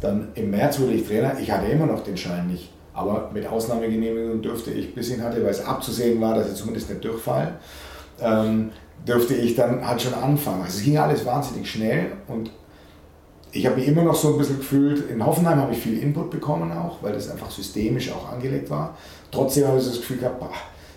Dann 0.00 0.28
im 0.34 0.50
März 0.50 0.80
wurde 0.80 0.92
ich 0.92 1.06
Trainer. 1.06 1.38
Ich 1.40 1.50
hatte 1.50 1.66
immer 1.66 1.86
noch 1.86 2.02
den 2.02 2.16
Schein 2.16 2.48
nicht. 2.48 2.70
Aber 2.94 3.30
mit 3.32 3.46
Ausnahmegenehmigung 3.46 4.40
dürfte 4.40 4.70
ich, 4.70 4.94
bis 4.94 5.08
ich 5.08 5.16
ihn 5.16 5.24
hatte, 5.24 5.42
weil 5.42 5.50
es 5.50 5.64
abzusehen 5.64 6.20
war, 6.20 6.34
dass 6.34 6.48
ich 6.48 6.54
zumindest 6.54 6.90
nicht 6.90 7.04
durchfallen, 7.04 7.54
ähm, 8.20 8.70
dürfte 9.06 9.34
ich 9.34 9.54
dann 9.54 9.86
halt 9.86 10.00
schon 10.02 10.14
anfangen. 10.14 10.62
Also 10.62 10.78
es 10.78 10.84
ging 10.84 10.98
alles 10.98 11.24
wahnsinnig 11.26 11.70
schnell 11.70 12.12
und 12.26 12.50
ich 13.52 13.66
habe 13.66 13.76
mich 13.76 13.86
immer 13.86 14.02
noch 14.02 14.14
so 14.14 14.32
ein 14.32 14.38
bisschen 14.38 14.58
gefühlt, 14.58 15.10
in 15.10 15.24
Hoffenheim 15.24 15.60
habe 15.60 15.72
ich 15.72 15.78
viel 15.78 16.02
Input 16.02 16.30
bekommen 16.30 16.72
auch, 16.72 17.02
weil 17.02 17.12
das 17.12 17.30
einfach 17.30 17.50
systemisch 17.50 18.10
auch 18.10 18.32
angelegt 18.32 18.68
war. 18.68 18.96
Trotzdem 19.30 19.68
habe 19.68 19.78
ich 19.78 19.84
das 19.84 19.96
Gefühl 19.96 20.16
gehabt, 20.16 20.40
boah, 20.40 20.50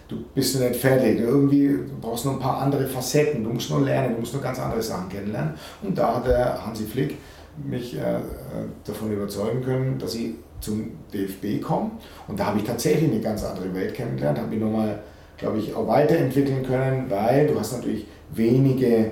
du 0.07 0.23
bist 0.33 0.59
nicht 0.59 0.75
fertig. 0.75 1.19
Irgendwie 1.19 1.67
du 1.67 1.99
brauchst 2.01 2.25
noch 2.25 2.33
ein 2.33 2.39
paar 2.39 2.61
andere 2.61 2.87
Facetten, 2.87 3.43
du 3.43 3.51
musst 3.51 3.69
noch 3.69 3.81
lernen, 3.81 4.15
du 4.15 4.21
musst 4.21 4.33
noch 4.33 4.41
ganz 4.41 4.59
andere 4.59 4.81
Sachen 4.81 5.09
kennenlernen. 5.09 5.53
Und 5.83 5.97
da 5.97 6.15
hat 6.15 6.25
der 6.25 6.65
Hansi 6.65 6.85
Flick 6.85 7.17
mich 7.63 7.95
äh, 7.95 8.19
davon 8.83 9.11
überzeugen 9.11 9.61
können, 9.61 9.99
dass 9.99 10.15
ich 10.15 10.31
zum 10.59 10.91
DFB 11.13 11.61
komme. 11.61 11.91
Und 12.27 12.39
da 12.39 12.47
habe 12.47 12.59
ich 12.59 12.65
tatsächlich 12.65 13.11
eine 13.11 13.21
ganz 13.21 13.43
andere 13.43 13.73
Welt 13.73 13.93
kennengelernt, 13.93 14.39
habe 14.39 14.49
mich 14.49 14.59
nochmal, 14.59 14.99
glaube 15.37 15.59
ich, 15.59 15.75
auch 15.75 15.87
weiterentwickeln 15.87 16.63
können, 16.63 17.09
weil 17.09 17.47
du 17.47 17.59
hast 17.59 17.73
natürlich 17.73 18.05
wenige 18.31 19.11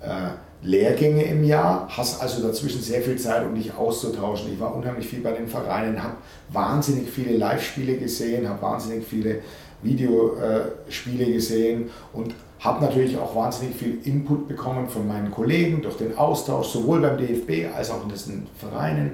äh, 0.00 0.30
Lehrgänge 0.62 1.22
im 1.22 1.44
Jahr, 1.44 1.88
hast 1.88 2.20
also 2.20 2.42
dazwischen 2.42 2.80
sehr 2.80 3.00
viel 3.02 3.16
Zeit, 3.16 3.44
um 3.46 3.54
dich 3.54 3.74
auszutauschen. 3.74 4.52
Ich 4.52 4.60
war 4.60 4.74
unheimlich 4.74 5.06
viel 5.06 5.20
bei 5.20 5.32
den 5.32 5.46
Vereinen, 5.46 6.02
habe 6.02 6.14
wahnsinnig 6.50 7.08
viele 7.08 7.36
Live-Spiele 7.36 7.96
gesehen, 7.96 8.48
habe 8.48 8.60
wahnsinnig 8.62 9.06
viele 9.06 9.40
Videospiele 9.82 11.32
gesehen 11.32 11.90
und 12.12 12.34
habe 12.58 12.84
natürlich 12.84 13.16
auch 13.16 13.36
wahnsinnig 13.36 13.76
viel 13.76 13.98
Input 14.02 14.48
bekommen 14.48 14.88
von 14.88 15.06
meinen 15.06 15.30
Kollegen 15.30 15.80
durch 15.80 15.96
den 15.96 16.18
Austausch, 16.18 16.68
sowohl 16.68 17.00
beim 17.00 17.16
DFB 17.16 17.72
als 17.76 17.90
auch 17.90 18.02
in 18.02 18.08
diesen 18.08 18.46
Vereinen. 18.58 19.12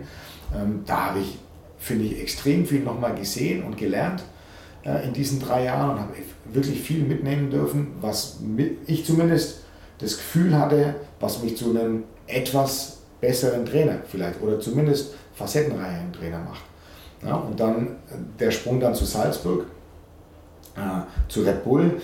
Ähm, 0.55 0.83
da 0.87 1.11
habe 1.11 1.19
ich, 1.19 1.39
finde 1.77 2.07
ich, 2.07 2.23
extrem 2.23 2.65
viel 2.65 2.81
nochmal 2.81 3.15
gesehen 3.15 3.65
und 3.65 3.77
gelernt 3.77 4.21
äh, 4.21 4.34
in 4.85 5.13
diesen 5.15 5.41
drei 5.41 5.65
Jahren 5.65 5.91
und 5.91 6.01
habe 6.01 6.13
wirklich 6.53 6.81
viel 6.81 7.05
mitnehmen 7.05 7.51
dürfen, 7.51 7.93
was 8.01 8.39
ich 8.87 9.05
zumindest 9.07 9.61
das 9.99 10.17
Gefühl 10.17 10.59
hatte, 10.59 10.97
was 11.21 11.43
mich 11.43 11.57
zu 11.57 11.71
einem 11.71 12.05
etwas 12.27 12.99
besseren 13.21 13.65
Trainer 13.65 13.99
vielleicht 14.07 14.43
oder 14.43 14.61
zumindest 14.61 15.15
facettenreichen 15.35 16.13
Trainer 16.13 16.41
macht. 16.41 16.63
Ja, 17.25 17.37
und 17.37 17.59
dann 17.59 17.97
der 18.39 18.51
Sprung 18.51 18.81
dann 18.81 18.95
zu 18.95 19.07
Salzburg, 19.07 19.67
äh, 20.77 20.81
zu 21.29 21.41
Red 21.41 21.65
Bull, 21.65 22.01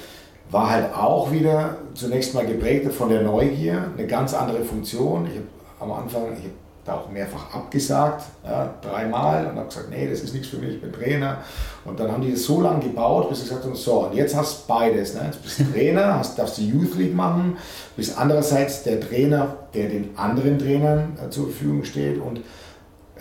war 0.50 0.70
halt 0.70 0.94
auch 0.94 1.30
wieder 1.30 1.76
zunächst 1.94 2.34
mal 2.34 2.46
geprägt 2.46 2.90
von 2.92 3.10
der 3.10 3.22
Neugier, 3.22 3.84
eine 3.96 4.06
ganz 4.06 4.32
andere 4.34 4.64
Funktion. 4.64 5.26
Ich 5.26 5.36
habe 5.36 5.46
am 5.80 5.92
Anfang, 5.92 6.32
ich 6.32 6.44
habe 6.44 6.54
da 6.90 6.96
auch 6.96 7.10
mehrfach 7.10 7.54
abgesagt, 7.54 8.24
ja, 8.44 8.74
dreimal 8.82 9.46
und 9.46 9.56
habe 9.56 9.68
gesagt, 9.68 9.90
nee, 9.90 10.08
das 10.08 10.20
ist 10.20 10.34
nichts 10.34 10.48
für 10.48 10.58
mich, 10.58 10.74
ich 10.74 10.80
bin 10.80 10.92
Trainer. 10.92 11.38
Und 11.84 11.98
dann 11.98 12.10
haben 12.10 12.22
die 12.22 12.32
das 12.32 12.44
so 12.44 12.60
lange 12.60 12.80
gebaut, 12.80 13.28
bis 13.28 13.38
sie 13.38 13.44
gesagt 13.44 13.64
haben, 13.64 13.74
so, 13.74 14.06
und 14.06 14.14
jetzt 14.14 14.36
hast 14.36 14.62
du 14.62 14.72
beides. 14.72 15.14
Ne? 15.14 15.22
Jetzt 15.26 15.42
bist 15.42 15.60
du 15.60 15.64
Trainer, 15.72 16.14
hast, 16.18 16.38
darfst 16.38 16.58
du 16.58 16.62
Youth 16.62 16.96
League 16.96 17.14
machen, 17.14 17.56
bist 17.96 18.18
andererseits 18.18 18.82
der 18.82 19.00
Trainer, 19.00 19.56
der 19.74 19.88
den 19.88 20.16
anderen 20.16 20.58
Trainern 20.58 21.16
äh, 21.24 21.30
zur 21.30 21.46
Verfügung 21.46 21.84
steht 21.84 22.20
und 22.20 22.40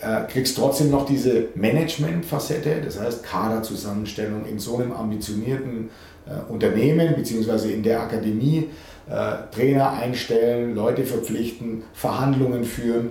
äh, 0.00 0.22
kriegst 0.30 0.56
trotzdem 0.56 0.90
noch 0.90 1.06
diese 1.06 1.48
Management-Facette, 1.54 2.80
das 2.84 2.98
heißt 2.98 3.22
Kaderzusammenstellung 3.22 4.46
in 4.46 4.58
so 4.58 4.76
einem 4.76 4.92
ambitionierten 4.92 5.90
äh, 6.26 6.50
Unternehmen 6.50 7.14
beziehungsweise 7.14 7.70
in 7.70 7.82
der 7.82 8.00
Akademie, 8.00 8.68
äh, 9.10 9.54
Trainer 9.54 9.92
einstellen, 9.92 10.74
Leute 10.74 11.04
verpflichten, 11.04 11.82
Verhandlungen 11.92 12.64
führen 12.64 13.10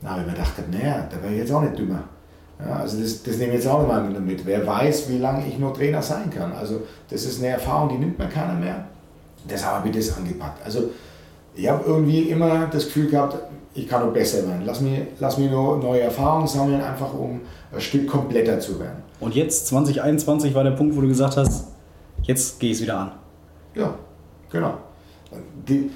da 0.00 0.10
habe 0.10 0.20
ich 0.20 0.26
mir 0.26 0.32
gedacht, 0.32 0.52
naja, 0.70 1.08
da 1.10 1.22
wäre 1.22 1.32
ich 1.32 1.40
jetzt 1.40 1.52
auch 1.52 1.62
nicht 1.62 1.78
dümmer. 1.78 2.04
Ja, 2.60 2.76
also 2.76 3.00
das, 3.00 3.22
das 3.22 3.36
nehme 3.36 3.52
ich 3.52 3.58
jetzt 3.58 3.68
auch 3.68 3.80
nochmal 3.80 4.02
mit. 4.02 4.44
Wer 4.44 4.66
weiß, 4.66 5.08
wie 5.08 5.18
lange 5.18 5.46
ich 5.46 5.58
nur 5.58 5.72
Trainer 5.72 6.02
sein 6.02 6.30
kann. 6.30 6.52
Also 6.52 6.82
das 7.08 7.24
ist 7.24 7.38
eine 7.38 7.52
Erfahrung, 7.52 7.88
die 7.88 7.98
nimmt 7.98 8.18
mir 8.18 8.26
keiner 8.26 8.54
mehr. 8.54 8.84
Deshalb 9.48 9.76
habe 9.76 9.88
ich 9.88 9.96
das 9.96 10.16
angepackt. 10.16 10.64
Also 10.64 10.90
ich 11.54 11.68
habe 11.68 11.84
irgendwie 11.86 12.22
immer 12.30 12.66
das 12.66 12.86
Gefühl 12.86 13.08
gehabt, 13.08 13.38
ich 13.74 13.88
kann 13.88 14.04
noch 14.04 14.12
besser 14.12 14.46
werden. 14.46 14.62
Lass 14.64 14.80
mich, 14.80 15.00
lass 15.20 15.38
mich 15.38 15.50
nur 15.50 15.76
neue 15.78 16.00
Erfahrungen 16.00 16.46
sammeln, 16.46 16.80
einfach 16.80 17.12
um 17.14 17.40
ein 17.72 17.80
Stück 17.80 18.08
kompletter 18.08 18.58
zu 18.58 18.78
werden. 18.80 19.02
Und 19.20 19.34
jetzt, 19.34 19.68
2021, 19.68 20.54
war 20.54 20.64
der 20.64 20.72
Punkt, 20.72 20.96
wo 20.96 21.00
du 21.00 21.08
gesagt 21.08 21.36
hast, 21.36 21.66
jetzt 22.22 22.58
gehe 22.60 22.70
ich 22.70 22.76
es 22.76 22.82
wieder 22.82 22.98
an. 22.98 23.12
Ja, 23.74 23.94
genau. 24.50 24.74
Die, 25.68 25.90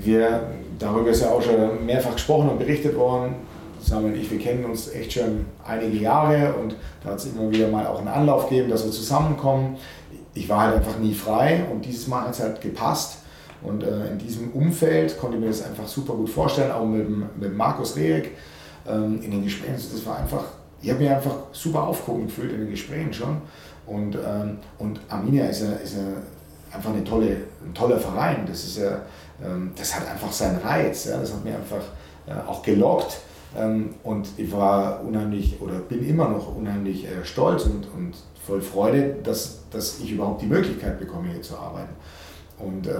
wir, 0.00 0.48
darüber 0.78 1.10
ist 1.10 1.22
ja 1.22 1.30
auch 1.30 1.42
schon 1.42 1.84
mehrfach 1.84 2.12
gesprochen 2.12 2.48
und 2.50 2.58
berichtet 2.58 2.96
worden. 2.96 3.34
Samuel 3.80 4.12
und 4.12 4.20
ich, 4.20 4.30
wir 4.30 4.38
kennen 4.38 4.64
uns 4.64 4.92
echt 4.92 5.12
schon 5.14 5.46
einige 5.66 5.96
Jahre 5.98 6.54
und 6.54 6.76
da 7.02 7.10
hat 7.10 7.18
es 7.18 7.26
immer 7.26 7.50
wieder 7.50 7.68
mal 7.68 7.86
auch 7.86 7.98
einen 7.98 8.08
Anlauf 8.08 8.48
gegeben, 8.48 8.70
dass 8.70 8.84
wir 8.84 8.92
zusammenkommen. 8.92 9.76
Ich 10.34 10.48
war 10.48 10.62
halt 10.62 10.76
einfach 10.76 10.98
nie 10.98 11.12
frei 11.12 11.64
und 11.70 11.84
dieses 11.84 12.06
Mal 12.06 12.22
hat 12.22 12.30
es 12.30 12.40
halt 12.40 12.60
gepasst. 12.60 13.18
Und 13.62 13.82
äh, 13.82 14.08
in 14.08 14.18
diesem 14.18 14.50
Umfeld 14.50 15.18
konnte 15.18 15.36
ich 15.36 15.42
mir 15.42 15.48
das 15.48 15.64
einfach 15.64 15.86
super 15.86 16.14
gut 16.14 16.30
vorstellen, 16.30 16.72
auch 16.72 16.84
mit, 16.84 17.08
mit 17.40 17.56
Markus 17.56 17.96
Rehek 17.96 18.32
ähm, 18.88 19.20
in 19.22 19.30
den 19.30 19.44
Gesprächen. 19.44 19.74
Das 19.74 20.06
war 20.06 20.18
einfach, 20.18 20.44
ich 20.80 20.90
habe 20.90 21.00
mich 21.00 21.10
einfach 21.10 21.34
super 21.52 21.84
aufgehoben 21.84 22.26
gefühlt 22.26 22.52
in 22.52 22.60
den 22.60 22.70
Gesprächen 22.70 23.12
schon. 23.12 23.42
Und, 23.86 24.16
ähm, 24.16 24.58
und 24.78 25.00
Arminia 25.08 25.46
ist, 25.46 25.62
ja, 25.62 25.72
ist 25.72 25.96
ja 25.96 26.02
einfach 26.74 26.90
eine 26.90 27.04
tolle, 27.04 27.36
ein 27.64 27.74
toller 27.74 27.98
Verein. 27.98 28.44
Das 28.46 28.64
ist 28.64 28.78
ja 28.78 29.02
das 29.76 29.94
hat 29.94 30.08
einfach 30.08 30.32
seinen 30.32 30.58
Reiz. 30.58 31.06
Ja? 31.06 31.18
Das 31.18 31.32
hat 31.32 31.44
mir 31.44 31.54
einfach 31.54 31.82
äh, 32.26 32.32
auch 32.48 32.62
gelockt. 32.62 33.18
Ähm, 33.56 33.94
und 34.02 34.28
ich 34.36 34.50
war 34.52 35.02
unheimlich 35.04 35.60
oder 35.60 35.74
bin 35.74 36.06
immer 36.08 36.28
noch 36.28 36.56
unheimlich 36.56 37.04
äh, 37.04 37.24
stolz 37.24 37.64
und, 37.64 37.86
und 37.94 38.14
voll 38.46 38.60
Freude, 38.60 39.16
dass, 39.22 39.60
dass 39.70 40.00
ich 40.00 40.12
überhaupt 40.12 40.42
die 40.42 40.46
Möglichkeit 40.46 40.98
bekomme, 40.98 41.28
hier 41.30 41.42
zu 41.42 41.56
arbeiten. 41.56 41.94
Und 42.58 42.86
äh, 42.86 42.94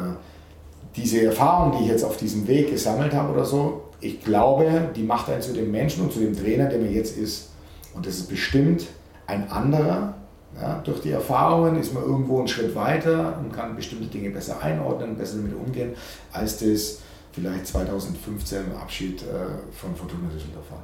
diese 0.97 1.25
Erfahrung, 1.25 1.77
die 1.77 1.85
ich 1.85 1.91
jetzt 1.91 2.05
auf 2.05 2.17
diesem 2.17 2.47
Weg 2.47 2.71
gesammelt 2.71 3.15
habe 3.15 3.33
oder 3.33 3.45
so, 3.45 3.85
ich 4.01 4.23
glaube, 4.23 4.91
die 4.95 5.05
macht 5.05 5.31
einen 5.31 5.41
zu 5.41 5.53
dem 5.53 5.71
Menschen 5.71 6.03
und 6.05 6.13
zu 6.13 6.21
dem 6.21 6.37
Trainer, 6.37 6.67
der 6.67 6.79
mir 6.79 6.91
jetzt 6.91 7.17
ist. 7.17 7.51
Und 7.95 8.07
das 8.07 8.17
ist 8.17 8.29
bestimmt 8.29 8.87
ein 9.27 9.51
anderer, 9.51 10.15
ja, 10.61 10.81
durch 10.85 11.01
die 11.01 11.11
Erfahrungen 11.11 11.79
ist 11.79 11.95
man 11.95 12.03
irgendwo 12.03 12.39
einen 12.39 12.49
Schritt 12.49 12.75
weiter 12.75 13.39
und 13.43 13.53
kann 13.53 13.75
bestimmte 13.75 14.07
Dinge 14.07 14.31
besser 14.31 14.61
einordnen, 14.61 15.17
besser 15.17 15.37
damit 15.37 15.55
umgehen, 15.55 15.93
als 16.33 16.59
das 16.59 16.99
vielleicht 17.33 17.67
2015 17.67 18.59
im 18.71 18.77
Abschied 18.77 19.23
äh, 19.23 19.25
von 19.73 19.95
Fortuna 19.97 20.29
Düsseldorf 20.33 20.71
war. 20.71 20.83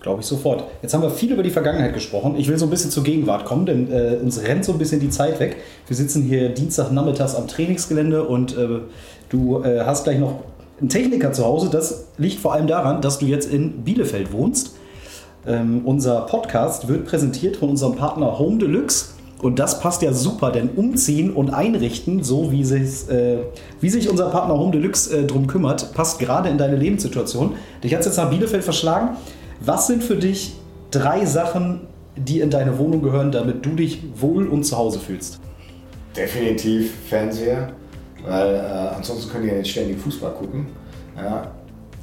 Glaube 0.00 0.20
ich 0.22 0.26
sofort. 0.26 0.64
Jetzt 0.80 0.94
haben 0.94 1.02
wir 1.02 1.10
viel 1.10 1.32
über 1.32 1.42
die 1.42 1.50
Vergangenheit 1.50 1.92
gesprochen. 1.92 2.34
Ich 2.38 2.48
will 2.48 2.58
so 2.58 2.66
ein 2.66 2.70
bisschen 2.70 2.90
zur 2.90 3.04
Gegenwart 3.04 3.44
kommen, 3.44 3.66
denn 3.66 3.92
äh, 3.92 4.18
uns 4.22 4.42
rennt 4.42 4.64
so 4.64 4.72
ein 4.72 4.78
bisschen 4.78 5.00
die 5.00 5.10
Zeit 5.10 5.40
weg. 5.40 5.56
Wir 5.86 5.96
sitzen 5.96 6.22
hier 6.22 6.48
Dienstagnachmittags 6.50 7.34
am 7.34 7.48
Trainingsgelände 7.48 8.24
und 8.24 8.56
äh, 8.56 8.80
du 9.28 9.62
äh, 9.62 9.80
hast 9.84 10.04
gleich 10.04 10.18
noch 10.18 10.40
einen 10.80 10.88
Techniker 10.88 11.32
zu 11.32 11.44
Hause. 11.44 11.68
Das 11.70 12.06
liegt 12.16 12.40
vor 12.40 12.54
allem 12.54 12.66
daran, 12.66 13.02
dass 13.02 13.18
du 13.18 13.26
jetzt 13.26 13.50
in 13.50 13.84
Bielefeld 13.84 14.32
wohnst. 14.32 14.74
Ähm, 15.46 15.82
unser 15.84 16.22
Podcast 16.22 16.88
wird 16.88 17.06
präsentiert 17.06 17.56
von 17.56 17.70
unserem 17.70 17.96
Partner 17.96 18.38
Home 18.38 18.58
Deluxe. 18.58 19.14
Und 19.40 19.58
das 19.58 19.80
passt 19.80 20.02
ja 20.02 20.12
super, 20.12 20.50
denn 20.50 20.68
umziehen 20.68 21.32
und 21.32 21.48
einrichten, 21.50 22.22
so 22.22 22.52
wie, 22.52 22.60
äh, 22.60 23.38
wie 23.80 23.88
sich 23.88 24.10
unser 24.10 24.28
Partner 24.28 24.58
Home 24.58 24.70
Deluxe 24.70 25.16
äh, 25.16 25.26
drum 25.26 25.46
kümmert, 25.46 25.94
passt 25.94 26.18
gerade 26.18 26.50
in 26.50 26.58
deine 26.58 26.76
Lebenssituation. 26.76 27.54
Dich 27.82 27.94
hat 27.94 28.04
jetzt 28.04 28.18
nach 28.18 28.28
Bielefeld 28.28 28.62
verschlagen. 28.62 29.16
Was 29.60 29.86
sind 29.86 30.04
für 30.04 30.16
dich 30.16 30.56
drei 30.90 31.24
Sachen, 31.24 31.82
die 32.16 32.40
in 32.40 32.50
deine 32.50 32.78
Wohnung 32.78 33.00
gehören, 33.02 33.32
damit 33.32 33.64
du 33.64 33.70
dich 33.70 34.02
wohl 34.16 34.46
und 34.46 34.64
zu 34.64 34.76
Hause 34.76 34.98
fühlst? 34.98 35.40
Definitiv 36.14 36.92
Fernseher, 37.08 37.70
weil 38.26 38.54
äh, 38.56 38.94
ansonsten 38.94 39.30
könnt 39.30 39.46
ihr 39.46 39.52
ja 39.52 39.58
nicht 39.58 39.70
ständig 39.70 39.98
Fußball 39.98 40.32
gucken. 40.32 40.66
Ja, 41.16 41.50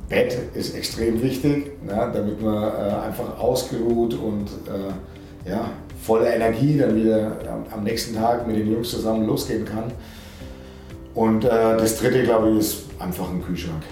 Bett 0.09 0.37
ist 0.53 0.75
extrem 0.75 1.21
wichtig, 1.21 1.83
ne, 1.83 2.11
damit 2.13 2.41
man 2.41 2.63
äh, 2.63 3.07
einfach 3.07 3.39
ausgeruht 3.39 4.13
und 4.13 4.47
äh, 4.67 5.49
ja, 5.49 5.69
voller 6.01 6.33
Energie 6.33 6.77
dann 6.77 6.95
wieder 6.95 7.37
am 7.71 7.83
nächsten 7.83 8.15
Tag 8.15 8.47
mit 8.47 8.57
den 8.57 8.71
Jungs 8.71 8.89
zusammen 8.89 9.27
losgehen 9.27 9.65
kann. 9.65 9.91
Und 11.13 11.43
äh, 11.45 11.49
das 11.49 11.99
dritte, 11.99 12.23
glaube 12.23 12.51
ich, 12.51 12.59
ist 12.59 12.77
einfach 12.99 13.29
ein 13.29 13.43
Kühlschrank. 13.43 13.83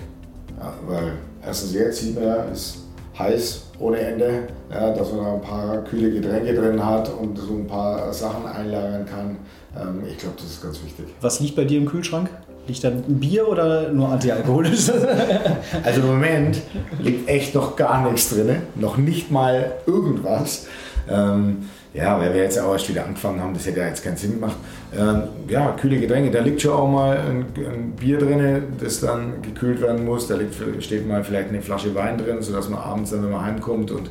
Ja, 0.59 0.73
weil 0.87 1.13
erstens 1.45 1.73
jetzt 1.73 2.01
sieht 2.01 2.15
man, 2.15 2.51
ist 2.51 2.77
heiß 3.17 3.63
ohne 3.79 3.97
Ende, 3.97 4.47
ja, 4.69 4.91
dass 4.91 5.11
man 5.11 5.25
da 5.25 5.33
ein 5.33 5.41
paar 5.41 5.83
kühle 5.83 6.11
Getränke 6.11 6.53
drin 6.53 6.85
hat 6.85 7.09
und 7.09 7.37
so 7.37 7.53
ein 7.53 7.67
paar 7.67 8.13
Sachen 8.13 8.45
einlagern 8.45 9.05
kann. 9.05 9.37
Ähm, 9.75 10.03
ich 10.09 10.17
glaube, 10.17 10.35
das 10.37 10.45
ist 10.45 10.63
ganz 10.63 10.81
wichtig. 10.83 11.05
Was 11.21 11.39
liegt 11.39 11.55
bei 11.55 11.65
dir 11.65 11.79
im 11.79 11.85
Kühlschrank? 11.85 12.29
Liegt 12.67 12.83
da 12.83 12.87
ein 12.89 13.19
Bier 13.19 13.47
oder 13.47 13.91
nur 13.91 14.09
antialkoholisch? 14.09 14.89
also 15.83 16.01
im 16.01 16.07
Moment 16.07 16.61
liegt 16.99 17.29
echt 17.29 17.53
noch 17.53 17.75
gar 17.75 18.09
nichts 18.09 18.29
drin, 18.29 18.57
noch 18.75 18.97
nicht 18.97 19.29
mal 19.31 19.73
irgendwas. 19.85 20.67
Ähm, 21.07 21.69
ja, 21.93 22.19
weil 22.19 22.33
wir 22.33 22.41
jetzt 22.41 22.59
auch 22.59 22.73
erst 22.73 22.89
wieder 22.89 23.05
angefangen 23.05 23.39
haben, 23.39 23.53
das 23.53 23.65
hätte 23.65 23.79
ja 23.79 23.87
jetzt 23.87 24.03
keinen 24.03 24.17
Sinn 24.17 24.33
gemacht. 24.33 24.57
Ähm, 24.97 25.23
ja, 25.47 25.71
kühle 25.79 25.97
Getränke, 25.97 26.29
da 26.29 26.41
liegt 26.41 26.61
schon 26.61 26.73
auch 26.73 26.87
mal 26.87 27.17
ein, 27.17 27.45
ein, 27.55 27.91
Bier 27.91 28.17
drin, 28.17 28.63
das 28.81 28.99
dann 28.99 29.41
gekühlt 29.41 29.81
werden 29.81 30.03
muss. 30.03 30.27
Da 30.27 30.35
liegt, 30.35 30.55
steht 30.83 31.07
mal 31.07 31.23
vielleicht 31.23 31.49
eine 31.49 31.61
Flasche 31.61 31.95
Wein 31.95 32.17
drin, 32.17 32.41
sodass 32.41 32.67
man 32.67 32.79
abends 32.79 33.11
dann, 33.11 33.23
wenn 33.23 33.31
man 33.31 33.45
heimkommt 33.45 33.91
und 33.91 34.09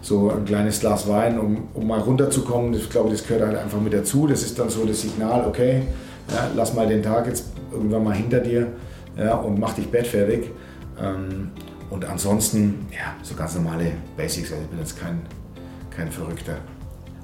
so 0.00 0.30
ein 0.30 0.44
kleines 0.46 0.80
Glas 0.80 1.06
Wein, 1.08 1.38
um, 1.38 1.68
um 1.74 1.86
mal 1.86 2.00
runterzukommen. 2.00 2.72
Ich 2.72 2.88
glaube, 2.88 3.10
das 3.10 3.26
gehört 3.26 3.46
halt 3.46 3.58
einfach 3.58 3.80
mit 3.80 3.92
dazu. 3.92 4.26
Das 4.26 4.42
ist 4.42 4.58
dann 4.58 4.70
so 4.70 4.86
das 4.86 5.02
Signal, 5.02 5.44
okay, 5.46 5.82
ja, 6.30 6.48
lass 6.54 6.74
mal 6.74 6.86
den 6.86 7.02
Tag 7.02 7.26
jetzt 7.26 7.44
irgendwann 7.72 8.04
mal 8.04 8.14
hinter 8.14 8.40
dir 8.40 8.68
ja, 9.16 9.36
und 9.36 9.58
mach 9.58 9.74
dich 9.74 9.88
bettfertig. 9.88 10.50
Ähm, 11.00 11.50
und 11.90 12.04
ansonsten, 12.04 12.86
ja, 12.90 13.14
so 13.22 13.34
ganz 13.34 13.54
normale 13.54 13.92
Basics. 14.16 14.52
Also 14.52 14.62
ich 14.62 14.70
bin 14.70 14.78
jetzt 14.78 14.98
kein, 15.00 15.20
kein 15.90 16.10
Verrückter. 16.10 16.56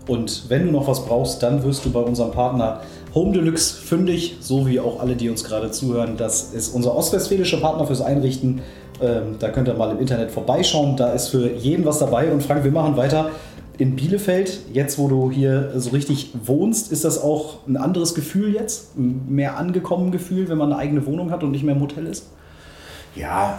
Und 0.06 0.44
wenn 0.48 0.66
du 0.66 0.72
noch 0.72 0.86
was 0.86 1.04
brauchst, 1.06 1.42
dann 1.42 1.62
wirst 1.64 1.84
du 1.84 1.90
bei 1.90 2.00
unserem 2.00 2.30
Partner 2.30 2.80
Home 3.14 3.32
Deluxe 3.32 3.74
fündig, 3.74 4.36
so 4.40 4.66
wie 4.66 4.80
auch 4.80 5.00
alle, 5.00 5.16
die 5.16 5.30
uns 5.30 5.44
gerade 5.44 5.70
zuhören. 5.70 6.16
Das 6.16 6.52
ist 6.52 6.74
unser 6.74 6.96
ostwestfälischer 6.96 7.58
Partner 7.58 7.86
fürs 7.86 8.00
Einrichten. 8.00 8.60
Ähm, 9.00 9.36
da 9.38 9.48
könnt 9.50 9.68
ihr 9.68 9.74
mal 9.74 9.90
im 9.92 10.00
Internet 10.00 10.30
vorbeischauen. 10.30 10.96
Da 10.96 11.12
ist 11.12 11.28
für 11.28 11.50
jeden 11.52 11.84
was 11.84 11.98
dabei. 11.98 12.30
Und 12.32 12.42
Frank, 12.42 12.64
wir 12.64 12.72
machen 12.72 12.96
weiter 12.96 13.30
in 13.78 13.96
Bielefeld. 13.96 14.60
Jetzt, 14.72 14.98
wo 14.98 15.08
du 15.08 15.30
hier 15.30 15.72
so 15.76 15.90
richtig 15.90 16.32
wohnst, 16.44 16.92
ist 16.92 17.04
das 17.04 17.20
auch 17.20 17.66
ein 17.66 17.76
anderes 17.76 18.14
Gefühl 18.14 18.54
jetzt? 18.54 18.96
Ein 18.96 19.26
mehr 19.28 19.56
angekommen 19.56 20.10
Gefühl, 20.10 20.48
wenn 20.48 20.58
man 20.58 20.72
eine 20.72 20.80
eigene 20.80 21.06
Wohnung 21.06 21.30
hat 21.30 21.42
und 21.42 21.50
nicht 21.50 21.64
mehr 21.64 21.74
im 21.74 21.80
Hotel 21.80 22.06
ist? 22.06 22.26
Ja, 23.16 23.58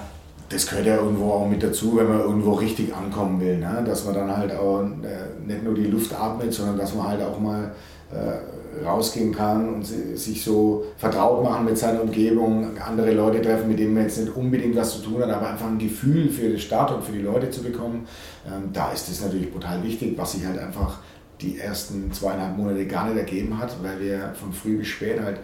das 0.49 0.67
gehört 0.67 0.85
ja 0.85 0.97
irgendwo 0.97 1.31
auch 1.31 1.47
mit 1.47 1.63
dazu, 1.63 1.97
wenn 1.97 2.07
man 2.07 2.19
irgendwo 2.19 2.53
richtig 2.53 2.93
ankommen 2.95 3.39
will. 3.41 3.57
Ne? 3.57 3.83
Dass 3.85 4.05
man 4.05 4.13
dann 4.13 4.35
halt 4.35 4.53
auch 4.53 4.81
äh, 4.81 5.45
nicht 5.45 5.63
nur 5.63 5.73
die 5.73 5.87
Luft 5.87 6.13
atmet, 6.13 6.53
sondern 6.53 6.77
dass 6.77 6.93
man 6.93 7.07
halt 7.07 7.21
auch 7.21 7.39
mal 7.39 7.71
äh, 8.11 8.64
rausgehen 8.83 9.33
kann 9.33 9.75
und 9.75 9.83
sich 9.83 10.43
so 10.43 10.85
vertraut 10.97 11.43
machen 11.43 11.65
mit 11.65 11.77
seiner 11.77 12.01
Umgebung, 12.01 12.77
andere 12.79 13.11
Leute 13.13 13.41
treffen, 13.41 13.69
mit 13.69 13.79
denen 13.79 13.93
man 13.93 14.03
jetzt 14.03 14.19
nicht 14.19 14.35
unbedingt 14.35 14.75
was 14.75 14.93
zu 14.93 15.03
tun 15.03 15.21
hat, 15.21 15.29
aber 15.29 15.49
einfach 15.49 15.67
ein 15.67 15.77
Gefühl 15.77 16.29
für 16.29 16.49
die 16.49 16.59
Stadt 16.59 16.91
und 16.91 17.03
für 17.03 17.13
die 17.13 17.21
Leute 17.21 17.49
zu 17.49 17.63
bekommen. 17.63 18.07
Ähm, 18.45 18.71
da 18.73 18.91
ist 18.91 19.09
das 19.09 19.21
natürlich 19.21 19.51
brutal 19.51 19.83
wichtig, 19.83 20.17
was 20.17 20.33
sich 20.33 20.45
halt 20.45 20.59
einfach 20.59 20.99
die 21.41 21.59
ersten 21.59 22.11
zweieinhalb 22.11 22.57
Monate 22.57 22.85
gar 22.85 23.07
nicht 23.07 23.17
ergeben 23.17 23.57
hat, 23.57 23.75
weil 23.81 23.99
wir 23.99 24.33
von 24.33 24.53
früh 24.53 24.77
bis 24.77 24.87
spät 24.87 25.21
halt 25.21 25.39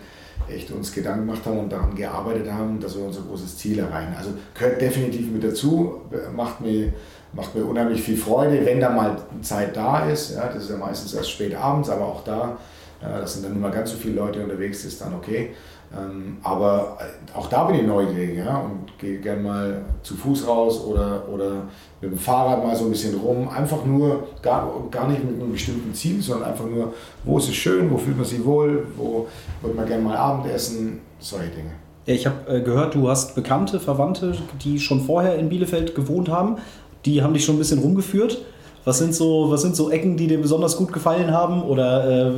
echt 0.50 0.72
uns 0.72 0.92
Gedanken 0.92 1.28
gemacht 1.28 1.46
haben 1.46 1.60
und 1.60 1.72
daran 1.72 1.96
gearbeitet 1.96 2.52
haben, 2.52 2.80
dass 2.80 2.98
wir 2.98 3.06
unser 3.06 3.22
großes 3.22 3.58
Ziel 3.58 3.80
erreichen. 3.80 4.14
Also 4.18 4.32
gehört 4.54 4.82
definitiv 4.82 5.32
mit 5.32 5.44
dazu, 5.44 6.02
macht 6.36 6.62
mir, 6.62 6.94
macht 7.34 7.56
mir 7.56 7.66
unheimlich 7.66 8.02
viel 8.02 8.18
Freude, 8.18 8.66
wenn 8.66 8.80
da 8.80 8.90
mal 8.90 9.18
Zeit 9.42 9.76
da 9.76 10.10
ist. 10.10 10.36
Ja, 10.36 10.48
das 10.48 10.64
ist 10.64 10.70
ja 10.70 10.78
meistens 10.78 11.14
erst 11.14 11.32
spät 11.32 11.56
abends, 11.56 11.90
aber 11.90 12.06
auch 12.06 12.24
da, 12.24 12.58
ja, 13.02 13.20
das 13.20 13.34
sind 13.34 13.46
dann 13.46 13.56
immer 13.56 13.70
ganz 13.70 13.92
so 13.92 13.98
viele 13.98 14.16
Leute 14.16 14.44
unterwegs, 14.44 14.86
ist 14.86 15.02
dann 15.02 15.14
okay. 15.14 15.52
Ähm, 15.94 16.38
aber 16.42 16.98
auch 17.36 17.48
da 17.48 17.66
bin 17.66 17.76
ich 17.78 17.86
neugierig 17.86 18.38
ja, 18.38 18.60
und 18.60 18.98
gehe 18.98 19.20
gerne 19.20 19.42
mal 19.42 19.82
zu 20.04 20.16
Fuß 20.16 20.48
raus 20.48 20.86
oder, 20.86 21.28
oder 21.28 21.64
mit 22.00 22.12
dem 22.12 22.18
Fahrrad 22.18 22.64
mal 22.64 22.76
so 22.76 22.86
ein 22.86 22.92
bisschen 22.92 23.20
rum. 23.20 23.50
Einfach 23.50 23.84
nur, 23.86 24.28
gar, 24.42 24.72
gar 24.90 25.10
nicht 25.10 25.24
mit 25.24 25.42
einem 25.42 25.52
bestimmten 25.52 25.94
Ziel, 25.94 26.22
sondern 26.22 26.52
einfach 26.52 26.66
nur, 26.66 26.94
wo 27.26 27.38
ist 27.38 27.50
es 27.50 27.56
schön, 27.56 27.92
wo 27.92 27.98
fühlt 27.98 28.16
man 28.16 28.26
sich 28.26 28.44
wohl, 28.46 28.88
wo 28.96 29.28
würde 29.62 29.76
man 29.76 29.86
gerne 29.86 30.04
mal 30.04 30.16
Abendessen, 30.16 31.02
solche 31.20 31.50
Dinge. 31.50 31.72
Ich 32.06 32.26
habe 32.26 32.50
äh, 32.50 32.62
gehört, 32.62 32.96
du 32.96 33.10
hast 33.10 33.36
Bekannte, 33.36 33.80
Verwandte, 33.80 34.36
die 34.64 34.80
schon 34.80 35.02
vorher 35.02 35.38
in 35.38 35.50
Bielefeld 35.50 35.94
gewohnt 35.94 36.30
haben. 36.30 36.58
Die 37.06 37.22
haben 37.22 37.34
dich 37.34 37.44
schon 37.44 37.56
ein 37.56 37.60
bisschen 37.60 37.80
rumgeführt. 37.80 38.46
Was 38.84 38.98
sind 38.98 39.14
so, 39.14 39.52
was 39.52 39.62
sind 39.62 39.76
so 39.76 39.92
Ecken, 39.92 40.18
die 40.18 40.28
dir 40.28 40.42
besonders 40.42 40.76
gut 40.76 40.92
gefallen 40.92 41.32
haben? 41.32 41.62
Oder 41.62 42.30
äh, 42.30 42.32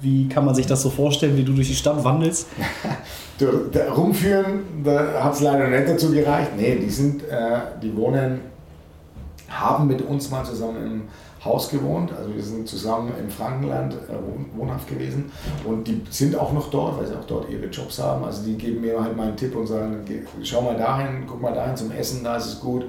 wie 0.00 0.28
kann 0.28 0.44
man 0.44 0.54
sich 0.54 0.66
das 0.66 0.82
so 0.82 0.88
vorstellen, 0.88 1.36
wie 1.36 1.44
du 1.44 1.52
durch 1.52 1.68
die 1.68 1.74
Stadt 1.74 2.02
wandelst? 2.02 2.46
du, 3.38 3.46
rumführen, 3.94 4.60
da 4.82 5.22
hat 5.22 5.34
es 5.34 5.40
leider 5.40 5.68
nicht 5.68 5.88
dazu 5.88 6.10
gereicht. 6.10 6.52
Nee, 6.56 6.76
die 6.76 6.90
sind, 6.90 7.22
äh, 7.24 7.58
die 7.82 7.94
wohnen, 7.94 8.40
haben 9.48 9.88
mit 9.88 10.00
uns 10.02 10.30
mal 10.30 10.44
zusammen 10.44 10.86
im 10.86 11.02
Haus 11.44 11.70
gewohnt. 11.70 12.12
Also 12.12 12.34
wir 12.34 12.42
sind 12.42 12.68
zusammen 12.68 13.12
im 13.18 13.30
Frankenland 13.30 13.94
äh, 13.94 14.58
wohnhaft 14.58 14.88
gewesen 14.88 15.32
und 15.64 15.88
die 15.88 16.02
sind 16.10 16.36
auch 16.36 16.52
noch 16.52 16.70
dort, 16.70 16.98
weil 16.98 17.06
sie 17.06 17.14
auch 17.16 17.24
dort 17.24 17.48
ihre 17.48 17.66
Jobs 17.66 17.98
haben. 17.98 18.24
Also 18.24 18.42
die 18.42 18.54
geben 18.54 18.82
mir 18.82 19.02
halt 19.02 19.16
mal 19.16 19.28
einen 19.28 19.36
Tipp 19.36 19.56
und 19.56 19.66
sagen, 19.66 20.04
schau 20.42 20.60
mal 20.60 20.76
dahin, 20.76 21.24
guck 21.26 21.40
mal 21.40 21.54
dahin 21.54 21.76
zum 21.76 21.90
Essen, 21.92 22.22
da 22.22 22.36
ist 22.36 22.46
es 22.46 22.60
gut, 22.60 22.84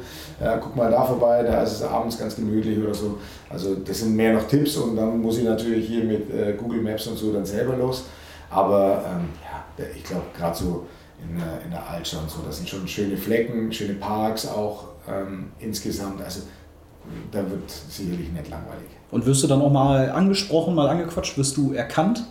guck 0.60 0.76
mal 0.76 0.91
da 0.91 1.06
vorbei, 1.06 1.43
da 1.43 1.64
ist 1.64 1.74
es 1.74 1.84
abends 1.84 2.20
ganz 2.20 2.36
gemütlich 2.36 2.78
oder 2.78 2.93
so. 2.93 3.20
Also 3.49 3.76
das 3.76 3.99
sind 3.99 4.16
mehr 4.16 4.34
noch 4.34 4.47
Tipps 4.47 4.76
und 4.76 4.97
dann 4.97 5.22
muss 5.22 5.38
ich 5.38 5.45
natürlich 5.45 5.88
hier 5.88 6.04
mit 6.04 6.30
äh, 6.30 6.54
Google 6.54 6.82
Maps 6.82 7.08
und 7.08 7.18
so 7.18 7.32
dann 7.32 7.45
selber 7.45 7.78
los. 7.78 8.06
Aber 8.49 9.06
ähm, 9.08 9.30
ja, 9.43 9.86
ich 9.95 10.04
glaube 10.04 10.26
gerade 10.38 10.58
so 10.58 10.86
in, 11.24 11.38
in 11.38 11.72
der 11.72 11.89
Altstadt 11.89 12.24
und 12.24 12.30
so, 12.30 12.39
das 12.45 12.58
sind 12.58 12.68
schon 12.68 12.86
schöne 12.86 13.16
Flecken, 13.16 13.72
schöne 13.72 13.93
Parks 13.93 14.45
auch 14.45 14.89
ähm, 15.08 15.52
insgesamt. 15.60 16.22
Also 16.22 16.41
da 17.32 17.39
wird 17.39 17.70
sicherlich 17.70 18.32
nicht 18.32 18.49
langweilig. 18.49 18.88
Und 19.12 19.26
wirst 19.26 19.43
du 19.43 19.47
dann 19.47 19.62
auch 19.62 19.72
mal 19.72 20.10
angesprochen, 20.12 20.76
mal 20.76 20.88
angequatscht? 20.88 21.38
Wirst 21.38 21.58
du 21.58 21.74
erkannt? 21.74 22.24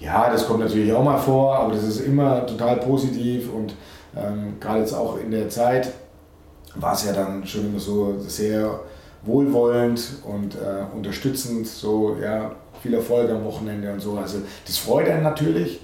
Ja, 0.00 0.30
das 0.30 0.46
kommt 0.46 0.60
natürlich 0.60 0.92
auch 0.92 1.02
mal 1.02 1.18
vor, 1.18 1.56
aber 1.56 1.74
das 1.74 1.84
ist 1.84 2.00
immer 2.00 2.46
total 2.46 2.76
positiv 2.76 3.52
und 3.52 3.74
ähm, 4.16 4.54
gerade 4.60 4.80
jetzt 4.80 4.94
auch 4.94 5.18
in 5.18 5.30
der 5.30 5.48
Zeit 5.48 5.92
war 6.76 6.92
es 6.92 7.04
ja 7.04 7.12
dann 7.12 7.44
schon 7.46 7.66
immer 7.66 7.80
so 7.80 8.18
sehr 8.20 8.80
wohlwollend 9.22 10.00
und 10.24 10.54
äh, 10.54 10.96
unterstützend, 10.96 11.66
so 11.66 12.16
ja, 12.22 12.52
viel 12.80 12.94
Erfolg 12.94 13.30
am 13.30 13.44
Wochenende 13.44 13.92
und 13.92 14.00
so. 14.00 14.16
Also 14.16 14.38
das 14.66 14.78
freut 14.78 15.08
einen 15.08 15.24
natürlich. 15.24 15.80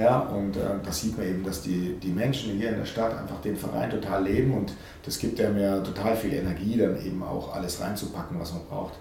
Ja, 0.00 0.20
und 0.20 0.56
äh, 0.56 0.60
da 0.84 0.92
sieht 0.92 1.18
man 1.18 1.26
eben, 1.26 1.44
dass 1.44 1.62
die, 1.62 1.96
die 2.00 2.10
Menschen 2.10 2.56
hier 2.56 2.70
in 2.70 2.76
der 2.76 2.84
Stadt 2.84 3.18
einfach 3.18 3.40
den 3.42 3.56
Verein 3.56 3.90
total 3.90 4.24
leben 4.24 4.54
und 4.54 4.72
das 5.04 5.18
gibt 5.18 5.40
einem 5.40 5.58
ja 5.58 5.78
total 5.80 6.14
viel 6.14 6.32
Energie, 6.34 6.76
dann 6.78 7.04
eben 7.04 7.22
auch 7.22 7.54
alles 7.54 7.80
reinzupacken, 7.80 8.38
was 8.38 8.52
man 8.52 8.62
braucht. 8.68 8.94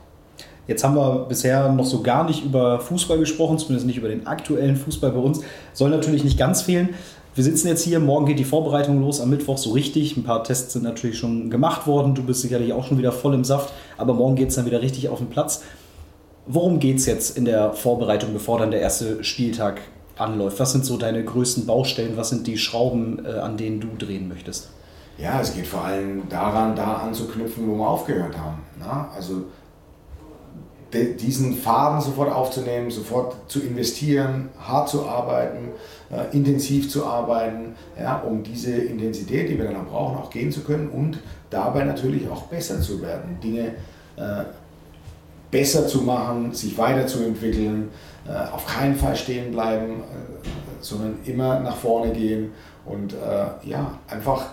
Jetzt 0.66 0.84
haben 0.84 0.96
wir 0.96 1.26
bisher 1.30 1.72
noch 1.72 1.86
so 1.86 2.02
gar 2.02 2.26
nicht 2.26 2.44
über 2.44 2.80
Fußball 2.80 3.20
gesprochen, 3.20 3.58
zumindest 3.60 3.86
nicht 3.86 3.98
über 3.98 4.10
den 4.10 4.28
aktuellen 4.28 4.76
Fußball 4.76 5.12
bei 5.12 5.20
uns. 5.20 5.42
Soll 5.74 5.90
natürlich 5.92 6.24
nicht 6.24 6.38
ganz 6.38 6.64
fehlen. 6.64 6.90
Wir 7.36 7.44
sitzen 7.44 7.68
jetzt 7.68 7.84
hier, 7.84 8.00
morgen 8.00 8.26
geht 8.26 8.40
die 8.40 8.44
Vorbereitung 8.44 9.00
los, 9.00 9.22
am 9.22 9.30
Mittwoch 9.30 9.60
so 9.60 9.72
richtig. 9.72 10.18
Ein 10.18 10.24
paar 10.24 10.44
Tests 10.44 10.74
sind 10.74 10.84
natürlich 10.84 11.20
schon 11.20 11.50
gemacht 11.52 11.86
worden. 11.86 12.16
Du 12.16 12.24
bist 12.24 12.42
sicherlich 12.42 12.74
auch 12.74 12.84
schon 12.84 12.98
wieder 12.98 13.12
voll 13.12 13.36
im 13.36 13.44
Saft, 13.44 13.72
aber 13.98 14.14
morgen 14.14 14.36
geht 14.36 14.50
es 14.50 14.56
dann 14.56 14.66
wieder 14.66 14.82
richtig 14.82 15.08
auf 15.08 15.20
den 15.20 15.30
Platz. 15.30 15.64
Worum 16.48 16.80
geht 16.80 16.98
es 16.98 17.06
jetzt 17.06 17.38
in 17.38 17.46
der 17.46 17.74
Vorbereitung, 17.74 18.34
bevor 18.34 18.60
dann 18.60 18.72
der 18.72 18.82
erste 18.82 19.24
Spieltag 19.24 19.82
anläuft? 20.20 20.60
Was 20.60 20.72
sind 20.72 20.86
so 20.86 20.98
deine 20.98 21.24
größten 21.24 21.66
Baustellen? 21.66 22.18
Was 22.18 22.30
sind 22.30 22.48
die 22.48 22.58
Schrauben, 22.58 23.26
äh, 23.26 23.30
an 23.40 23.58
denen 23.58 23.80
du 23.80 23.88
drehen 23.98 24.28
möchtest? 24.28 24.70
Ja, 25.18 25.42
es 25.42 25.56
geht 25.56 25.66
vor 25.66 25.84
allem 25.84 26.30
daran, 26.30 26.76
da 26.76 26.96
anzuknüpfen, 26.98 27.68
wo 27.68 27.76
wir 27.76 27.88
aufgehört 27.88 28.38
haben. 28.38 28.60
Na? 28.80 29.10
Also 29.16 29.46
diesen 30.94 31.58
Faden 31.58 32.00
sofort 32.02 32.32
aufzunehmen, 32.32 32.90
sofort 32.92 33.36
zu 33.48 33.60
investieren, 33.60 34.50
hart 34.58 34.88
zu 34.88 35.06
arbeiten, 35.06 35.70
äh, 36.10 36.36
intensiv 36.36 36.90
zu 36.90 37.06
arbeiten, 37.06 37.76
ja, 38.00 38.20
um 38.20 38.42
diese 38.42 38.72
Intensität, 38.72 39.50
die 39.50 39.58
wir 39.58 39.66
dann 39.66 39.86
brauchen, 39.86 40.18
auch 40.18 40.30
gehen 40.30 40.52
zu 40.52 40.62
können 40.62 40.88
und 40.88 41.20
dabei 41.50 41.84
natürlich 41.84 42.30
auch 42.30 42.44
besser 42.44 42.80
zu 42.80 43.02
werden, 43.02 43.38
Dinge 43.44 43.74
äh, 44.16 44.46
besser 45.52 45.88
zu 45.88 46.02
machen, 46.02 46.54
sich 46.54 46.78
weiterzuentwickeln, 46.78 47.90
auf 48.32 48.66
keinen 48.66 48.96
Fall 48.96 49.16
stehen 49.16 49.52
bleiben, 49.52 50.02
äh, 50.02 50.48
sondern 50.82 51.20
immer 51.26 51.60
nach 51.60 51.76
vorne 51.76 52.12
gehen 52.12 52.52
und 52.86 53.14
äh, 53.14 53.70
ja, 53.70 54.00
einfach 54.08 54.46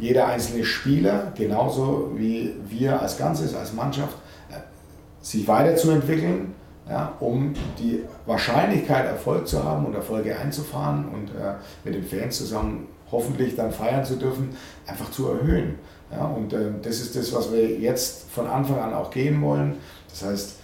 jeder 0.00 0.26
einzelne 0.26 0.64
Spieler, 0.64 1.32
genauso 1.34 2.12
wie 2.14 2.54
wir 2.68 3.00
als 3.00 3.18
Ganzes, 3.18 3.54
als 3.54 3.72
Mannschaft, 3.72 4.16
sich 5.20 5.46
weiterzuentwickeln, 5.46 6.54
ja, 6.88 7.12
um 7.20 7.54
die 7.78 8.02
Wahrscheinlichkeit, 8.26 9.06
Erfolg 9.06 9.46
zu 9.46 9.62
haben 9.62 9.86
und 9.86 9.94
Erfolge 9.94 10.36
einzufahren 10.36 11.06
und 11.08 11.28
äh, 11.28 11.54
mit 11.84 11.94
den 11.94 12.04
Fans 12.04 12.38
zusammen 12.38 12.88
hoffentlich 13.10 13.54
dann 13.54 13.70
feiern 13.70 14.04
zu 14.04 14.16
dürfen, 14.16 14.56
einfach 14.86 15.10
zu 15.10 15.28
erhöhen. 15.28 15.78
Ja, 16.10 16.24
und 16.26 16.52
äh, 16.52 16.70
das 16.82 17.00
ist 17.00 17.14
das, 17.14 17.32
was 17.32 17.52
wir 17.52 17.78
jetzt 17.78 18.30
von 18.30 18.46
Anfang 18.46 18.80
an 18.80 18.92
auch 18.92 19.10
gehen 19.10 19.40
wollen. 19.40 19.76
Das 20.10 20.24
heißt, 20.24 20.56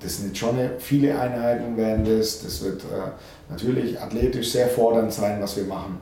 das 0.00 0.16
sind 0.16 0.28
jetzt 0.28 0.38
schon 0.38 0.56
viele 0.78 1.18
Einheiten 1.18 1.76
werden 1.76 2.04
das. 2.04 2.42
Das 2.42 2.62
wird 2.64 2.82
äh, 2.82 3.10
natürlich 3.50 4.00
athletisch 4.00 4.52
sehr 4.52 4.68
fordernd 4.68 5.12
sein, 5.12 5.40
was 5.40 5.56
wir 5.56 5.64
machen. 5.64 6.00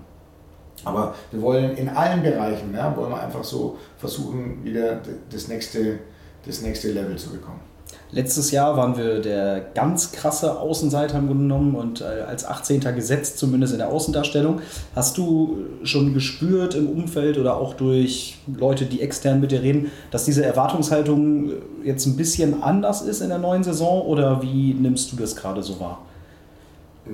Aber 0.84 1.14
wir 1.32 1.42
wollen 1.42 1.76
in 1.76 1.88
allen 1.88 2.22
Bereichen, 2.22 2.72
ja, 2.74 2.96
wollen 2.96 3.10
wir 3.10 3.20
einfach 3.20 3.42
so 3.42 3.78
versuchen, 3.96 4.62
wieder 4.64 5.00
das 5.30 5.48
nächste, 5.48 5.98
das 6.46 6.62
nächste 6.62 6.92
Level 6.92 7.16
zu 7.16 7.30
bekommen. 7.30 7.67
Letztes 8.10 8.50
Jahr 8.52 8.76
waren 8.76 8.96
wir 8.96 9.20
der 9.20 9.60
ganz 9.74 10.12
krasse 10.12 10.58
Außenseiter 10.58 11.18
im 11.18 11.26
Grunde 11.26 11.42
genommen 11.42 11.74
und 11.74 12.00
äh, 12.00 12.22
als 12.26 12.46
18. 12.46 12.80
gesetzt, 12.94 13.38
zumindest 13.38 13.74
in 13.74 13.80
der 13.80 13.90
Außendarstellung. 13.90 14.60
Hast 14.94 15.18
du 15.18 15.58
schon 15.82 16.14
gespürt 16.14 16.74
im 16.74 16.88
Umfeld 16.88 17.36
oder 17.36 17.56
auch 17.56 17.74
durch 17.74 18.38
Leute, 18.46 18.86
die 18.86 19.02
extern 19.02 19.40
mit 19.40 19.50
dir 19.50 19.62
reden, 19.62 19.90
dass 20.10 20.24
diese 20.24 20.42
Erwartungshaltung 20.42 21.50
jetzt 21.84 22.06
ein 22.06 22.16
bisschen 22.16 22.62
anders 22.62 23.02
ist 23.02 23.20
in 23.20 23.28
der 23.28 23.38
neuen 23.38 23.62
Saison 23.62 24.00
oder 24.02 24.40
wie 24.42 24.72
nimmst 24.72 25.12
du 25.12 25.16
das 25.16 25.36
gerade 25.36 25.62
so 25.62 25.78
wahr? 25.78 26.02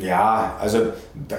Ja, 0.01 0.57
also 0.61 0.79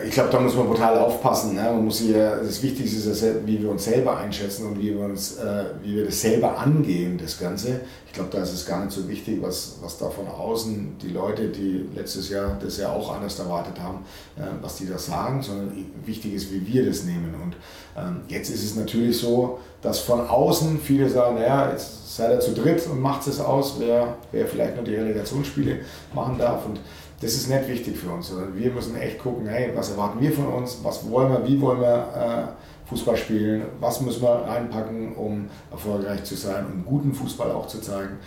ich 0.05 0.11
glaube, 0.11 0.29
da 0.29 0.39
muss 0.39 0.55
man 0.55 0.67
brutal 0.67 0.97
aufpassen. 0.97 1.55
Ne? 1.55 1.63
Man 1.63 1.85
muss 1.85 1.99
hier, 1.99 2.41
das 2.43 2.61
Wichtigste 2.63 3.09
ist, 3.09 3.23
wie 3.45 3.61
wir 3.61 3.69
uns 3.69 3.85
selber 3.85 4.17
einschätzen 4.17 4.67
und 4.67 4.79
wie 4.79 4.93
wir, 4.97 5.05
uns, 5.05 5.37
äh, 5.37 5.65
wie 5.83 5.95
wir 5.95 6.05
das 6.05 6.21
selber 6.21 6.57
angehen, 6.57 7.19
das 7.21 7.37
Ganze 7.37 7.81
glaube, 8.15 8.29
da 8.31 8.41
ist 8.41 8.53
es 8.53 8.65
gar 8.65 8.83
nicht 8.83 8.91
so 8.91 9.07
wichtig, 9.07 9.41
was, 9.41 9.77
was 9.81 9.97
da 9.97 10.09
von 10.09 10.27
außen 10.27 10.97
die 11.01 11.09
Leute, 11.09 11.49
die 11.49 11.85
letztes 11.93 12.29
Jahr 12.29 12.57
das 12.61 12.77
ja 12.77 12.91
auch 12.91 13.13
anders 13.13 13.37
erwartet 13.37 13.79
haben, 13.79 13.99
äh, 14.37 14.41
was 14.61 14.77
die 14.77 14.87
da 14.87 14.97
sagen, 14.97 15.43
sondern 15.43 15.85
wichtig 16.05 16.33
ist, 16.33 16.51
wie 16.51 16.65
wir 16.65 16.85
das 16.85 17.03
nehmen. 17.03 17.35
Und 17.43 17.55
ähm, 17.97 18.21
jetzt 18.27 18.49
ist 18.49 18.63
es 18.63 18.75
natürlich 18.75 19.17
so, 19.17 19.59
dass 19.81 19.99
von 19.99 20.27
außen 20.27 20.79
viele 20.79 21.09
sagen, 21.09 21.35
naja, 21.35 21.69
jetzt 21.71 22.15
seid 22.15 22.31
ihr 22.31 22.39
zu 22.39 22.53
dritt 22.53 22.87
und 22.87 23.01
macht 23.01 23.27
es 23.27 23.39
aus, 23.39 23.75
wer, 23.79 24.15
wer 24.31 24.47
vielleicht 24.47 24.75
nur 24.75 24.85
die 24.85 24.95
Relegationsspiele 24.95 25.79
machen 26.13 26.37
darf. 26.37 26.65
Und 26.65 26.79
das 27.21 27.33
ist 27.33 27.49
nicht 27.49 27.67
wichtig 27.67 27.97
für 27.97 28.09
uns, 28.09 28.27
sondern 28.27 28.55
wir 28.57 28.71
müssen 28.71 28.95
echt 28.97 29.19
gucken, 29.19 29.47
hey, 29.47 29.71
was 29.73 29.91
erwarten 29.91 30.19
wir 30.19 30.31
von 30.31 30.47
uns, 30.47 30.79
was 30.83 31.09
wollen 31.09 31.31
wir, 31.31 31.47
wie 31.47 31.59
wollen 31.61 31.79
wir 31.79 32.07
äh, 32.15 32.89
Fußball 32.89 33.17
spielen, 33.17 33.63
was 33.79 34.01
müssen 34.01 34.21
wir 34.21 34.29
reinpacken, 34.29 35.15
um 35.15 35.47
erfolgreich 35.71 36.23
zu 36.23 36.35
sein, 36.35 36.65
um 36.65 36.85
guten 36.85 37.13
Fußball 37.13 37.51
auch 37.51 37.67
zu 37.67 37.79
zeigen. 37.79 38.17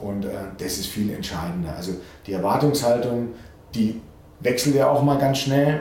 Und 0.00 0.24
äh, 0.24 0.30
das 0.58 0.78
ist 0.78 0.86
viel 0.86 1.12
entscheidender. 1.12 1.74
Also 1.74 1.92
die 2.26 2.32
Erwartungshaltung, 2.32 3.28
die 3.74 4.00
wechselt 4.44 4.76
ja 4.76 4.88
auch 4.88 5.02
mal 5.02 5.18
ganz 5.18 5.38
schnell. 5.38 5.80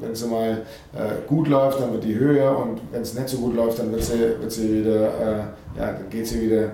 Wenn 0.00 0.12
es 0.12 0.24
mal 0.26 0.62
äh, 0.94 1.26
gut 1.26 1.48
läuft, 1.48 1.80
dann 1.80 1.92
wird 1.92 2.04
die 2.04 2.14
höher 2.14 2.56
und 2.56 2.80
wenn 2.92 3.02
es 3.02 3.14
nicht 3.14 3.28
so 3.28 3.38
gut 3.38 3.56
läuft, 3.56 3.78
dann 3.78 3.90
wird 3.90 4.04
sie, 4.04 4.18
wird 4.38 4.52
sie 4.52 4.80
wieder, 4.80 5.06
äh, 5.18 5.38
ja, 5.78 5.92
dann 5.92 6.10
geht 6.10 6.26
sie 6.26 6.42
wieder, 6.42 6.72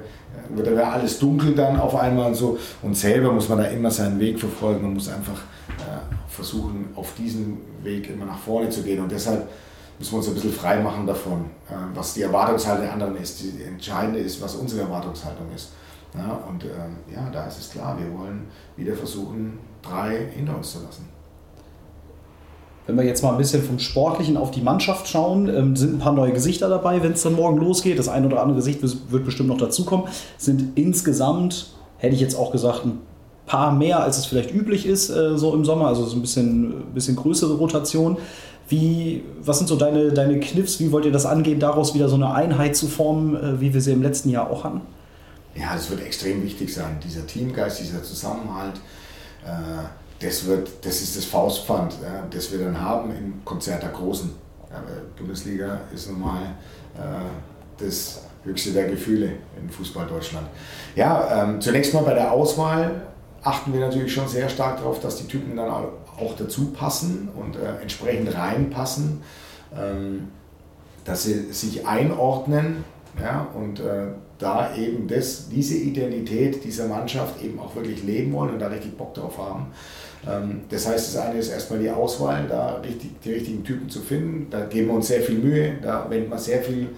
wird 0.50 0.66
dann 0.66 0.78
alles 0.78 1.18
dunkel 1.20 1.54
dann 1.54 1.78
auf 1.78 1.94
einmal 1.94 2.26
und 2.26 2.34
so. 2.34 2.58
Und 2.82 2.96
selber 2.96 3.32
muss 3.32 3.48
man 3.48 3.58
da 3.58 3.64
immer 3.64 3.90
seinen 3.90 4.18
Weg 4.18 4.40
verfolgen 4.40 4.84
und 4.84 4.94
muss 4.94 5.08
einfach 5.08 5.40
äh, 5.78 6.14
versuchen, 6.28 6.88
auf 6.96 7.14
diesen 7.16 7.58
Weg 7.82 8.10
immer 8.10 8.26
nach 8.26 8.38
vorne 8.38 8.68
zu 8.68 8.82
gehen. 8.82 9.00
Und 9.00 9.12
deshalb 9.12 9.48
müssen 9.98 10.12
wir 10.12 10.18
uns 10.18 10.28
ein 10.28 10.34
bisschen 10.34 10.52
frei 10.52 10.80
machen 10.80 11.06
davon, 11.06 11.44
äh, 11.70 11.74
was 11.94 12.14
die 12.14 12.22
Erwartungshaltung 12.22 12.82
der 12.82 12.92
anderen 12.92 13.16
ist. 13.16 13.40
Die 13.40 13.62
entscheidende 13.62 14.18
ist, 14.18 14.42
was 14.42 14.56
unsere 14.56 14.82
Erwartungshaltung 14.82 15.46
ist. 15.54 15.70
Ja, 16.14 16.40
und 16.48 16.64
ähm, 16.64 16.96
ja, 17.14 17.30
da 17.32 17.46
ist 17.46 17.58
es 17.58 17.70
klar, 17.70 17.96
wir 17.98 18.18
wollen 18.18 18.48
wieder 18.76 18.94
versuchen, 18.94 19.58
drei 19.80 20.28
hinter 20.34 20.56
uns 20.56 20.72
zu 20.72 20.82
lassen. 20.82 21.11
Wenn 22.86 22.96
wir 22.96 23.04
jetzt 23.04 23.22
mal 23.22 23.30
ein 23.30 23.38
bisschen 23.38 23.62
vom 23.62 23.78
Sportlichen 23.78 24.36
auf 24.36 24.50
die 24.50 24.60
Mannschaft 24.60 25.06
schauen, 25.08 25.48
ähm, 25.48 25.76
sind 25.76 25.94
ein 25.94 25.98
paar 25.98 26.12
neue 26.12 26.32
Gesichter 26.32 26.68
dabei, 26.68 27.02
wenn 27.02 27.12
es 27.12 27.22
dann 27.22 27.34
morgen 27.34 27.58
losgeht. 27.58 27.98
Das 27.98 28.08
ein 28.08 28.26
oder 28.26 28.40
andere 28.40 28.56
Gesicht 28.56 28.80
wird 28.82 29.24
bestimmt 29.24 29.48
noch 29.48 29.58
dazukommen. 29.58 30.06
Sind 30.36 30.76
insgesamt, 30.76 31.74
hätte 31.98 32.14
ich 32.14 32.20
jetzt 32.20 32.34
auch 32.34 32.50
gesagt, 32.50 32.84
ein 32.84 32.98
paar 33.46 33.72
mehr, 33.72 34.02
als 34.02 34.18
es 34.18 34.26
vielleicht 34.26 34.52
üblich 34.52 34.84
ist, 34.86 35.10
äh, 35.10 35.38
so 35.38 35.54
im 35.54 35.64
Sommer. 35.64 35.86
Also 35.86 36.04
so 36.04 36.16
ein 36.16 36.22
bisschen, 36.22 36.92
bisschen 36.92 37.14
größere 37.14 37.54
Rotation. 37.54 38.18
Wie, 38.68 39.22
was 39.40 39.58
sind 39.58 39.68
so 39.68 39.76
deine, 39.76 40.12
deine 40.12 40.40
Kniffs? 40.40 40.80
Wie 40.80 40.90
wollt 40.90 41.04
ihr 41.04 41.12
das 41.12 41.26
angehen, 41.26 41.60
daraus 41.60 41.94
wieder 41.94 42.08
so 42.08 42.16
eine 42.16 42.34
Einheit 42.34 42.74
zu 42.74 42.88
formen, 42.88 43.36
äh, 43.36 43.60
wie 43.60 43.74
wir 43.74 43.80
sie 43.80 43.92
im 43.92 44.02
letzten 44.02 44.30
Jahr 44.30 44.50
auch 44.50 44.64
hatten? 44.64 44.80
Ja, 45.54 45.74
das 45.74 45.90
wird 45.90 46.00
extrem 46.00 46.42
wichtig 46.42 46.72
sein. 46.72 46.98
Dieser 47.04 47.26
Teamgeist, 47.26 47.80
dieser 47.80 48.02
Zusammenhalt, 48.02 48.76
äh, 49.44 49.84
das, 50.22 50.46
wird, 50.46 50.70
das 50.82 51.02
ist 51.02 51.16
das 51.16 51.24
Faustpfand, 51.24 51.94
ja, 52.02 52.24
das 52.30 52.52
wir 52.52 52.60
dann 52.60 52.80
haben 52.80 53.10
im 53.10 53.44
Konzert 53.44 53.82
der 53.82 53.90
Großen. 53.90 54.30
Ja, 54.70 54.82
Bundesliga 55.18 55.80
ist 55.92 56.10
nun 56.10 56.20
mal 56.20 56.42
äh, 56.96 57.82
das 57.82 58.22
höchste 58.44 58.70
der 58.72 58.88
Gefühle 58.88 59.32
in 59.60 59.68
Fußball 59.68 60.06
Deutschland. 60.06 60.46
Ja, 60.96 61.44
ähm, 61.44 61.60
zunächst 61.60 61.92
mal 61.92 62.02
bei 62.02 62.14
der 62.14 62.32
Auswahl 62.32 63.02
achten 63.42 63.72
wir 63.72 63.80
natürlich 63.80 64.12
schon 64.12 64.28
sehr 64.28 64.48
stark 64.48 64.78
darauf, 64.78 65.00
dass 65.00 65.16
die 65.16 65.26
Typen 65.26 65.56
dann 65.56 65.68
auch 65.68 66.36
dazu 66.38 66.70
passen 66.72 67.28
und 67.34 67.56
äh, 67.56 67.80
entsprechend 67.80 68.34
reinpassen, 68.34 69.22
ähm, 69.76 70.28
dass 71.04 71.24
sie 71.24 71.52
sich 71.52 71.86
einordnen 71.86 72.84
ja, 73.20 73.48
und 73.54 73.80
äh, 73.80 74.06
da 74.38 74.74
eben 74.74 75.06
das, 75.08 75.48
diese 75.48 75.76
Identität 75.76 76.64
dieser 76.64 76.88
Mannschaft 76.88 77.42
eben 77.42 77.58
auch 77.58 77.74
wirklich 77.74 78.02
leben 78.04 78.32
wollen 78.32 78.54
und 78.54 78.58
da 78.58 78.68
richtig 78.68 78.96
Bock 78.96 79.14
drauf 79.14 79.38
haben. 79.38 79.66
Ähm, 80.28 80.62
das 80.68 80.86
heißt, 80.86 81.14
das 81.14 81.22
eine 81.22 81.38
ist 81.38 81.50
erstmal 81.50 81.80
die 81.80 81.90
Auswahl, 81.90 82.46
da 82.48 82.76
richtig, 82.76 83.20
die 83.20 83.32
richtigen 83.32 83.64
Typen 83.64 83.88
zu 83.88 84.00
finden. 84.00 84.48
Da 84.50 84.64
geben 84.66 84.88
wir 84.88 84.94
uns 84.94 85.08
sehr 85.08 85.22
viel 85.22 85.38
Mühe, 85.38 85.74
da 85.82 86.06
wenden 86.08 86.30
wir 86.30 86.38
sehr 86.38 86.62
viel 86.62 86.88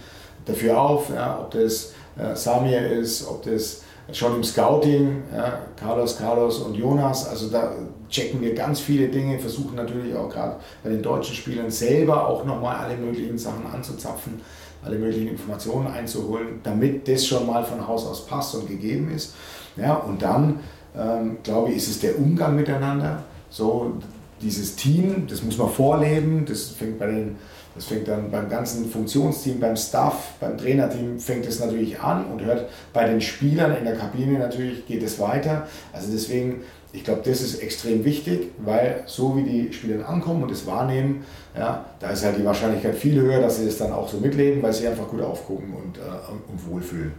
dafür 0.44 0.80
auf, 0.80 1.10
ja, 1.14 1.38
ob 1.40 1.50
das 1.52 1.92
äh, 2.18 2.34
Samir 2.34 2.86
ist, 2.90 3.26
ob 3.26 3.42
das 3.42 3.82
schon 4.12 4.36
im 4.36 4.44
Scouting, 4.44 5.22
ja, 5.34 5.60
Carlos, 5.76 6.18
Carlos 6.18 6.58
und 6.58 6.74
Jonas, 6.74 7.26
also 7.26 7.48
da 7.48 7.72
checken 8.10 8.42
wir 8.42 8.54
ganz 8.54 8.80
viele 8.80 9.08
Dinge, 9.08 9.38
versuchen 9.38 9.76
natürlich 9.76 10.14
auch 10.14 10.28
gerade 10.28 10.56
bei 10.82 10.90
den 10.90 11.02
deutschen 11.02 11.34
Spielern 11.34 11.70
selber 11.70 12.28
auch 12.28 12.44
nochmal 12.44 12.76
alle 12.76 12.98
möglichen 12.98 13.38
Sachen 13.38 13.66
anzuzapfen 13.66 14.42
alle 14.84 14.98
möglichen 14.98 15.28
Informationen 15.28 15.86
einzuholen, 15.86 16.60
damit 16.62 17.08
das 17.08 17.26
schon 17.26 17.46
mal 17.46 17.64
von 17.64 17.86
Haus 17.86 18.06
aus 18.06 18.26
passt 18.26 18.54
und 18.54 18.68
gegeben 18.68 19.10
ist. 19.10 19.34
Ja, 19.76 19.94
und 19.94 20.22
dann, 20.22 20.60
ähm, 20.96 21.38
glaube 21.42 21.70
ich, 21.70 21.76
ist 21.76 21.88
es 21.88 22.00
der 22.00 22.18
Umgang 22.18 22.56
miteinander. 22.56 23.24
So, 23.50 23.94
dieses 24.40 24.76
Team, 24.76 25.26
das 25.28 25.42
muss 25.42 25.58
man 25.58 25.70
vorleben, 25.70 26.44
das 26.46 26.68
fängt 26.70 26.98
bei 26.98 27.06
den 27.06 27.36
das 27.76 27.86
fängt 27.86 28.06
dann 28.06 28.30
beim 28.30 28.48
ganzen 28.48 28.88
Funktionsteam, 28.88 29.58
beim 29.58 29.76
Staff, 29.76 30.34
beim 30.38 30.56
Trainerteam 30.56 31.18
fängt 31.18 31.44
es 31.44 31.58
natürlich 31.58 31.98
an 31.98 32.24
und 32.26 32.40
hört 32.44 32.68
bei 32.92 33.04
den 33.04 33.20
Spielern 33.20 33.76
in 33.76 33.84
der 33.84 33.96
Kabine 33.96 34.38
natürlich 34.38 34.86
geht 34.86 35.02
es 35.02 35.18
weiter. 35.18 35.66
Also 35.92 36.12
deswegen 36.12 36.60
ich 36.94 37.02
glaube, 37.02 37.22
das 37.24 37.40
ist 37.40 37.60
extrem 37.60 38.04
wichtig, 38.04 38.52
weil 38.58 39.02
so 39.06 39.36
wie 39.36 39.42
die 39.42 39.72
Spieler 39.72 40.08
ankommen 40.08 40.44
und 40.44 40.52
es 40.52 40.64
wahrnehmen, 40.64 41.24
ja, 41.58 41.84
da 41.98 42.10
ist 42.10 42.24
halt 42.24 42.38
die 42.38 42.44
Wahrscheinlichkeit 42.44 42.94
viel 42.94 43.20
höher, 43.20 43.40
dass 43.40 43.56
sie 43.56 43.66
es 43.66 43.78
dann 43.78 43.92
auch 43.92 44.08
so 44.08 44.18
mitleben, 44.18 44.62
weil 44.62 44.72
sie 44.72 44.86
einfach 44.86 45.08
gut 45.08 45.20
aufgucken 45.20 45.74
und, 45.74 45.98
äh, 45.98 46.02
und 46.48 46.70
wohlfühlen. 46.70 47.12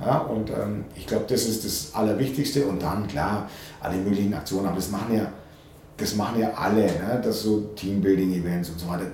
Ja, 0.00 0.18
und 0.18 0.50
ähm, 0.50 0.84
ich 0.94 1.06
glaube, 1.06 1.24
das 1.28 1.44
ist 1.46 1.64
das 1.64 1.94
Allerwichtigste. 1.94 2.66
Und 2.66 2.82
dann, 2.82 3.06
klar, 3.08 3.48
alle 3.80 3.96
möglichen 3.96 4.32
Aktionen, 4.34 4.66
aber 4.66 4.76
das 4.76 4.90
machen 4.90 5.16
ja, 5.16 5.32
das 5.96 6.14
machen 6.14 6.40
ja 6.40 6.52
alle, 6.54 6.82
ne? 6.82 7.20
das 7.22 7.42
so 7.42 7.70
Teambuilding-Events 7.74 8.70
und 8.70 8.78
so 8.78 8.88
weiter. 8.88 9.06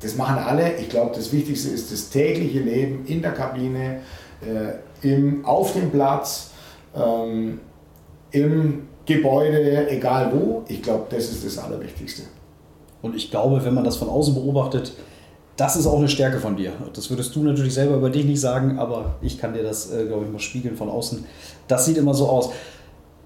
Das 0.00 0.14
machen 0.14 0.38
alle. 0.38 0.76
Ich 0.76 0.88
glaube, 0.88 1.14
das 1.14 1.32
Wichtigste 1.32 1.70
ist 1.70 1.90
das 1.90 2.08
tägliche 2.10 2.60
Leben 2.60 3.04
in 3.06 3.20
der 3.20 3.32
Kabine, 3.32 4.00
äh, 4.40 5.06
im, 5.06 5.44
auf 5.44 5.72
dem 5.72 5.90
Platz, 5.90 6.50
ähm, 6.94 7.60
im 8.30 8.88
Gebäude, 9.04 9.90
egal 9.90 10.32
wo. 10.32 10.64
Ich 10.68 10.82
glaube, 10.82 11.06
das 11.10 11.30
ist 11.30 11.44
das 11.44 11.58
Allerwichtigste. 11.58 12.22
Und 13.02 13.16
ich 13.16 13.30
glaube, 13.30 13.64
wenn 13.64 13.74
man 13.74 13.84
das 13.84 13.96
von 13.96 14.08
außen 14.08 14.34
beobachtet, 14.34 14.92
das 15.58 15.74
ist 15.74 15.86
auch 15.86 15.98
eine 15.98 16.08
Stärke 16.08 16.38
von 16.38 16.56
dir. 16.56 16.72
Das 16.94 17.10
würdest 17.10 17.34
du 17.34 17.42
natürlich 17.42 17.74
selber 17.74 17.96
über 17.96 18.10
dich 18.10 18.24
nicht 18.24 18.40
sagen, 18.40 18.78
aber 18.78 19.16
ich 19.20 19.38
kann 19.38 19.52
dir 19.52 19.64
das, 19.64 19.92
äh, 19.92 20.06
glaube 20.06 20.24
ich, 20.24 20.32
mal 20.32 20.38
spiegeln 20.38 20.76
von 20.76 20.88
außen. 20.88 21.24
Das 21.66 21.84
sieht 21.84 21.98
immer 21.98 22.14
so 22.14 22.28
aus. 22.28 22.50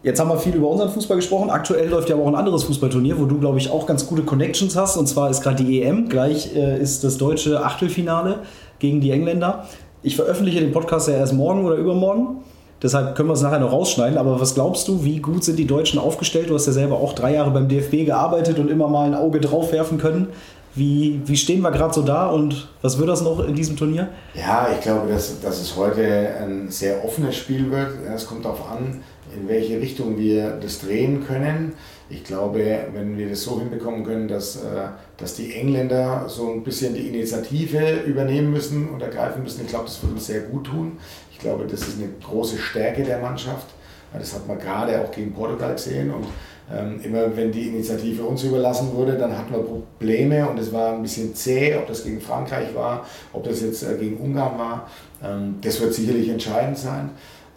Jetzt 0.02 0.18
haben 0.18 0.30
wir 0.30 0.38
viel 0.38 0.54
über 0.54 0.68
unseren 0.68 0.88
Fußball 0.88 1.18
gesprochen. 1.18 1.50
Aktuell 1.50 1.90
läuft 1.90 2.08
ja 2.08 2.16
auch 2.16 2.26
ein 2.26 2.34
anderes 2.34 2.64
Fußballturnier, 2.64 3.20
wo 3.20 3.26
du, 3.26 3.38
glaube 3.38 3.58
ich, 3.58 3.70
auch 3.70 3.86
ganz 3.86 4.06
gute 4.06 4.22
Connections 4.22 4.74
hast. 4.76 4.96
Und 4.96 5.06
zwar 5.06 5.28
ist 5.28 5.42
gerade 5.42 5.62
die 5.62 5.82
EM. 5.82 6.08
Gleich 6.08 6.56
äh, 6.56 6.80
ist 6.80 7.04
das 7.04 7.18
deutsche 7.18 7.62
Achtelfinale 7.62 8.40
gegen 8.78 9.02
die 9.02 9.10
Engländer. 9.10 9.66
Ich 10.02 10.16
veröffentliche 10.16 10.60
den 10.60 10.72
Podcast 10.72 11.08
ja 11.08 11.14
erst 11.14 11.34
morgen 11.34 11.66
oder 11.66 11.76
übermorgen. 11.76 12.38
Deshalb 12.82 13.14
können 13.14 13.28
wir 13.28 13.34
es 13.34 13.42
nachher 13.42 13.60
noch 13.60 13.72
rausschneiden. 13.72 14.16
Aber 14.16 14.40
was 14.40 14.54
glaubst 14.54 14.88
du, 14.88 15.04
wie 15.04 15.18
gut 15.18 15.44
sind 15.44 15.58
die 15.58 15.66
Deutschen 15.66 16.00
aufgestellt? 16.00 16.48
Du 16.48 16.54
hast 16.54 16.66
ja 16.66 16.72
selber 16.72 16.96
auch 16.96 17.12
drei 17.12 17.34
Jahre 17.34 17.50
beim 17.50 17.68
DFB 17.68 18.06
gearbeitet 18.06 18.58
und 18.58 18.70
immer 18.70 18.88
mal 18.88 19.06
ein 19.06 19.14
Auge 19.14 19.38
drauf 19.38 19.70
werfen 19.70 19.98
können. 19.98 20.28
Wie, 20.74 21.20
wie 21.24 21.36
stehen 21.36 21.60
wir 21.60 21.70
gerade 21.70 21.92
so 21.92 22.02
da 22.02 22.26
und 22.26 22.68
was 22.80 22.98
wird 22.98 23.08
das 23.08 23.22
noch 23.22 23.40
in 23.40 23.54
diesem 23.54 23.76
Turnier? 23.76 24.08
Ja, 24.34 24.68
ich 24.72 24.80
glaube, 24.80 25.08
dass, 25.12 25.40
dass 25.40 25.60
es 25.60 25.76
heute 25.76 26.34
ein 26.40 26.70
sehr 26.70 27.04
offenes 27.04 27.36
Spiel 27.36 27.70
wird. 27.70 27.90
Es 28.14 28.26
kommt 28.26 28.44
darauf 28.44 28.70
an, 28.70 29.02
in 29.36 29.48
welche 29.48 29.80
Richtung 29.80 30.18
wir 30.18 30.52
das 30.52 30.80
drehen 30.80 31.26
können. 31.26 31.74
Ich 32.08 32.24
glaube, 32.24 32.86
wenn 32.92 33.16
wir 33.16 33.30
das 33.30 33.42
so 33.42 33.58
hinbekommen 33.58 34.04
können, 34.04 34.28
dass, 34.28 34.56
äh, 34.56 34.88
dass 35.16 35.34
die 35.34 35.54
Engländer 35.54 36.26
so 36.28 36.50
ein 36.50 36.62
bisschen 36.62 36.94
die 36.94 37.08
Initiative 37.08 38.00
übernehmen 38.06 38.50
müssen 38.50 38.90
und 38.90 39.00
ergreifen 39.02 39.42
müssen, 39.42 39.62
ich 39.62 39.68
glaube, 39.68 39.86
das 39.86 40.02
wird 40.02 40.12
uns 40.12 40.26
sehr 40.26 40.40
gut 40.40 40.64
tun 40.64 40.98
glaube, 41.42 41.66
das 41.66 41.82
ist 41.82 41.98
eine 41.98 42.08
große 42.24 42.56
Stärke 42.56 43.02
der 43.02 43.18
Mannschaft. 43.18 43.66
Das 44.12 44.34
hat 44.34 44.46
man 44.46 44.58
gerade 44.58 45.00
auch 45.00 45.10
gegen 45.10 45.32
Portugal 45.32 45.72
gesehen. 45.72 46.12
Und 46.12 46.26
ähm, 46.72 47.00
immer 47.02 47.36
wenn 47.36 47.52
die 47.52 47.68
Initiative 47.68 48.22
uns 48.22 48.44
überlassen 48.44 48.94
wurde, 48.94 49.18
dann 49.18 49.36
hatten 49.36 49.52
wir 49.52 49.60
Probleme 49.60 50.48
und 50.48 50.58
es 50.58 50.72
war 50.72 50.94
ein 50.94 51.02
bisschen 51.02 51.34
zäh, 51.34 51.76
ob 51.76 51.86
das 51.86 52.04
gegen 52.04 52.20
Frankreich 52.20 52.74
war, 52.74 53.06
ob 53.32 53.44
das 53.44 53.60
jetzt 53.60 53.82
äh, 53.82 53.96
gegen 53.98 54.16
Ungarn 54.16 54.58
war. 54.58 54.88
Ähm, 55.22 55.56
das 55.60 55.80
wird 55.80 55.92
sicherlich 55.92 56.28
entscheidend 56.28 56.78
sein. 56.78 57.10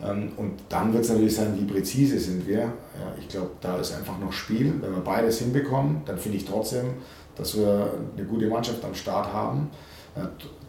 Ähm, 0.03 0.33
und 0.35 0.53
dann 0.67 0.91
wird 0.91 1.05
es 1.05 1.09
natürlich 1.09 1.35
sein, 1.35 1.57
wie 1.57 1.63
präzise 1.63 2.19
sind 2.19 2.45
wir. 2.45 2.59
Ja, 2.59 3.13
ich 3.17 3.29
glaube, 3.29 3.51
da 3.61 3.77
ist 3.77 3.95
einfach 3.95 4.19
noch 4.19 4.33
Spiel. 4.33 4.73
Wenn 4.81 4.91
wir 4.91 5.03
beides 5.03 5.39
hinbekommen, 5.39 6.01
dann 6.05 6.17
finde 6.17 6.37
ich 6.37 6.45
trotzdem, 6.45 6.85
dass 7.37 7.57
wir 7.57 7.91
eine 8.17 8.25
gute 8.25 8.47
Mannschaft 8.47 8.83
am 8.83 8.93
Start 8.93 9.31
haben. 9.31 9.69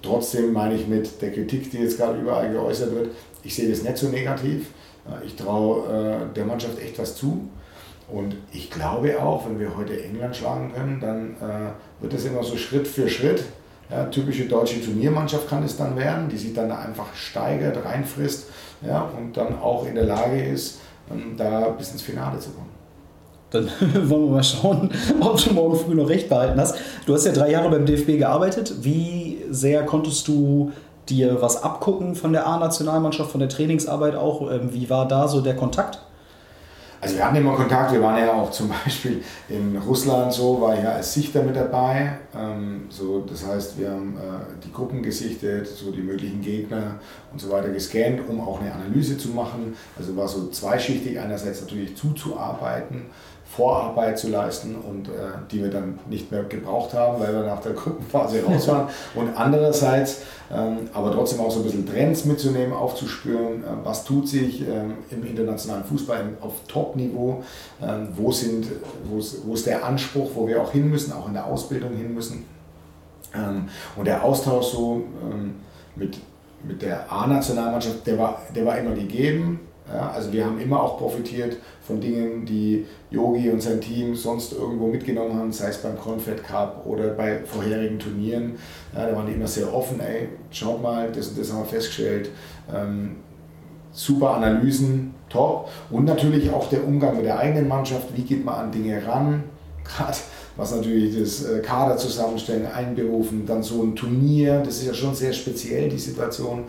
Trotzdem 0.02 0.52
meine 0.52 0.74
ich 0.74 0.88
mit 0.88 1.22
der 1.22 1.32
Kritik, 1.32 1.70
die 1.70 1.78
jetzt 1.78 1.98
gerade 1.98 2.20
überall 2.20 2.50
geäußert 2.50 2.92
wird, 2.92 3.10
ich 3.44 3.54
sehe 3.54 3.70
das 3.70 3.84
nicht 3.84 3.96
so 3.96 4.08
negativ. 4.08 4.70
Ich 5.24 5.36
traue 5.36 5.86
äh, 5.86 6.34
der 6.34 6.44
Mannschaft 6.44 6.80
echt 6.80 6.98
was 6.98 7.14
zu. 7.14 7.48
Und 8.08 8.36
ich 8.52 8.70
glaube 8.70 9.20
auch, 9.20 9.46
wenn 9.48 9.58
wir 9.58 9.76
heute 9.76 10.02
England 10.02 10.36
schlagen 10.36 10.72
können, 10.72 11.00
dann 11.00 11.30
äh, 11.40 12.02
wird 12.02 12.12
das 12.12 12.24
immer 12.24 12.42
so 12.42 12.56
Schritt 12.56 12.86
für 12.86 13.08
Schritt 13.08 13.42
Ja, 13.90 14.04
typische 14.04 14.46
deutsche 14.46 14.80
Turniermannschaft 14.84 15.48
kann 15.48 15.64
es 15.64 15.76
dann 15.76 15.96
werden, 15.96 16.28
die 16.28 16.36
sich 16.36 16.54
dann 16.54 16.70
einfach 16.70 17.14
steigert, 17.14 17.84
reinfrisst 17.84 18.46
ja, 18.86 19.08
und 19.16 19.36
dann 19.36 19.58
auch 19.60 19.86
in 19.86 19.94
der 19.94 20.04
Lage 20.04 20.42
ist, 20.42 20.80
ähm, 21.10 21.34
da 21.36 21.68
bis 21.70 21.92
ins 21.92 22.02
Finale 22.02 22.38
zu 22.38 22.50
kommen. 22.50 22.70
Dann 23.50 23.68
wollen 24.08 24.26
wir 24.26 24.32
mal 24.34 24.44
schauen, 24.44 24.90
ob 25.20 25.42
du 25.42 25.52
morgen 25.52 25.76
früh 25.76 25.94
noch 25.94 26.08
recht 26.08 26.28
behalten 26.28 26.60
hast. 26.60 26.76
Du 27.06 27.14
hast 27.14 27.26
ja 27.26 27.32
drei 27.32 27.50
Jahre 27.50 27.70
beim 27.70 27.86
DFB 27.86 28.18
gearbeitet. 28.18 28.74
Wie 28.82 29.42
sehr 29.50 29.84
konntest 29.84 30.28
du 30.28 30.72
dir 31.08 31.40
was 31.40 31.62
abgucken 31.62 32.14
von 32.14 32.32
der 32.32 32.46
A-Nationalmannschaft, 32.46 33.30
von 33.30 33.40
der 33.40 33.48
Trainingsarbeit 33.48 34.16
auch? 34.16 34.50
Ähm, 34.50 34.72
wie 34.72 34.90
war 34.90 35.06
da 35.06 35.28
so 35.28 35.40
der 35.40 35.54
Kontakt? 35.54 36.00
Also 37.00 37.16
wir 37.16 37.24
hatten 37.24 37.36
immer 37.36 37.54
Kontakt, 37.54 37.92
wir 37.92 38.02
waren 38.02 38.18
ja 38.18 38.32
auch 38.32 38.50
zum 38.50 38.68
Beispiel 38.84 39.22
in 39.48 39.76
Russland 39.76 40.32
so, 40.32 40.60
war 40.60 40.76
ich 40.76 40.82
ja 40.82 40.92
als 40.92 41.12
Sichter 41.12 41.42
mit 41.42 41.56
dabei. 41.56 42.18
Ähm, 42.34 42.86
so, 42.88 43.20
das 43.20 43.46
heißt, 43.46 43.78
wir 43.78 43.90
haben 43.90 44.16
äh, 44.16 44.64
die 44.64 44.72
Gruppen 44.72 45.02
gesichtet, 45.02 45.66
so 45.66 45.90
die 45.90 46.02
möglichen 46.02 46.40
Gegner 46.40 46.98
und 47.32 47.40
so 47.40 47.50
weiter 47.50 47.68
gescannt, 47.68 48.20
um 48.28 48.40
auch 48.40 48.60
eine 48.60 48.72
Analyse 48.72 49.18
zu 49.18 49.28
machen. 49.28 49.76
Also 49.98 50.16
war 50.16 50.28
so 50.28 50.48
zweischichtig, 50.48 51.18
einerseits 51.18 51.60
natürlich 51.60 51.96
zuzuarbeiten, 51.96 53.06
Vorarbeit 53.56 54.18
zu 54.18 54.28
leisten 54.28 54.74
und 54.76 55.08
äh, 55.08 55.12
die 55.50 55.62
wir 55.62 55.70
dann 55.70 55.98
nicht 56.08 56.30
mehr 56.30 56.44
gebraucht 56.44 56.94
haben, 56.94 57.20
weil 57.20 57.32
wir 57.32 57.42
nach 57.42 57.60
der 57.60 57.72
Gruppenphase 57.72 58.44
raus 58.44 58.68
waren. 58.68 58.88
Und 59.14 59.30
andererseits 59.34 60.22
ähm, 60.50 60.88
aber 60.92 61.12
trotzdem 61.12 61.40
auch 61.40 61.50
so 61.50 61.60
ein 61.60 61.64
bisschen 61.64 61.86
Trends 61.86 62.24
mitzunehmen, 62.24 62.72
aufzuspüren, 62.72 63.64
äh, 63.64 63.66
was 63.82 64.04
tut 64.04 64.28
sich 64.28 64.62
ähm, 64.62 64.94
im 65.10 65.26
internationalen 65.26 65.84
Fußball 65.84 66.24
auf 66.40 66.52
Top-Niveau, 66.68 67.42
ähm, 67.82 68.08
wo, 68.14 68.30
sind, 68.30 68.66
wo, 69.08 69.18
ist, 69.18 69.66
der 69.66 69.84
Anspruch, 69.84 70.30
wo 70.34 70.46
wir 70.46 70.62
auch 70.62 70.70
hin 70.70 70.88
müssen, 70.88 71.12
auch 71.12 71.26
in 71.26 71.34
der 71.34 71.46
Ausbildung 71.46 71.96
hin 71.96 72.14
müssen. 72.14 72.44
Ähm, 73.34 73.68
und 73.96 74.06
der 74.06 74.22
Austausch 74.22 74.66
so 74.66 75.02
ähm, 75.28 75.56
mit, 75.96 76.18
mit 76.62 76.80
der 76.80 77.10
A-Nationalmannschaft, 77.10 78.06
der 78.06 78.16
war, 78.16 78.40
der 78.54 78.64
war 78.64 78.78
immer 78.78 78.94
gegeben. 78.94 79.60
Ja, 79.92 80.10
also 80.10 80.32
wir 80.32 80.44
haben 80.44 80.60
immer 80.60 80.82
auch 80.82 80.98
profitiert 80.98 81.58
von 81.86 82.00
Dingen, 82.00 82.44
die 82.44 82.86
Yogi 83.10 83.50
und 83.50 83.62
sein 83.62 83.80
Team 83.80 84.16
sonst 84.16 84.52
irgendwo 84.52 84.88
mitgenommen 84.88 85.38
haben, 85.38 85.52
sei 85.52 85.68
es 85.68 85.78
beim 85.78 85.96
Confed 85.96 86.42
Cup 86.42 86.84
oder 86.86 87.10
bei 87.10 87.38
vorherigen 87.44 87.98
Turnieren. 87.98 88.56
Ja, 88.94 89.06
da 89.06 89.14
waren 89.14 89.26
die 89.26 89.34
immer 89.34 89.46
sehr 89.46 89.72
offen, 89.72 90.00
ey, 90.00 90.28
schaut 90.50 90.82
mal, 90.82 91.12
das 91.12 91.34
das 91.36 91.52
haben 91.52 91.60
wir 91.60 91.66
festgestellt. 91.66 92.30
Ähm, 92.74 93.16
super 93.92 94.34
Analysen, 94.34 95.14
top. 95.28 95.68
Und 95.90 96.04
natürlich 96.04 96.50
auch 96.50 96.68
der 96.68 96.84
Umgang 96.84 97.16
mit 97.16 97.24
der 97.24 97.38
eigenen 97.38 97.68
Mannschaft, 97.68 98.08
wie 98.16 98.22
geht 98.22 98.44
man 98.44 98.56
an 98.56 98.72
Dinge 98.72 99.06
ran, 99.06 99.44
gerade 99.84 100.16
was 100.56 100.74
natürlich 100.74 101.18
das 101.18 101.44
äh, 101.44 101.60
Kader 101.60 101.96
zusammenstellen, 101.96 102.66
einberufen, 102.66 103.46
dann 103.46 103.62
so 103.62 103.82
ein 103.82 103.94
Turnier, 103.94 104.60
das 104.64 104.78
ist 104.78 104.86
ja 104.86 104.94
schon 104.94 105.14
sehr 105.14 105.32
speziell, 105.32 105.88
die 105.88 105.98
Situation, 105.98 106.64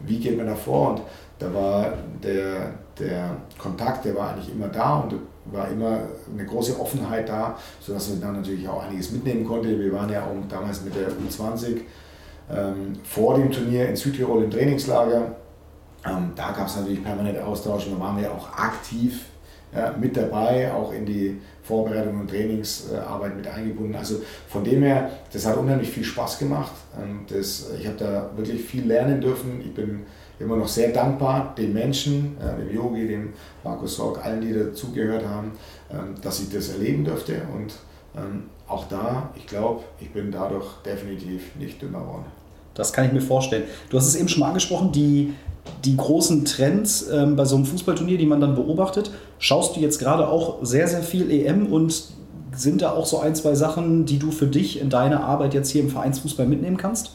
wie 0.00 0.18
geht 0.18 0.36
man 0.36 0.46
da 0.46 0.54
vor 0.54 0.90
und 0.90 1.02
da 1.38 1.52
war 1.52 1.92
der, 2.22 2.72
der 2.98 3.36
Kontakt, 3.58 4.04
der 4.04 4.14
war 4.14 4.30
eigentlich 4.30 4.52
immer 4.52 4.68
da 4.68 4.96
und 5.00 5.14
war 5.52 5.68
immer 5.68 6.00
eine 6.32 6.44
große 6.44 6.78
Offenheit 6.80 7.28
da, 7.28 7.56
sodass 7.80 8.10
wir 8.10 8.20
dann 8.20 8.36
natürlich 8.36 8.68
auch 8.68 8.82
einiges 8.82 9.12
mitnehmen 9.12 9.46
konnten. 9.46 9.78
Wir 9.78 9.92
waren 9.92 10.10
ja 10.10 10.22
auch 10.22 10.32
damals 10.48 10.82
mit 10.82 10.94
der 10.94 11.08
U20 11.08 11.80
ähm, 12.50 12.98
vor 13.04 13.36
dem 13.36 13.50
Turnier 13.50 13.88
in 13.88 13.96
Südtirol 13.96 14.44
im 14.44 14.50
Trainingslager. 14.50 15.36
Ähm, 16.04 16.32
da 16.34 16.52
gab 16.52 16.66
es 16.66 16.76
natürlich 16.76 17.02
permanent 17.02 17.38
Austausch 17.38 17.86
und 17.86 17.94
da 17.94 18.00
waren 18.00 18.20
wir 18.20 18.32
auch 18.32 18.52
aktiv 18.52 19.26
ja, 19.74 19.94
mit 19.98 20.16
dabei, 20.16 20.72
auch 20.72 20.92
in 20.92 21.04
die 21.04 21.40
Vorbereitung 21.62 22.20
und 22.20 22.30
Trainingsarbeit 22.30 23.36
mit 23.36 23.46
eingebunden. 23.46 23.96
Also 23.96 24.22
von 24.48 24.62
dem 24.62 24.82
her, 24.82 25.10
das 25.32 25.46
hat 25.46 25.56
unheimlich 25.56 25.90
viel 25.90 26.04
Spaß 26.04 26.38
gemacht. 26.38 26.72
Ähm, 27.00 27.20
das, 27.28 27.70
ich 27.78 27.86
habe 27.86 27.96
da 27.98 28.30
wirklich 28.36 28.62
viel 28.62 28.86
lernen 28.86 29.20
dürfen. 29.20 29.60
Ich 29.60 29.74
bin 29.74 30.06
immer 30.38 30.56
noch 30.56 30.68
sehr 30.68 30.90
dankbar 30.90 31.54
den 31.56 31.72
Menschen, 31.72 32.36
äh, 32.40 32.60
dem 32.60 32.74
Yogi, 32.74 33.08
dem 33.08 33.32
Markus 33.64 33.96
Sorg, 33.96 34.24
allen, 34.24 34.40
die 34.40 34.52
dazugehört 34.52 35.26
haben, 35.26 35.52
ähm, 35.90 36.14
dass 36.22 36.40
ich 36.40 36.50
das 36.50 36.68
erleben 36.70 37.04
durfte. 37.04 37.42
Und 37.54 37.74
ähm, 38.16 38.44
auch 38.68 38.86
da, 38.88 39.30
ich 39.36 39.46
glaube, 39.46 39.82
ich 40.00 40.12
bin 40.12 40.30
dadurch 40.30 40.66
definitiv 40.84 41.54
nicht 41.56 41.80
dümmer 41.80 42.00
geworden. 42.00 42.26
Das 42.74 42.92
kann 42.92 43.06
ich 43.06 43.12
mir 43.12 43.22
vorstellen. 43.22 43.64
Du 43.88 43.96
hast 43.96 44.06
es 44.06 44.16
eben 44.16 44.28
schon 44.28 44.40
mal 44.40 44.48
angesprochen, 44.48 44.92
die, 44.92 45.32
die 45.84 45.96
großen 45.96 46.44
Trends 46.44 47.08
ähm, 47.10 47.34
bei 47.36 47.46
so 47.46 47.56
einem 47.56 47.64
Fußballturnier, 47.64 48.18
die 48.18 48.26
man 48.26 48.40
dann 48.40 48.54
beobachtet. 48.54 49.10
Schaust 49.38 49.76
du 49.76 49.80
jetzt 49.80 49.98
gerade 49.98 50.28
auch 50.28 50.58
sehr, 50.62 50.86
sehr 50.86 51.02
viel 51.02 51.30
EM 51.30 51.72
und 51.72 52.14
sind 52.54 52.82
da 52.82 52.92
auch 52.92 53.06
so 53.06 53.18
ein, 53.18 53.34
zwei 53.34 53.54
Sachen, 53.54 54.04
die 54.04 54.18
du 54.18 54.30
für 54.30 54.46
dich 54.46 54.80
in 54.80 54.90
deiner 54.90 55.24
Arbeit 55.24 55.54
jetzt 55.54 55.70
hier 55.70 55.82
im 55.82 55.90
Vereinsfußball 55.90 56.46
mitnehmen 56.46 56.76
kannst? 56.76 57.12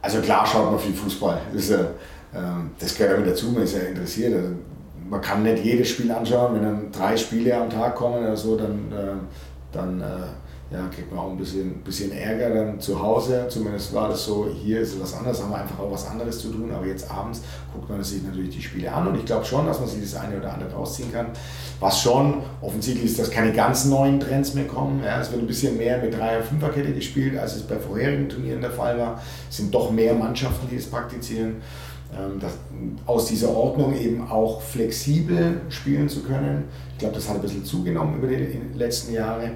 Also 0.00 0.20
klar 0.20 0.44
schaut 0.46 0.70
man 0.70 0.80
viel 0.80 0.94
Fußball. 0.94 1.38
Das 1.52 1.62
ist, 1.62 1.70
äh, 1.70 1.84
das 2.78 2.94
gehört 2.94 3.18
damit 3.18 3.30
dazu, 3.30 3.50
man 3.50 3.62
ist 3.62 3.74
ja 3.74 3.82
interessiert. 3.82 4.34
Also 4.34 4.54
man 5.08 5.20
kann 5.20 5.42
nicht 5.42 5.64
jedes 5.64 5.90
Spiel 5.90 6.10
anschauen, 6.10 6.54
wenn 6.54 6.62
dann 6.62 6.92
drei 6.92 7.16
Spiele 7.16 7.54
am 7.54 7.68
Tag 7.68 7.94
kommen 7.94 8.18
oder 8.18 8.36
so, 8.36 8.56
dann, 8.56 8.90
äh, 8.90 9.12
dann 9.70 10.00
äh, 10.00 10.04
ja, 10.72 10.88
kriegt 10.88 11.12
man 11.12 11.20
auch 11.20 11.30
ein 11.30 11.36
bisschen, 11.36 11.82
bisschen 11.82 12.12
Ärger 12.12 12.48
dann 12.48 12.80
zu 12.80 13.00
Hause. 13.00 13.46
Zumindest 13.48 13.92
war 13.92 14.08
das 14.08 14.24
so, 14.24 14.48
hier 14.50 14.80
ist 14.80 14.98
was 15.00 15.12
anderes, 15.12 15.42
haben 15.42 15.50
wir 15.50 15.58
einfach 15.58 15.78
auch 15.78 15.92
was 15.92 16.08
anderes 16.08 16.38
zu 16.38 16.48
tun. 16.48 16.72
Aber 16.72 16.86
jetzt 16.86 17.10
abends 17.10 17.42
guckt 17.74 17.90
man 17.90 18.02
sich 18.02 18.22
natürlich 18.22 18.56
die 18.56 18.62
Spiele 18.62 18.90
an 18.90 19.06
und 19.06 19.16
ich 19.16 19.26
glaube 19.26 19.44
schon, 19.44 19.66
dass 19.66 19.80
man 19.80 19.88
sich 19.88 20.00
das 20.00 20.14
eine 20.18 20.38
oder 20.38 20.54
andere 20.54 20.72
rausziehen 20.72 21.12
kann. 21.12 21.26
Was 21.78 22.00
schon 22.00 22.42
offensichtlich 22.62 23.04
ist, 23.04 23.18
dass 23.18 23.30
keine 23.30 23.52
ganz 23.52 23.84
neuen 23.84 24.18
Trends 24.18 24.54
mehr 24.54 24.66
kommen. 24.66 25.02
Ja, 25.04 25.20
es 25.20 25.30
wird 25.30 25.42
ein 25.42 25.46
bisschen 25.46 25.76
mehr 25.76 25.98
mit 25.98 26.14
3er, 26.14 26.40
5er 26.40 26.70
Kette 26.70 26.94
gespielt, 26.94 27.38
als 27.38 27.56
es 27.56 27.62
bei 27.64 27.76
vorherigen 27.76 28.30
Turnieren 28.30 28.62
der 28.62 28.70
Fall 28.70 28.98
war. 28.98 29.20
Es 29.50 29.58
sind 29.58 29.74
doch 29.74 29.90
mehr 29.90 30.14
Mannschaften, 30.14 30.68
die 30.70 30.76
es 30.76 30.88
praktizieren. 30.88 31.56
Ähm, 32.12 32.38
das, 32.40 32.52
aus 33.06 33.26
dieser 33.26 33.50
Ordnung 33.50 33.96
eben 33.96 34.28
auch 34.28 34.60
flexibel 34.60 35.62
spielen 35.70 36.08
zu 36.08 36.22
können. 36.22 36.64
Ich 36.92 36.98
glaube, 36.98 37.14
das 37.14 37.28
hat 37.28 37.36
ein 37.36 37.42
bisschen 37.42 37.64
zugenommen 37.64 38.18
über 38.18 38.26
die 38.26 38.60
letzten 38.74 39.14
Jahre. 39.14 39.52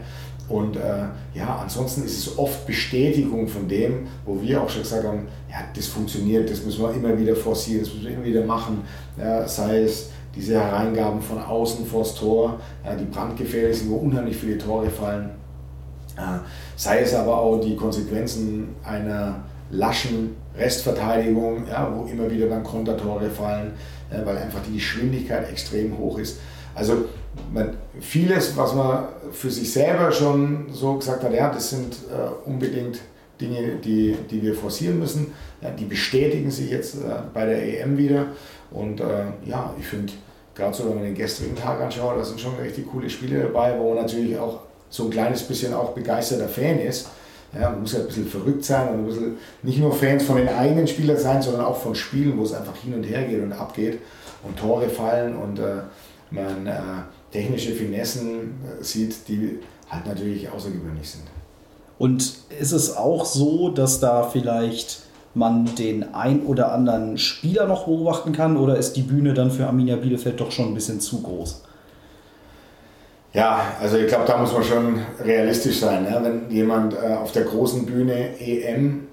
Und 0.48 0.76
äh, 0.76 1.06
ja, 1.34 1.58
ansonsten 1.60 2.04
ist 2.04 2.18
es 2.18 2.38
oft 2.38 2.66
Bestätigung 2.66 3.48
von 3.48 3.66
dem, 3.68 4.06
wo 4.24 4.40
wir 4.40 4.62
auch 4.62 4.70
schon 4.70 4.82
gesagt 4.82 5.04
haben, 5.04 5.26
ja, 5.50 5.56
das 5.74 5.86
funktioniert, 5.88 6.48
das 6.48 6.64
müssen 6.64 6.82
wir 6.82 6.94
immer 6.94 7.18
wieder 7.18 7.34
forcieren, 7.34 7.80
das 7.80 7.92
müssen 7.92 8.06
wir 8.06 8.14
immer 8.14 8.24
wieder 8.24 8.44
machen. 8.44 8.82
Ja, 9.18 9.46
sei 9.46 9.82
es 9.82 10.10
diese 10.34 10.54
Hereingaben 10.54 11.20
von 11.20 11.38
außen 11.42 11.84
vors 11.84 12.14
Tor, 12.14 12.60
ja, 12.84 12.94
die 12.94 13.04
brandgefährlich 13.04 13.78
sind, 13.78 13.90
wo 13.90 13.96
unheimlich 13.96 14.36
viele 14.36 14.56
Tore 14.56 14.88
fallen. 14.88 15.30
Äh, 16.16 16.38
sei 16.76 17.00
es 17.00 17.12
aber 17.12 17.38
auch 17.38 17.60
die 17.60 17.74
Konsequenzen 17.74 18.68
einer 18.84 19.44
laschen 19.70 20.36
Restverteidigung, 20.58 21.66
ja, 21.68 21.92
wo 21.94 22.06
immer 22.06 22.30
wieder 22.30 22.46
dann 22.46 22.62
Kontertore 22.62 23.30
fallen, 23.30 23.72
ja, 24.10 24.24
weil 24.24 24.38
einfach 24.38 24.60
die 24.66 24.74
Geschwindigkeit 24.74 25.50
extrem 25.50 25.96
hoch 25.98 26.18
ist. 26.18 26.38
Also 26.74 27.06
man, 27.52 27.74
vieles, 28.00 28.56
was 28.56 28.74
man 28.74 29.04
für 29.32 29.50
sich 29.50 29.72
selber 29.72 30.12
schon 30.12 30.66
so 30.72 30.94
gesagt 30.94 31.22
hat, 31.22 31.32
ja, 31.32 31.50
das 31.50 31.70
sind 31.70 31.94
äh, 32.10 32.48
unbedingt 32.48 33.00
Dinge, 33.40 33.76
die, 33.76 34.16
die 34.30 34.42
wir 34.42 34.54
forcieren 34.54 34.98
müssen, 34.98 35.32
ja, 35.60 35.70
die 35.70 35.84
bestätigen 35.84 36.50
sich 36.50 36.70
jetzt 36.70 36.96
äh, 36.96 36.98
bei 37.32 37.46
der 37.46 37.82
EM 37.82 37.96
wieder. 37.98 38.26
Und 38.70 39.00
äh, 39.00 39.04
ja, 39.44 39.74
ich 39.78 39.86
finde, 39.86 40.12
gerade 40.54 40.74
so, 40.74 40.88
wenn 40.88 40.96
man 40.96 41.04
den 41.04 41.14
gestrigen 41.14 41.56
Tag 41.56 41.80
anschaut, 41.80 42.18
da 42.18 42.24
sind 42.24 42.40
schon 42.40 42.56
richtig 42.56 42.86
coole 42.90 43.08
Spiele 43.10 43.42
dabei, 43.42 43.78
wo 43.78 43.94
man 43.94 44.02
natürlich 44.02 44.38
auch 44.38 44.60
so 44.88 45.04
ein 45.04 45.10
kleines 45.10 45.42
bisschen 45.42 45.74
auch 45.74 45.90
begeisterter 45.90 46.48
Fan 46.48 46.78
ist. 46.78 47.08
Ja, 47.54 47.70
man 47.70 47.82
muss 47.82 47.92
ja 47.92 48.00
ein 48.00 48.06
bisschen 48.06 48.26
verrückt 48.26 48.64
sein 48.64 48.88
und 48.88 48.94
ein 49.00 49.06
bisschen 49.06 49.36
nicht 49.62 49.78
nur 49.78 49.92
Fans 49.92 50.24
von 50.24 50.36
den 50.36 50.48
eigenen 50.48 50.86
Spielern 50.86 51.18
sein, 51.18 51.40
sondern 51.40 51.64
auch 51.64 51.76
von 51.76 51.94
Spielen, 51.94 52.36
wo 52.38 52.42
es 52.42 52.52
einfach 52.52 52.76
hin 52.76 52.94
und 52.94 53.04
her 53.04 53.22
geht 53.22 53.42
und 53.42 53.52
abgeht 53.52 54.00
und 54.42 54.58
Tore 54.58 54.88
fallen 54.88 55.36
und 55.36 55.58
äh, 55.58 55.82
man 56.30 56.66
äh, 56.66 56.72
technische 57.32 57.72
Finessen 57.72 58.54
äh, 58.64 58.82
sieht, 58.82 59.28
die 59.28 59.58
halt 59.88 60.06
natürlich 60.06 60.48
außergewöhnlich 60.48 61.08
sind. 61.08 61.24
Und 61.98 62.34
ist 62.58 62.72
es 62.72 62.94
auch 62.96 63.24
so, 63.24 63.70
dass 63.70 64.00
da 64.00 64.24
vielleicht 64.24 65.02
man 65.34 65.74
den 65.76 66.14
ein 66.14 66.44
oder 66.46 66.72
anderen 66.72 67.18
Spieler 67.18 67.66
noch 67.66 67.84
beobachten 67.84 68.32
kann 68.32 68.56
oder 68.56 68.76
ist 68.76 68.94
die 68.94 69.02
Bühne 69.02 69.34
dann 69.34 69.50
für 69.50 69.66
Arminia 69.66 69.96
Bielefeld 69.96 70.40
doch 70.40 70.50
schon 70.50 70.68
ein 70.68 70.74
bisschen 70.74 71.00
zu 71.00 71.20
groß? 71.20 71.62
Ja, 73.36 73.76
also 73.78 73.98
ich 73.98 74.06
glaube, 74.06 74.24
da 74.26 74.38
muss 74.38 74.50
man 74.54 74.64
schon 74.64 74.98
realistisch 75.22 75.80
sein. 75.80 76.04
Ne? 76.04 76.18
Wenn 76.22 76.50
jemand 76.50 76.94
äh, 76.94 77.12
auf 77.16 77.32
der 77.32 77.44
großen 77.44 77.84
Bühne 77.84 78.40
EM 78.40 79.08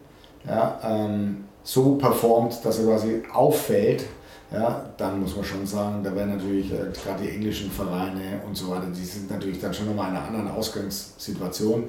ja, 0.47 0.79
ähm, 0.81 1.43
so 1.61 1.95
performt, 1.95 2.63
dass 2.63 2.79
er 2.79 2.85
quasi 2.85 3.21
auffällt, 3.33 4.05
ja, 4.49 4.85
dann 4.95 5.19
muss 5.19 5.35
man 5.35 5.43
schon 5.43 5.65
sagen, 5.67 6.01
da 6.05 6.15
werden 6.15 6.37
natürlich 6.37 6.71
äh, 6.71 6.85
gerade 6.93 7.21
die 7.21 7.31
englischen 7.31 7.69
Vereine 7.69 8.39
und 8.47 8.55
so 8.55 8.69
weiter, 8.69 8.87
die 8.95 9.03
sind 9.03 9.29
natürlich 9.29 9.59
dann 9.59 9.73
schon 9.73 9.87
nochmal 9.87 10.11
in 10.11 10.15
einer 10.15 10.25
anderen 10.25 10.51
Ausgangssituation. 10.51 11.83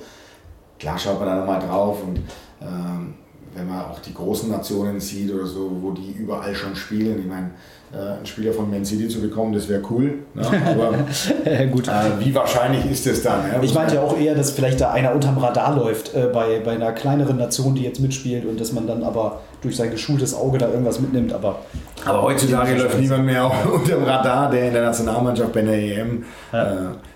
Klar 0.80 0.99
schaut 0.99 1.20
man 1.20 1.28
da 1.28 1.37
nochmal 1.37 1.61
drauf 1.61 2.03
und 2.03 2.18
ähm, 2.61 3.14
wenn 3.55 3.68
man 3.68 3.85
auch 3.85 4.01
die 4.01 4.12
großen 4.12 4.51
Nationen 4.51 4.99
sieht 4.99 5.32
oder 5.32 5.47
so, 5.47 5.70
wo 5.80 5.93
die 5.93 6.11
überall 6.11 6.53
schon 6.53 6.74
spielen. 6.74 7.20
Ich 7.20 7.26
meine, 7.26 7.53
einen 7.99 8.26
Spieler 8.26 8.53
von 8.53 8.70
Man 8.70 8.84
City 8.84 9.09
zu 9.09 9.20
bekommen, 9.20 9.53
das 9.53 9.68
wäre 9.68 9.82
cool. 9.90 10.14
Ne? 10.34 10.42
Aber 10.70 10.92
Gut. 11.72 11.88
äh, 11.88 11.92
wie 12.20 12.34
wahrscheinlich 12.34 12.90
ist 12.90 13.07
das 13.07 13.22
dann? 13.22 13.40
Ja? 13.53 13.62
Ich 13.62 13.74
meinte 13.74 13.97
ja 13.97 14.03
auch 14.03 14.18
eher, 14.18 14.34
dass 14.34 14.51
vielleicht 14.53 14.80
da 14.80 14.90
einer 14.92 15.14
unterm 15.14 15.38
Radar 15.38 15.76
läuft 15.76 16.14
äh, 16.14 16.28
bei, 16.32 16.61
bei 16.64 16.72
einer 16.72 16.92
kleineren 16.92 17.36
Nation, 17.36 17.74
die 17.74 17.82
jetzt 17.82 18.01
mitspielt 18.01 18.45
und 18.45 18.61
dass 18.61 18.72
man 18.72 18.86
dann 18.86 19.03
aber 19.03 19.40
durch 19.62 19.76
sein 19.76 19.90
geschultes 19.90 20.34
Auge 20.34 20.59
da 20.59 20.68
irgendwas 20.68 21.01
mitnimmt. 21.01 21.32
Aber 21.32 21.61
Aber 22.05 22.22
heutzutage 22.22 22.74
läuft 22.74 22.99
niemand 23.01 23.24
mehr 23.24 23.51
unter 23.72 23.97
dem 23.97 24.05
Radar, 24.05 24.51
der 24.51 24.68
in 24.68 24.74
der 24.74 24.82
Nationalmannschaft 24.82 25.53
bei 25.53 25.62
der 25.62 25.74
EM 25.74 26.24
äh, 26.53 26.66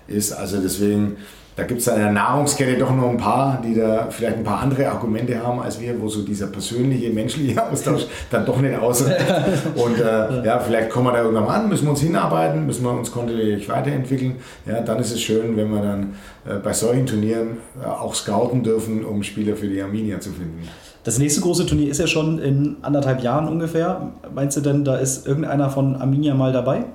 ist. 0.07 0.33
Also 0.33 0.57
deswegen, 0.57 1.17
da 1.59 1.65
gibt 1.65 1.81
es 1.81 1.87
in 1.87 1.95
der 1.97 2.11
Nahrungskette 2.13 2.77
doch 2.77 2.95
noch 2.95 3.09
ein 3.09 3.17
paar, 3.17 3.61
die 3.61 3.75
da 3.75 4.07
vielleicht 4.09 4.37
ein 4.37 4.45
paar 4.45 4.61
andere 4.61 4.89
Argumente 4.89 5.43
haben 5.43 5.59
als 5.59 5.77
wir, 5.81 5.99
wo 5.99 6.07
so 6.07 6.21
dieser 6.21 6.47
persönliche, 6.47 7.09
menschliche 7.09 7.61
Austausch 7.61 8.05
dann 8.31 8.45
doch 8.45 8.61
nicht 8.61 8.79
ausreicht. 8.79 9.25
Und 9.75 9.99
äh, 9.99 10.45
ja, 10.45 10.57
vielleicht 10.59 10.89
kommen 10.89 11.07
wir 11.07 11.11
da 11.11 11.23
irgendwann 11.23 11.43
mal 11.43 11.55
an, 11.55 11.67
müssen 11.67 11.83
wir 11.83 11.89
uns 11.89 11.99
hinarbeiten, 11.99 12.65
müssen 12.65 12.85
wir 12.85 12.91
uns 12.91 13.11
kontinuierlich 13.11 13.67
weiterentwickeln. 13.67 14.37
Ja, 14.65 14.79
dann 14.79 14.99
ist 14.99 15.11
es 15.11 15.21
schön, 15.21 15.57
wenn 15.57 15.69
wir 15.69 15.81
dann 15.81 16.15
äh, 16.45 16.59
bei 16.59 16.71
solchen 16.71 17.05
Turnieren 17.05 17.57
äh, 17.83 17.85
auch 17.85 18.15
scouten 18.15 18.63
dürfen, 18.63 19.03
um 19.03 19.21
Spieler 19.21 19.57
für 19.57 19.67
die 19.67 19.81
Arminia 19.81 20.21
zu 20.21 20.29
finden. 20.31 20.65
das 21.03 21.19
nächste 21.19 21.41
große 21.41 21.65
Turnier 21.65 21.91
ist 21.91 21.99
ja 21.99 22.07
schon 22.07 22.39
in 22.39 22.77
anderthalb 22.83 23.21
Jahren 23.21 23.49
ungefähr. 23.49 24.13
Meinst 24.33 24.55
du 24.55 24.61
denn, 24.61 24.85
da 24.85 24.95
ist 24.95 25.27
irgendeiner 25.27 25.69
von 25.69 25.97
Arminia 25.97 26.35
mal 26.35 26.53
dabei? 26.53 26.85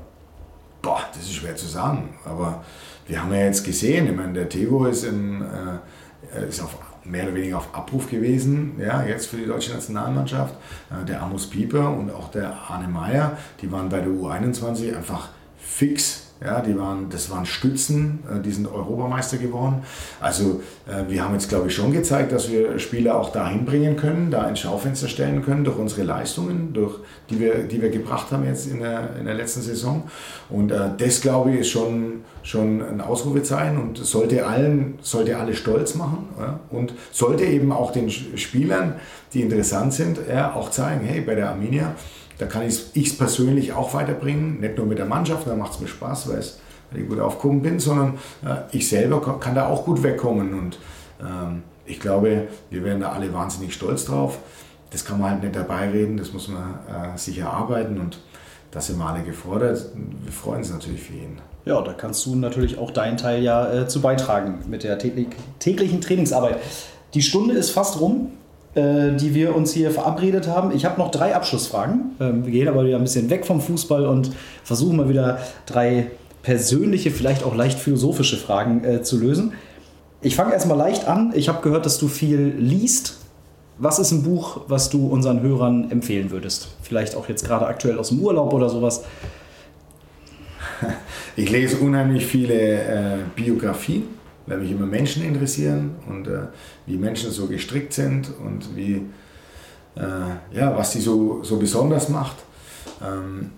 Boah, 0.81 1.01
das 1.13 1.25
ist 1.25 1.35
schwer 1.35 1.55
zu 1.55 1.67
sagen. 1.67 2.15
Aber 2.25 2.63
wir 3.07 3.23
haben 3.23 3.33
ja 3.33 3.41
jetzt 3.41 3.65
gesehen, 3.65 4.07
ich 4.07 4.17
meine, 4.17 4.33
der 4.33 4.49
Tego 4.49 4.87
ist, 4.87 5.05
im, 5.05 5.43
äh, 5.43 6.49
ist 6.49 6.63
auf, 6.63 6.77
mehr 7.05 7.25
oder 7.25 7.35
weniger 7.35 7.59
auf 7.59 7.75
Abruf 7.75 8.11
gewesen, 8.11 8.73
ja, 8.79 9.05
jetzt 9.05 9.27
für 9.27 9.37
die 9.37 9.47
deutsche 9.47 9.73
Nationalmannschaft. 9.73 10.55
Äh, 10.91 11.05
der 11.05 11.23
Amos 11.23 11.49
Pieper 11.49 11.91
und 11.91 12.11
auch 12.11 12.31
der 12.31 12.53
Arne 12.69 12.89
Meyer, 12.89 13.37
die 13.61 13.71
waren 13.71 13.89
bei 13.89 14.01
der 14.01 14.11
U21 14.11 14.97
einfach 14.97 15.29
fix. 15.59 16.24
Ja, 16.45 16.61
die 16.61 16.77
waren, 16.77 17.09
das 17.11 17.31
waren 17.31 17.47
Stützen, 17.47 18.19
äh, 18.31 18.41
die 18.41 18.51
sind 18.51 18.67
Europameister 18.67 19.39
geworden. 19.39 19.83
Also 20.21 20.63
äh, 20.87 21.09
wir 21.09 21.25
haben 21.25 21.33
jetzt, 21.35 21.49
glaube 21.49 21.69
ich, 21.69 21.75
schon 21.75 21.93
gezeigt, 21.93 22.33
dass 22.33 22.51
wir 22.51 22.79
Spieler 22.79 23.17
auch 23.17 23.31
dahin 23.31 23.65
bringen 23.65 23.97
können, 23.97 24.31
da 24.31 24.49
ins 24.49 24.61
Schaufenster 24.61 25.09
stellen 25.09 25.43
können 25.43 25.65
durch 25.65 25.79
unsere 25.79 26.03
Leistungen, 26.03 26.73
durch, 26.73 26.99
die, 27.31 27.39
wir, 27.39 27.63
die 27.63 27.81
wir 27.81 27.89
gebracht 27.89 28.33
haben 28.33 28.45
jetzt 28.45 28.67
in 28.67 28.81
der, 28.81 29.17
in 29.19 29.27
der 29.27 29.35
letzten 29.35 29.63
Saison. 29.63 30.03
Und 30.51 30.71
äh, 30.71 30.91
das, 30.99 31.21
glaube 31.21 31.53
ich, 31.53 31.61
ist 31.61 31.71
schon, 31.71 32.25
schon 32.43 32.83
ein 32.83 33.01
Ausrufezeichen 33.01 33.79
und 33.79 33.99
sollte, 33.99 34.47
allen, 34.47 34.99
sollte 35.01 35.39
alle 35.39 35.55
stolz 35.55 35.95
machen 35.95 36.29
ja? 36.39 36.61
und 36.71 36.95
sollte 37.13 37.45
eben 37.45 37.71
auch 37.71 37.93
den 37.93 38.11
Spielern, 38.11 38.97
die 39.33 39.41
interessant 39.41 39.95
sind, 39.95 40.19
ja, 40.29 40.53
auch 40.53 40.71
zeigen, 40.71 41.05
hey, 41.07 41.21
bei 41.21 41.35
der 41.37 41.51
Arminia, 41.51 41.95
da 42.39 42.47
kann 42.47 42.67
ich 42.67 42.91
es 42.95 43.17
persönlich 43.17 43.73
auch 43.73 43.95
weiterbringen, 43.95 44.61
nicht 44.61 44.77
nur 44.77 44.87
mit 44.87 44.99
der 44.99 45.07
Mannschaft, 45.07 45.47
da 45.47 45.55
macht 45.55 45.75
es 45.75 45.81
mir 45.81 45.89
Spaß, 45.89 46.29
weil 46.29 46.41
ich 46.41 47.09
gut 47.09 47.21
aufgekommen 47.21 47.63
bin, 47.63 47.79
sondern 47.81 48.19
äh, 48.45 48.57
ich 48.73 48.89
selber 48.89 49.39
kann 49.41 49.55
da 49.55 49.69
auch 49.69 49.85
gut 49.85 50.03
wegkommen. 50.03 50.55
Und 50.55 50.79
ähm, 51.21 51.63
ich 51.87 52.01
glaube, 52.01 52.49
wir 52.71 52.85
werden 52.85 53.01
da 53.01 53.13
alle 53.13 53.33
wahnsinnig 53.33 53.75
stolz 53.75 54.05
drauf. 54.05 54.39
Das 54.91 55.05
kann 55.05 55.21
man 55.21 55.31
halt 55.31 55.43
nicht 55.43 55.57
dabei 55.57 55.89
reden, 55.91 56.17
das 56.17 56.33
muss 56.33 56.49
man 56.49 56.79
äh, 56.89 57.19
sich 57.19 57.39
erarbeiten 57.39 57.99
und 57.99 58.21
da 58.71 58.81
sind 58.81 58.99
wir 58.99 59.07
alle 59.07 59.23
gefordert. 59.23 59.87
Wir 60.23 60.33
freuen 60.33 60.59
uns 60.59 60.71
natürlich 60.71 61.03
für 61.03 61.15
ihn. 61.15 61.41
Ja, 61.65 61.81
da 61.81 61.93
kannst 61.93 62.27
du 62.27 62.37
natürlich 62.37 62.79
auch 62.79 62.91
deinen 62.91 63.17
Teil 63.17 63.43
ja 63.43 63.73
äh, 63.73 63.89
zu 63.89 64.01
beitragen 64.01 64.61
mit 64.69 64.85
der 64.85 64.99
täglichen 64.99 66.01
Trainingsarbeit. 66.01 66.59
Die 67.15 67.23
Stunde 67.23 67.55
ist 67.55 67.71
fast 67.71 68.01
rum 68.01 68.33
die 68.75 69.35
wir 69.35 69.55
uns 69.55 69.73
hier 69.73 69.93
verabredet 69.93 70.49
haben. 70.49 70.75
Ich 70.75 70.85
habe 70.85 71.01
noch 71.01 71.13
drei 71.13 71.37
Abschlussfragen. 71.37 72.17
Wir 72.19 72.51
gehen 72.51 72.67
aber 72.67 72.85
wieder 72.85 72.97
ein 72.97 73.05
bisschen 73.05 73.31
weg 73.31 73.47
vom 73.47 73.61
Fußball 73.61 74.05
und 74.05 74.33
versuchen 74.65 74.97
mal 74.97 75.09
wieder 75.09 75.39
drei 75.67 76.09
persönliche, 76.45 77.11
vielleicht 77.11 77.43
auch 77.43 77.57
leicht 77.57 77.79
philosophische 77.79 78.37
Fragen 78.37 78.85
äh, 78.85 79.03
zu 79.03 79.19
lösen. 79.19 79.55
Ich 80.21 80.37
fange 80.37 80.53
erstmal 80.53 80.79
leicht 80.79 81.09
an. 81.09 81.33
Ich 81.35 81.49
habe 81.49 81.61
gehört, 81.63 81.85
dass 81.85 81.99
du 81.99 82.07
viel 82.07 82.55
liest. 82.59 83.19
Was 83.79 83.99
ist 83.99 84.13
ein 84.13 84.23
Buch, 84.23 84.61
was 84.69 84.89
du 84.89 85.09
unseren 85.09 85.43
Hörern 85.43 85.91
empfehlen 85.91 86.31
würdest? 86.31 86.69
Vielleicht 86.83 87.17
auch 87.17 87.29
jetzt 87.29 87.45
gerade 87.45 87.67
aktuell 87.67 87.99
aus 87.99 88.11
dem 88.11 88.21
Urlaub 88.21 88.53
oder 88.53 88.69
sowas. 88.69 89.03
Ich 91.37 91.51
lese 91.51 91.79
unheimlich 91.79 92.25
viele 92.27 92.55
äh, 92.55 93.17
Biografien 93.35 94.05
weil 94.47 94.59
mich 94.59 94.71
immer 94.71 94.87
Menschen 94.87 95.25
interessieren 95.25 95.97
und 96.09 96.27
äh, 96.29 96.47
wie 96.87 96.97
Menschen 96.97 97.31
so 97.31 97.47
gestrickt 97.47 97.93
sind 97.93 98.31
und 98.45 98.77
wie, 98.77 99.07
äh, 99.97 100.57
ja, 100.57 100.77
was 100.77 100.93
sie 100.93 101.01
so, 101.01 101.43
so 101.43 101.59
besonders 101.59 102.09
macht. 102.09 102.37
Ähm, 103.03 103.51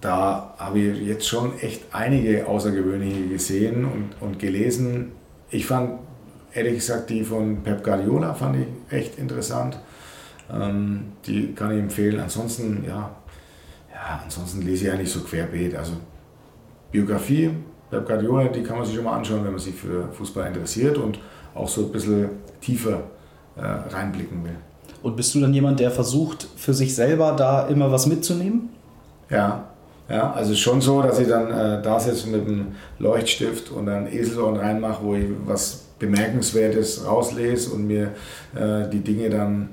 da 0.00 0.54
habe 0.58 0.80
ich 0.80 1.06
jetzt 1.06 1.26
schon 1.26 1.58
echt 1.60 1.82
einige 1.92 2.46
außergewöhnliche 2.46 3.26
gesehen 3.28 3.84
und, 3.84 4.10
und 4.20 4.38
gelesen. 4.38 5.12
Ich 5.50 5.66
fand, 5.66 5.98
ehrlich 6.52 6.74
gesagt, 6.74 7.08
die 7.10 7.24
von 7.24 7.62
Pep 7.62 7.82
Guardiola 7.82 8.34
fand 8.34 8.56
ich 8.56 8.66
echt 8.92 9.18
interessant. 9.18 9.78
Ähm, 10.52 11.12
die 11.26 11.54
kann 11.54 11.72
ich 11.72 11.78
empfehlen. 11.78 12.20
Ansonsten, 12.20 12.84
ja, 12.86 13.16
ja, 13.90 14.20
ansonsten 14.22 14.62
lese 14.62 14.86
ich 14.86 14.92
eigentlich 14.92 15.10
so 15.10 15.20
querbeet. 15.20 15.74
Also 15.74 15.92
Biografie, 16.92 17.50
Pep 17.94 18.06
Guardiola, 18.06 18.48
die 18.48 18.62
kann 18.62 18.76
man 18.76 18.86
sich 18.86 18.94
schon 18.94 19.04
mal 19.04 19.16
anschauen, 19.16 19.44
wenn 19.44 19.52
man 19.52 19.60
sich 19.60 19.74
für 19.74 20.08
Fußball 20.12 20.46
interessiert 20.48 20.98
und 20.98 21.18
auch 21.54 21.68
so 21.68 21.82
ein 21.82 21.92
bisschen 21.92 22.30
tiefer 22.60 23.02
äh, 23.56 23.94
reinblicken 23.94 24.42
will. 24.44 24.56
Und 25.02 25.16
bist 25.16 25.34
du 25.34 25.40
dann 25.40 25.52
jemand, 25.52 25.80
der 25.80 25.90
versucht, 25.90 26.46
für 26.56 26.74
sich 26.74 26.94
selber 26.94 27.34
da 27.36 27.68
immer 27.68 27.92
was 27.92 28.06
mitzunehmen? 28.06 28.70
Ja, 29.30 29.64
ja 30.08 30.32
also 30.32 30.54
schon 30.54 30.80
so, 30.80 31.02
dass 31.02 31.18
ich 31.18 31.28
dann 31.28 31.50
äh, 31.50 31.82
da 31.82 32.00
sitze 32.00 32.28
mit 32.28 32.46
einem 32.46 32.68
Leuchtstift 32.98 33.70
und 33.70 33.86
dann 33.86 34.06
Eselsohren 34.06 34.56
reinmache, 34.56 35.04
wo 35.04 35.14
ich 35.14 35.26
was 35.44 35.84
Bemerkenswertes 35.98 37.06
rauslese 37.06 37.70
und 37.74 37.86
mir 37.86 38.12
äh, 38.54 38.88
die 38.90 39.00
Dinge 39.00 39.30
dann 39.30 39.70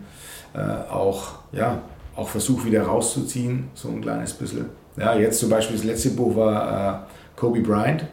äh, 0.53 0.91
auch, 0.91 1.29
ja, 1.51 1.79
auch 2.15 2.27
versuche 2.27 2.65
wieder 2.65 2.83
rauszuziehen, 2.83 3.69
so 3.73 3.87
ein 3.89 4.01
kleines 4.01 4.33
bisschen. 4.33 4.65
Ja, 4.97 5.15
jetzt 5.15 5.39
zum 5.39 5.49
Beispiel 5.49 5.77
das 5.77 5.85
letzte 5.85 6.09
Buch 6.09 6.35
war 6.35 7.05
äh, 7.07 7.10
Kobe 7.41 7.61
Bryant, 7.61 8.05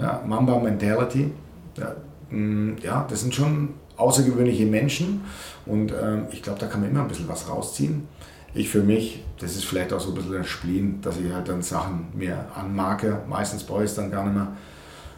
ja, 0.00 0.22
Mamba 0.26 0.58
Mentality. 0.58 1.30
Ja, 1.76 1.94
mh, 2.30 2.80
ja, 2.82 3.06
das 3.06 3.20
sind 3.20 3.34
schon 3.34 3.74
außergewöhnliche 3.98 4.64
Menschen 4.64 5.20
und 5.66 5.92
ähm, 5.92 6.24
ich 6.30 6.42
glaube, 6.42 6.58
da 6.58 6.68
kann 6.68 6.80
man 6.80 6.88
immer 6.88 7.02
ein 7.02 7.08
bisschen 7.08 7.28
was 7.28 7.50
rausziehen. 7.50 8.08
Ich 8.54 8.70
für 8.70 8.82
mich, 8.82 9.22
das 9.38 9.56
ist 9.56 9.66
vielleicht 9.66 9.92
auch 9.92 10.00
so 10.00 10.12
ein 10.12 10.14
bisschen 10.14 10.36
ein 10.36 10.44
Spleen, 10.44 11.02
dass 11.02 11.18
ich 11.18 11.30
halt 11.30 11.50
dann 11.50 11.60
Sachen 11.60 12.06
mir 12.14 12.46
anmarke. 12.54 13.18
Meistens 13.28 13.62
brauche 13.62 13.84
ich 13.84 13.90
es 13.90 13.94
dann 13.94 14.10
gar 14.10 14.24
nicht 14.24 14.36
mehr 14.36 14.56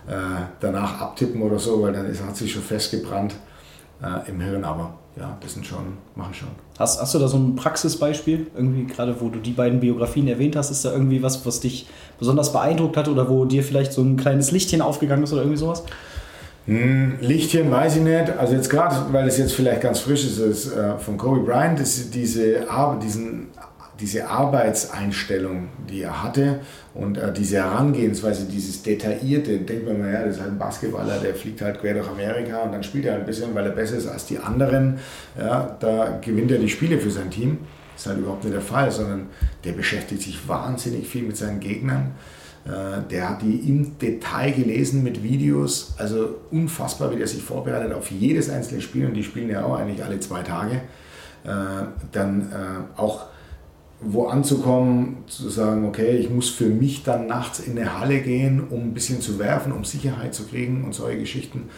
äh, 0.09 0.43
danach 0.59 1.01
abtippen 1.01 1.41
oder 1.41 1.61
so, 1.61 1.81
weil 1.81 1.93
dann 1.93 2.07
ist, 2.07 2.25
hat 2.25 2.37
sich 2.37 2.53
schon 2.53 2.63
festgebrannt 2.63 3.37
äh, 4.03 4.29
im 4.29 4.41
Hirn. 4.41 4.65
Aber 4.65 4.99
ja, 5.17 5.37
das 5.41 5.55
sind 5.55 5.65
schon, 5.65 5.95
machen 6.17 6.35
schon. 6.35 6.49
Hast, 6.79 7.01
hast 7.01 7.15
du 7.15 7.19
da 7.21 7.29
so 7.29 7.37
ein 7.37 7.55
Praxisbeispiel? 7.55 8.49
Irgendwie 8.55 8.85
gerade, 8.85 9.21
wo 9.21 9.29
du 9.29 9.39
die 9.39 9.53
beiden 9.53 9.79
Biografien 9.79 10.27
erwähnt 10.27 10.57
hast, 10.57 10.71
ist 10.71 10.85
da 10.85 10.93
irgendwie 10.93 11.23
was, 11.23 11.47
was 11.47 11.61
dich 11.61 11.87
besonders 12.19 12.53
beeindruckt 12.53 12.97
hat 12.97 13.07
oder 13.09 13.29
wo 13.29 13.45
dir 13.45 13.62
vielleicht 13.62 13.93
so 13.93 14.03
ein 14.03 14.17
kleines 14.17 14.51
Lichtchen 14.51 14.83
aufgegangen 14.83 15.23
ist 15.23 15.33
oder 15.33 15.43
irgendwie 15.43 15.59
sowas? 15.59 15.85
Hm, 16.67 17.19
Lichtchen 17.21 17.71
weiß 17.71 17.97
ich 17.97 18.03
nicht. 18.03 18.31
Also 18.39 18.55
jetzt 18.55 18.71
gerade, 18.71 18.97
weil 19.12 19.29
es 19.29 19.39
jetzt 19.39 19.53
vielleicht 19.53 19.83
ganz 19.83 20.01
frisch 20.01 20.25
ist, 20.25 20.39
ist 20.39 20.75
äh, 20.75 20.99
von 20.99 21.17
Kobe 21.17 21.41
Bryant, 21.41 21.79
ist 21.79 22.15
diese, 22.15 22.69
Ar 22.69 22.99
diesen, 22.99 23.49
diese 24.01 24.28
Arbeitseinstellung, 24.28 25.68
die 25.88 26.03
er 26.03 26.22
hatte 26.22 26.61
und 26.95 27.16
äh, 27.16 27.32
diese 27.32 27.57
Herangehensweise, 27.57 28.47
dieses 28.47 28.82
Detaillierte, 28.82 29.59
denkt 29.59 29.86
man 29.86 30.01
mal, 30.01 30.12
ja, 30.12 30.24
das 30.24 30.36
ist 30.36 30.42
halt 30.42 30.53
ein 30.53 30.59
Basketballer, 30.59 31.18
der 31.18 31.34
fliegt 31.34 31.61
halt 31.62 31.80
quer 31.80 31.95
durch 31.95 32.09
Amerika 32.09 32.62
und 32.62 32.72
dann 32.72 32.82
spielt 32.82 33.07
er 33.07 33.14
ein 33.14 33.24
bisschen, 33.24 33.55
weil 33.55 33.66
er 33.66 33.72
besser 33.72 33.97
ist 33.97 34.07
als 34.07 34.26
die 34.26 34.38
anderen. 34.38 34.99
Ja, 35.38 35.76
da 35.78 36.18
gewinnt 36.20 36.51
er 36.51 36.59
die 36.59 36.68
Spiele 36.68 36.99
für 36.99 37.11
sein 37.11 37.30
Team. 37.30 37.59
Das 37.95 38.03
ist 38.03 38.09
halt 38.09 38.18
überhaupt 38.18 38.45
nicht 38.45 38.55
der 38.55 38.62
Fall, 38.62 38.90
sondern 38.90 39.28
der 39.64 39.72
beschäftigt 39.72 40.22
sich 40.22 40.49
wahnsinnig 40.49 41.07
viel 41.07 41.22
mit 41.22 41.36
seinen 41.36 41.61
Gegnern. 41.61 42.12
Äh, 42.64 43.09
der 43.11 43.30
hat 43.30 43.42
die 43.42 43.57
im 43.68 43.99
Detail 43.99 44.53
gelesen 44.53 45.03
mit 45.03 45.22
Videos, 45.22 45.95
also 45.99 46.36
unfassbar, 46.51 47.12
wie 47.12 47.16
der 47.16 47.26
sich 47.26 47.42
vorbereitet 47.42 47.92
auf 47.92 48.11
jedes 48.11 48.51
einzelne 48.51 48.80
Spiel 48.80 49.07
und 49.07 49.14
die 49.14 49.22
spielen 49.22 49.51
ja 49.51 49.64
auch 49.64 49.78
eigentlich 49.78 50.03
alle 50.03 50.18
zwei 50.18 50.42
Tage. 50.42 50.80
Äh, 51.45 51.84
dann 52.12 52.53
äh, 52.53 53.01
auch 53.01 53.26
wo 54.01 54.26
anzukommen, 54.26 55.18
zu 55.26 55.49
sagen, 55.49 55.86
okay, 55.86 56.16
ich 56.16 56.30
muss 56.30 56.51
für 56.51 56.66
mich 56.66 57.03
dann 57.05 57.26
nachts 57.26 57.61
in 57.61 57.78
eine 57.78 57.99
Halle 57.99 58.20
gehen, 58.20 58.64
um 58.68 58.80
ein 58.80 58.95
bisschen 58.95 59.20
zu 59.20 59.38
werfen, 59.38 59.72
um 59.72 59.84
Sicherheit 59.84 60.34
zu 60.34 60.45
kriegen 60.45 60.84
und 60.84 60.95
solche 60.95 61.20
Geschichten. 61.20 61.70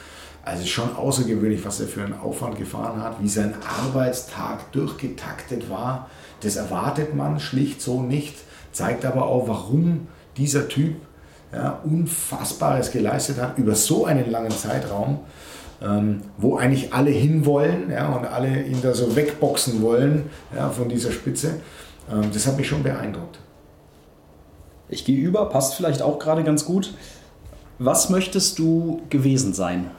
Also 0.45 0.65
schon 0.67 0.95
außergewöhnlich, 0.95 1.65
was 1.65 1.81
er 1.81 1.89
für 1.89 2.03
einen 2.03 2.19
Aufwand 2.19 2.57
gefahren 2.57 3.03
hat, 3.03 3.21
wie 3.21 3.29
sein 3.29 3.55
Arbeitstag 3.85 4.71
durchgetaktet 4.73 5.69
war. 5.69 6.09
Das 6.41 6.57
erwartet 6.57 7.15
man 7.15 7.41
schlicht 7.41 7.83
so 7.83 8.01
nicht, 8.03 8.37
zeigt 8.73 9.05
aber 9.05 9.27
auch, 9.27 9.49
warum 9.49 10.07
dieser 10.37 10.69
Typ 10.69 10.95
ja, 11.53 11.81
Unfassbares 11.85 12.91
geleistet 12.93 13.41
hat 13.41 13.59
über 13.59 13.75
so 13.75 14.05
einen 14.05 14.31
langen 14.31 14.51
Zeitraum, 14.51 15.21
ähm, 15.83 16.23
wo 16.39 16.57
eigentlich 16.57 16.93
alle 16.93 17.11
hinwollen 17.11 17.91
ja, 17.91 18.09
und 18.09 18.27
alle 18.27 18.63
ihn 18.63 18.81
da 18.83 18.95
so 18.95 19.17
wegboxen 19.17 19.83
wollen 19.83 20.31
ja, 20.55 20.71
von 20.71 20.89
dieser 20.89 21.13
Spitze. 21.13 21.61
Ähm, 22.11 22.31
das 22.33 22.47
hat 22.47 22.57
mich 22.57 22.69
schon 22.69 22.83
beeindruckt. 22.83 23.39
Ich 24.89 25.05
gehe 25.05 25.19
über, 25.19 25.49
passt 25.49 25.75
vielleicht 25.75 26.03
auch 26.03 26.19
gerade 26.19 26.45
ganz 26.45 26.65
gut. 26.65 26.95
Was 27.79 28.09
möchtest 28.09 28.59
du 28.59 29.03
gewesen 29.11 29.53
sein? 29.53 29.91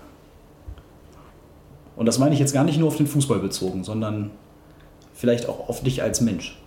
Und 1.95 2.05
das 2.05 2.20
meine 2.20 2.34
ich 2.34 2.39
jetzt 2.39 2.53
gar 2.53 2.64
nicht 2.64 2.78
nur 2.78 2.88
auf 2.88 2.97
den 2.97 3.08
Fußball 3.08 3.39
bezogen, 3.39 3.84
sondern 3.84 4.32
vielleicht 5.14 5.49
auch 5.49 5.68
auf 5.68 5.82
dich 5.82 6.01
als 6.01 6.22
Mensch. 6.22 6.62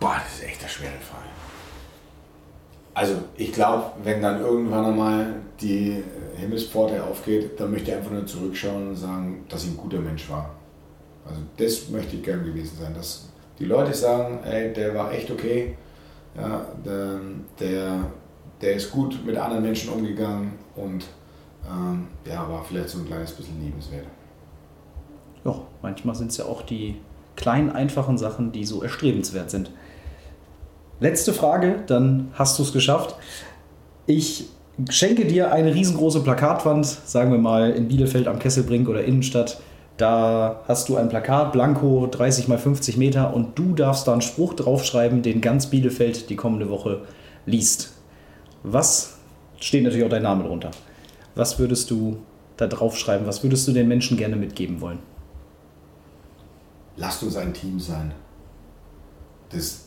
Boah, 0.00 0.16
das 0.24 0.38
ist 0.38 0.44
echt 0.44 0.60
eine 0.60 0.68
schwere 0.68 0.90
Frage. 0.90 1.28
Also 2.94 3.14
ich 3.36 3.52
glaube, 3.52 3.92
wenn 4.02 4.20
dann 4.20 4.40
irgendwann 4.40 4.86
einmal 4.86 5.34
die 5.60 6.02
Himmelspforte 6.36 7.02
aufgeht, 7.04 7.58
dann 7.58 7.70
möchte 7.70 7.90
ich 7.90 7.96
einfach 7.96 8.10
nur 8.10 8.26
zurückschauen 8.26 8.88
und 8.88 8.96
sagen, 8.96 9.44
dass 9.48 9.64
ich 9.64 9.70
ein 9.70 9.76
guter 9.76 10.00
Mensch 10.00 10.28
war. 10.28 10.50
Also 11.24 11.40
das 11.56 11.88
möchte 11.88 12.16
ich 12.16 12.22
gern 12.22 12.44
gewesen 12.44 12.76
sein, 12.80 12.94
dass 12.94 13.28
die 13.58 13.64
Leute 13.64 13.94
sagen, 13.94 14.40
ey, 14.44 14.72
der 14.72 14.94
war 14.94 15.12
echt 15.12 15.30
okay, 15.30 15.76
ja, 16.36 16.66
der, 16.84 17.20
der, 17.60 18.06
der 18.60 18.74
ist 18.74 18.90
gut 18.90 19.24
mit 19.24 19.36
anderen 19.36 19.62
Menschen 19.62 19.90
umgegangen 19.90 20.52
und 20.74 21.04
ähm, 21.68 22.08
ja, 22.24 22.48
war 22.48 22.64
vielleicht 22.64 22.88
so 22.88 22.98
ein 22.98 23.06
kleines 23.06 23.32
bisschen 23.32 23.62
liebenswert. 23.62 24.06
Ja, 25.44 25.54
manchmal 25.82 26.14
sind 26.14 26.30
es 26.30 26.38
ja 26.38 26.46
auch 26.46 26.62
die 26.62 26.96
kleinen, 27.36 27.70
einfachen 27.70 28.18
Sachen, 28.18 28.52
die 28.52 28.64
so 28.64 28.82
erstrebenswert 28.82 29.50
sind. 29.50 29.70
Letzte 31.00 31.32
Frage, 31.32 31.82
dann 31.86 32.28
hast 32.34 32.58
du 32.58 32.62
es 32.62 32.72
geschafft. 32.72 33.16
Ich 34.06 34.48
schenke 34.88 35.26
dir 35.26 35.52
eine 35.52 35.74
riesengroße 35.74 36.20
Plakatwand, 36.20 36.86
sagen 36.86 37.32
wir 37.32 37.38
mal 37.38 37.70
in 37.70 37.88
Bielefeld 37.88 38.28
am 38.28 38.38
Kesselbrink 38.38 38.88
oder 38.88 39.04
Innenstadt. 39.04 39.60
Da 39.96 40.62
hast 40.66 40.88
du 40.88 40.96
ein 40.96 41.08
Plakat, 41.08 41.52
Blanko, 41.52 42.08
30 42.10 42.48
mal 42.48 42.58
50 42.58 42.96
Meter 42.96 43.34
und 43.34 43.58
du 43.58 43.74
darfst 43.74 44.08
da 44.08 44.12
einen 44.12 44.22
Spruch 44.22 44.54
draufschreiben, 44.54 45.22
den 45.22 45.40
ganz 45.40 45.66
Bielefeld 45.66 46.30
die 46.30 46.36
kommende 46.36 46.70
Woche 46.70 47.02
liest. 47.46 47.92
Was 48.62 49.18
steht 49.60 49.84
natürlich 49.84 50.04
auch 50.04 50.10
dein 50.10 50.22
Name 50.22 50.44
drunter? 50.44 50.70
Was 51.34 51.58
würdest 51.58 51.90
du 51.90 52.18
da 52.56 52.66
draufschreiben? 52.66 53.26
Was 53.26 53.42
würdest 53.42 53.68
du 53.68 53.72
den 53.72 53.88
Menschen 53.88 54.16
gerne 54.16 54.36
mitgeben 54.36 54.80
wollen? 54.80 54.98
Lasst 56.96 57.22
uns 57.22 57.36
ein 57.36 57.52
Team 57.52 57.78
sein. 57.78 58.12
Das 59.50 59.86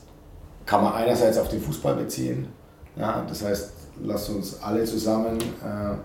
kann 0.66 0.84
man 0.84 0.94
einerseits 0.94 1.38
auf 1.38 1.50
den 1.50 1.62
Fußball 1.62 1.96
beziehen. 1.96 2.48
Ja, 2.96 3.26
das 3.28 3.44
heißt, 3.44 3.72
lasst 4.04 4.30
uns 4.30 4.62
alle 4.62 4.84
zusammen 4.84 5.38
äh, 5.40 5.96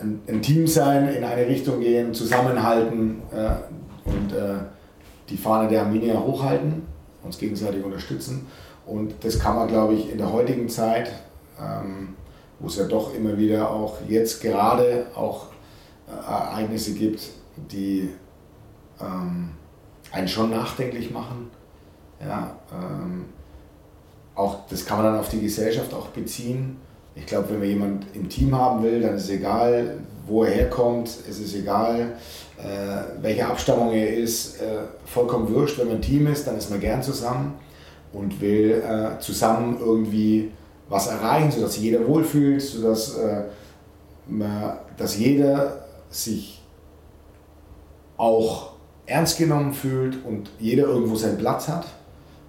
ein, 0.00 0.20
ein, 0.28 0.42
Team 0.42 0.66
sein, 0.66 1.08
in 1.08 1.24
eine 1.24 1.46
Richtung 1.46 1.80
gehen, 1.80 2.14
zusammenhalten 2.14 3.22
äh, 3.32 4.08
und 4.08 4.32
äh, 4.32 4.58
die 5.28 5.36
Fahne 5.36 5.68
der 5.68 5.82
Arminia 5.82 6.18
hochhalten, 6.18 6.82
uns 7.22 7.38
gegenseitig 7.38 7.84
unterstützen. 7.84 8.46
Und 8.86 9.14
das 9.22 9.38
kann 9.38 9.56
man, 9.56 9.68
glaube 9.68 9.94
ich, 9.94 10.10
in 10.10 10.18
der 10.18 10.32
heutigen 10.32 10.68
Zeit, 10.68 11.12
ähm, 11.60 12.14
wo 12.58 12.68
es 12.68 12.76
ja 12.76 12.84
doch 12.84 13.14
immer 13.14 13.36
wieder 13.36 13.70
auch 13.70 13.98
jetzt 14.08 14.40
gerade 14.40 15.06
auch 15.14 15.46
äh, 16.06 16.12
Ereignisse 16.12 16.94
gibt, 16.94 17.22
die 17.70 18.08
ähm, 19.00 19.50
einen 20.10 20.28
schon 20.28 20.50
nachdenklich 20.50 21.10
machen. 21.10 21.50
Ja, 22.20 22.56
ähm, 22.72 23.26
auch, 24.34 24.66
das 24.68 24.86
kann 24.86 24.98
man 24.98 25.06
dann 25.06 25.20
auf 25.20 25.28
die 25.28 25.40
Gesellschaft 25.40 25.92
auch 25.92 26.08
beziehen. 26.08 26.78
Ich 27.18 27.26
glaube, 27.26 27.50
wenn 27.50 27.58
man 27.58 27.68
jemanden 27.68 28.06
im 28.14 28.28
Team 28.28 28.56
haben 28.56 28.82
will, 28.82 29.00
dann 29.00 29.16
ist 29.16 29.24
es 29.24 29.30
egal, 29.30 29.98
wo 30.26 30.44
er 30.44 30.50
herkommt, 30.50 31.08
es 31.28 31.38
ist 31.38 31.54
egal, 31.54 32.12
äh, 32.58 33.22
welche 33.22 33.46
Abstammung 33.46 33.92
er 33.92 34.14
ist, 34.14 34.60
äh, 34.60 34.82
vollkommen 35.04 35.52
wurscht. 35.52 35.78
Wenn 35.78 35.88
man 35.88 35.96
ein 35.96 36.02
Team 36.02 36.26
ist, 36.26 36.46
dann 36.46 36.56
ist 36.56 36.70
man 36.70 36.80
gern 36.80 37.02
zusammen 37.02 37.54
und 38.12 38.40
will 38.40 38.82
äh, 38.82 39.18
zusammen 39.20 39.78
irgendwie 39.80 40.50
was 40.88 41.08
erreichen, 41.08 41.50
sodass 41.50 41.74
sich 41.74 41.82
jeder 41.84 42.06
wohlfühlt, 42.06 42.62
sodass 42.62 43.16
äh, 43.16 43.42
man, 44.26 44.78
dass 44.96 45.18
jeder 45.18 45.84
sich 46.10 46.62
auch 48.16 48.72
ernst 49.06 49.38
genommen 49.38 49.72
fühlt 49.72 50.24
und 50.24 50.50
jeder 50.58 50.84
irgendwo 50.84 51.14
seinen 51.14 51.38
Platz 51.38 51.68
hat. 51.68 51.86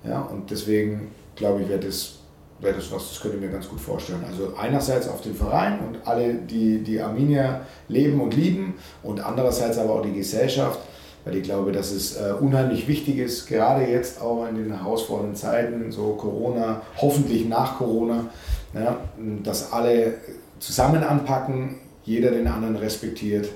Ja, 0.03 0.21
und 0.21 0.49
deswegen 0.51 1.11
glaube 1.35 1.63
ich, 1.63 1.69
wäre 1.69 1.79
das, 1.79 2.18
wär 2.61 2.73
das 2.73 2.91
was, 2.91 3.09
das 3.09 3.21
könnte 3.21 3.37
ich 3.37 3.43
mir 3.43 3.49
ganz 3.49 3.67
gut 3.67 3.79
vorstellen. 3.79 4.23
Also 4.27 4.53
einerseits 4.57 5.07
auf 5.07 5.21
den 5.21 5.35
Verein 5.35 5.79
und 5.79 6.07
alle, 6.07 6.33
die 6.33 6.79
die 6.79 6.99
Arminia 6.99 7.61
leben 7.87 8.19
und 8.19 8.35
lieben 8.35 8.75
und 9.03 9.19
andererseits 9.19 9.77
aber 9.77 9.93
auch 9.93 10.01
die 10.01 10.13
Gesellschaft, 10.13 10.79
weil 11.25 11.37
ich 11.37 11.43
glaube, 11.43 11.71
dass 11.71 11.91
es 11.91 12.17
äh, 12.17 12.33
unheimlich 12.39 12.87
wichtig 12.87 13.17
ist, 13.17 13.47
gerade 13.47 13.85
jetzt 13.85 14.21
auch 14.21 14.47
in 14.47 14.55
den 14.55 14.73
herausfordernden 14.75 15.35
Zeiten, 15.35 15.91
so 15.91 16.13
Corona, 16.13 16.81
hoffentlich 16.97 17.47
nach 17.47 17.77
Corona, 17.77 18.25
ja, 18.73 18.97
dass 19.43 19.71
alle 19.71 20.15
zusammen 20.59 21.03
anpacken, 21.03 21.75
jeder 22.03 22.31
den 22.31 22.47
anderen 22.47 22.75
respektiert 22.75 23.49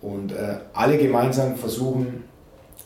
und 0.00 0.32
äh, 0.32 0.56
alle 0.72 0.98
gemeinsam 0.98 1.56
versuchen, 1.56 2.24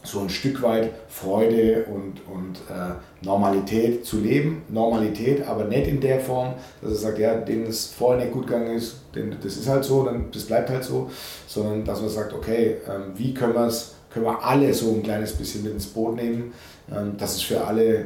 so 0.02 0.20
ein 0.20 0.28
Stück 0.28 0.62
weit 0.62 0.90
Freude 1.08 1.84
und, 1.84 2.26
und 2.26 2.56
äh, 2.68 2.94
Normalität 3.24 4.04
zu 4.04 4.18
leben. 4.18 4.62
Normalität, 4.68 5.46
aber 5.46 5.64
nicht 5.64 5.86
in 5.86 6.00
der 6.00 6.20
Form, 6.20 6.54
dass 6.80 6.90
er 6.90 6.96
sagt, 6.96 7.18
ja, 7.18 7.34
denen 7.36 7.66
es 7.66 7.86
vorher 7.86 8.24
nicht 8.24 8.32
gut 8.32 8.46
gegangen 8.46 8.76
ist, 8.76 8.96
denn 9.14 9.36
das 9.42 9.56
ist 9.56 9.68
halt 9.68 9.84
so, 9.84 10.04
dann, 10.04 10.30
das 10.32 10.44
bleibt 10.44 10.70
halt 10.70 10.82
so, 10.82 11.10
sondern 11.46 11.84
dass 11.84 12.00
man 12.00 12.10
sagt, 12.10 12.32
okay, 12.32 12.78
ähm, 12.88 13.12
wie 13.14 13.32
können, 13.32 13.54
wir's, 13.54 13.94
können 14.10 14.26
wir 14.26 14.44
alle 14.44 14.74
so 14.74 14.92
ein 14.92 15.02
kleines 15.02 15.32
bisschen 15.34 15.62
mit 15.62 15.72
ins 15.72 15.86
Boot 15.86 16.16
nehmen, 16.16 16.52
ähm, 16.90 17.16
dass 17.16 17.36
es 17.36 17.42
für 17.42 17.64
alle 17.64 18.00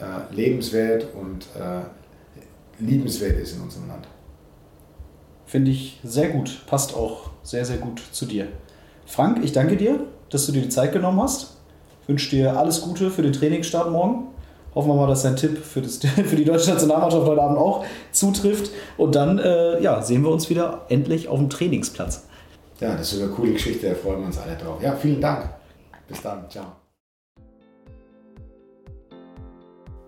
äh, 0.00 0.34
lebenswert 0.34 1.06
und 1.14 1.46
äh, 1.56 2.82
liebenswert 2.82 3.38
ist 3.38 3.56
in 3.56 3.62
unserem 3.62 3.88
Land. 3.88 4.08
Finde 5.46 5.70
ich 5.70 6.00
sehr 6.02 6.30
gut, 6.30 6.62
passt 6.66 6.94
auch 6.94 7.30
sehr, 7.42 7.64
sehr 7.64 7.78
gut 7.78 8.02
zu 8.12 8.26
dir. 8.26 8.48
Frank, 9.06 9.42
ich 9.42 9.52
danke 9.52 9.76
dir 9.76 10.00
dass 10.30 10.46
du 10.46 10.52
dir 10.52 10.62
die 10.62 10.68
Zeit 10.68 10.92
genommen 10.92 11.20
hast. 11.20 11.56
Ich 12.02 12.08
wünsche 12.08 12.30
dir 12.30 12.56
alles 12.56 12.82
Gute 12.82 13.10
für 13.10 13.22
den 13.22 13.32
Trainingsstart 13.32 13.90
morgen. 13.90 14.28
Hoffen 14.74 14.90
wir 14.90 14.94
mal, 14.94 15.06
dass 15.06 15.22
dein 15.22 15.36
Tipp 15.36 15.58
für, 15.58 15.82
das, 15.82 15.96
für 16.24 16.36
die 16.36 16.44
deutsche 16.44 16.70
Nationalmannschaft 16.70 17.26
heute 17.26 17.42
Abend 17.42 17.58
auch 17.58 17.84
zutrifft. 18.12 18.70
Und 18.96 19.14
dann 19.14 19.38
äh, 19.38 19.82
ja, 19.82 20.02
sehen 20.02 20.22
wir 20.22 20.30
uns 20.30 20.50
wieder 20.50 20.86
endlich 20.88 21.28
auf 21.28 21.38
dem 21.38 21.50
Trainingsplatz. 21.50 22.26
Ja, 22.80 22.94
das 22.94 23.12
ist 23.12 23.20
eine 23.20 23.32
coole 23.32 23.52
Geschichte, 23.52 23.88
da 23.88 23.94
freuen 23.94 24.20
wir 24.20 24.26
uns 24.26 24.38
alle 24.38 24.56
drauf. 24.56 24.80
Ja, 24.82 24.94
vielen 24.94 25.20
Dank. 25.20 25.50
Bis 26.06 26.22
dann. 26.22 26.48
Ciao. 26.48 26.66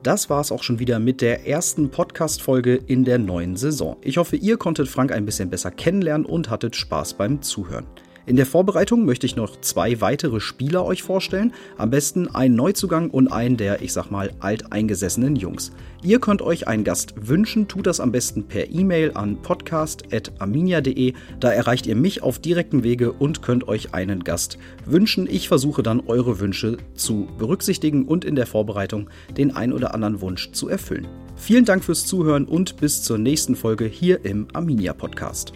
Das 0.03 0.31
war 0.31 0.41
es 0.41 0.51
auch 0.51 0.63
schon 0.63 0.79
wieder 0.79 0.99
mit 0.99 1.21
der 1.21 1.47
ersten 1.47 1.91
Podcast-Folge 1.91 2.77
in 2.77 3.05
der 3.05 3.19
neuen 3.19 3.57
Saison. 3.57 3.97
Ich 4.01 4.17
hoffe, 4.17 4.37
ihr 4.37 4.57
konntet 4.57 4.89
Frank 4.89 5.13
ein 5.13 5.27
bisschen 5.27 5.51
besser 5.51 5.71
kennenlernen 5.71 6.25
und 6.25 6.49
hattet 6.49 6.75
Spaß 6.75 7.15
beim 7.15 7.43
Zuhören. 7.43 7.85
In 8.31 8.37
der 8.37 8.47
Vorbereitung 8.47 9.07
möchte 9.07 9.27
ich 9.27 9.35
noch 9.35 9.61
zwei 9.61 10.01
weitere 10.01 10.39
Spieler 10.39 10.85
euch 10.85 11.03
vorstellen. 11.03 11.53
Am 11.77 11.91
besten 11.91 12.33
einen 12.33 12.55
Neuzugang 12.55 13.11
und 13.11 13.27
einen 13.27 13.57
der, 13.57 13.83
ich 13.83 13.93
sag 13.93 14.13
mal, 14.13 14.31
alteingesessenen 14.39 15.35
Jungs. 15.35 15.73
Ihr 16.05 16.21
könnt 16.21 16.41
euch 16.41 16.69
einen 16.69 16.85
Gast 16.85 17.15
wünschen, 17.17 17.67
tut 17.67 17.89
das 17.89 17.99
am 17.99 18.13
besten 18.13 18.45
per 18.45 18.71
E-Mail 18.71 19.11
an 19.15 19.43
podcast.arminia.de. 19.43 21.15
Da 21.41 21.51
erreicht 21.51 21.89
ihr 21.89 21.97
mich 21.97 22.23
auf 22.23 22.39
direktem 22.39 22.85
Wege 22.85 23.11
und 23.11 23.43
könnt 23.43 23.67
euch 23.67 23.95
einen 23.95 24.23
Gast 24.23 24.59
wünschen. 24.87 25.27
Ich 25.29 25.49
versuche 25.49 25.83
dann 25.83 25.99
eure 25.99 26.39
Wünsche 26.39 26.77
zu 26.95 27.27
berücksichtigen 27.37 28.05
und 28.05 28.25
in 28.25 28.37
der 28.37 28.47
Vorbereitung 28.47 29.11
den 29.37 29.57
ein 29.57 29.73
oder 29.73 29.93
anderen 29.93 30.21
Wunsch 30.21 30.53
zu 30.53 30.69
erfüllen. 30.69 31.09
Vielen 31.35 31.65
Dank 31.65 31.83
fürs 31.83 32.07
Zuhören 32.07 32.45
und 32.45 32.77
bis 32.77 33.03
zur 33.03 33.19
nächsten 33.19 33.57
Folge 33.57 33.87
hier 33.87 34.25
im 34.25 34.47
Arminia 34.53 34.93
Podcast. 34.93 35.53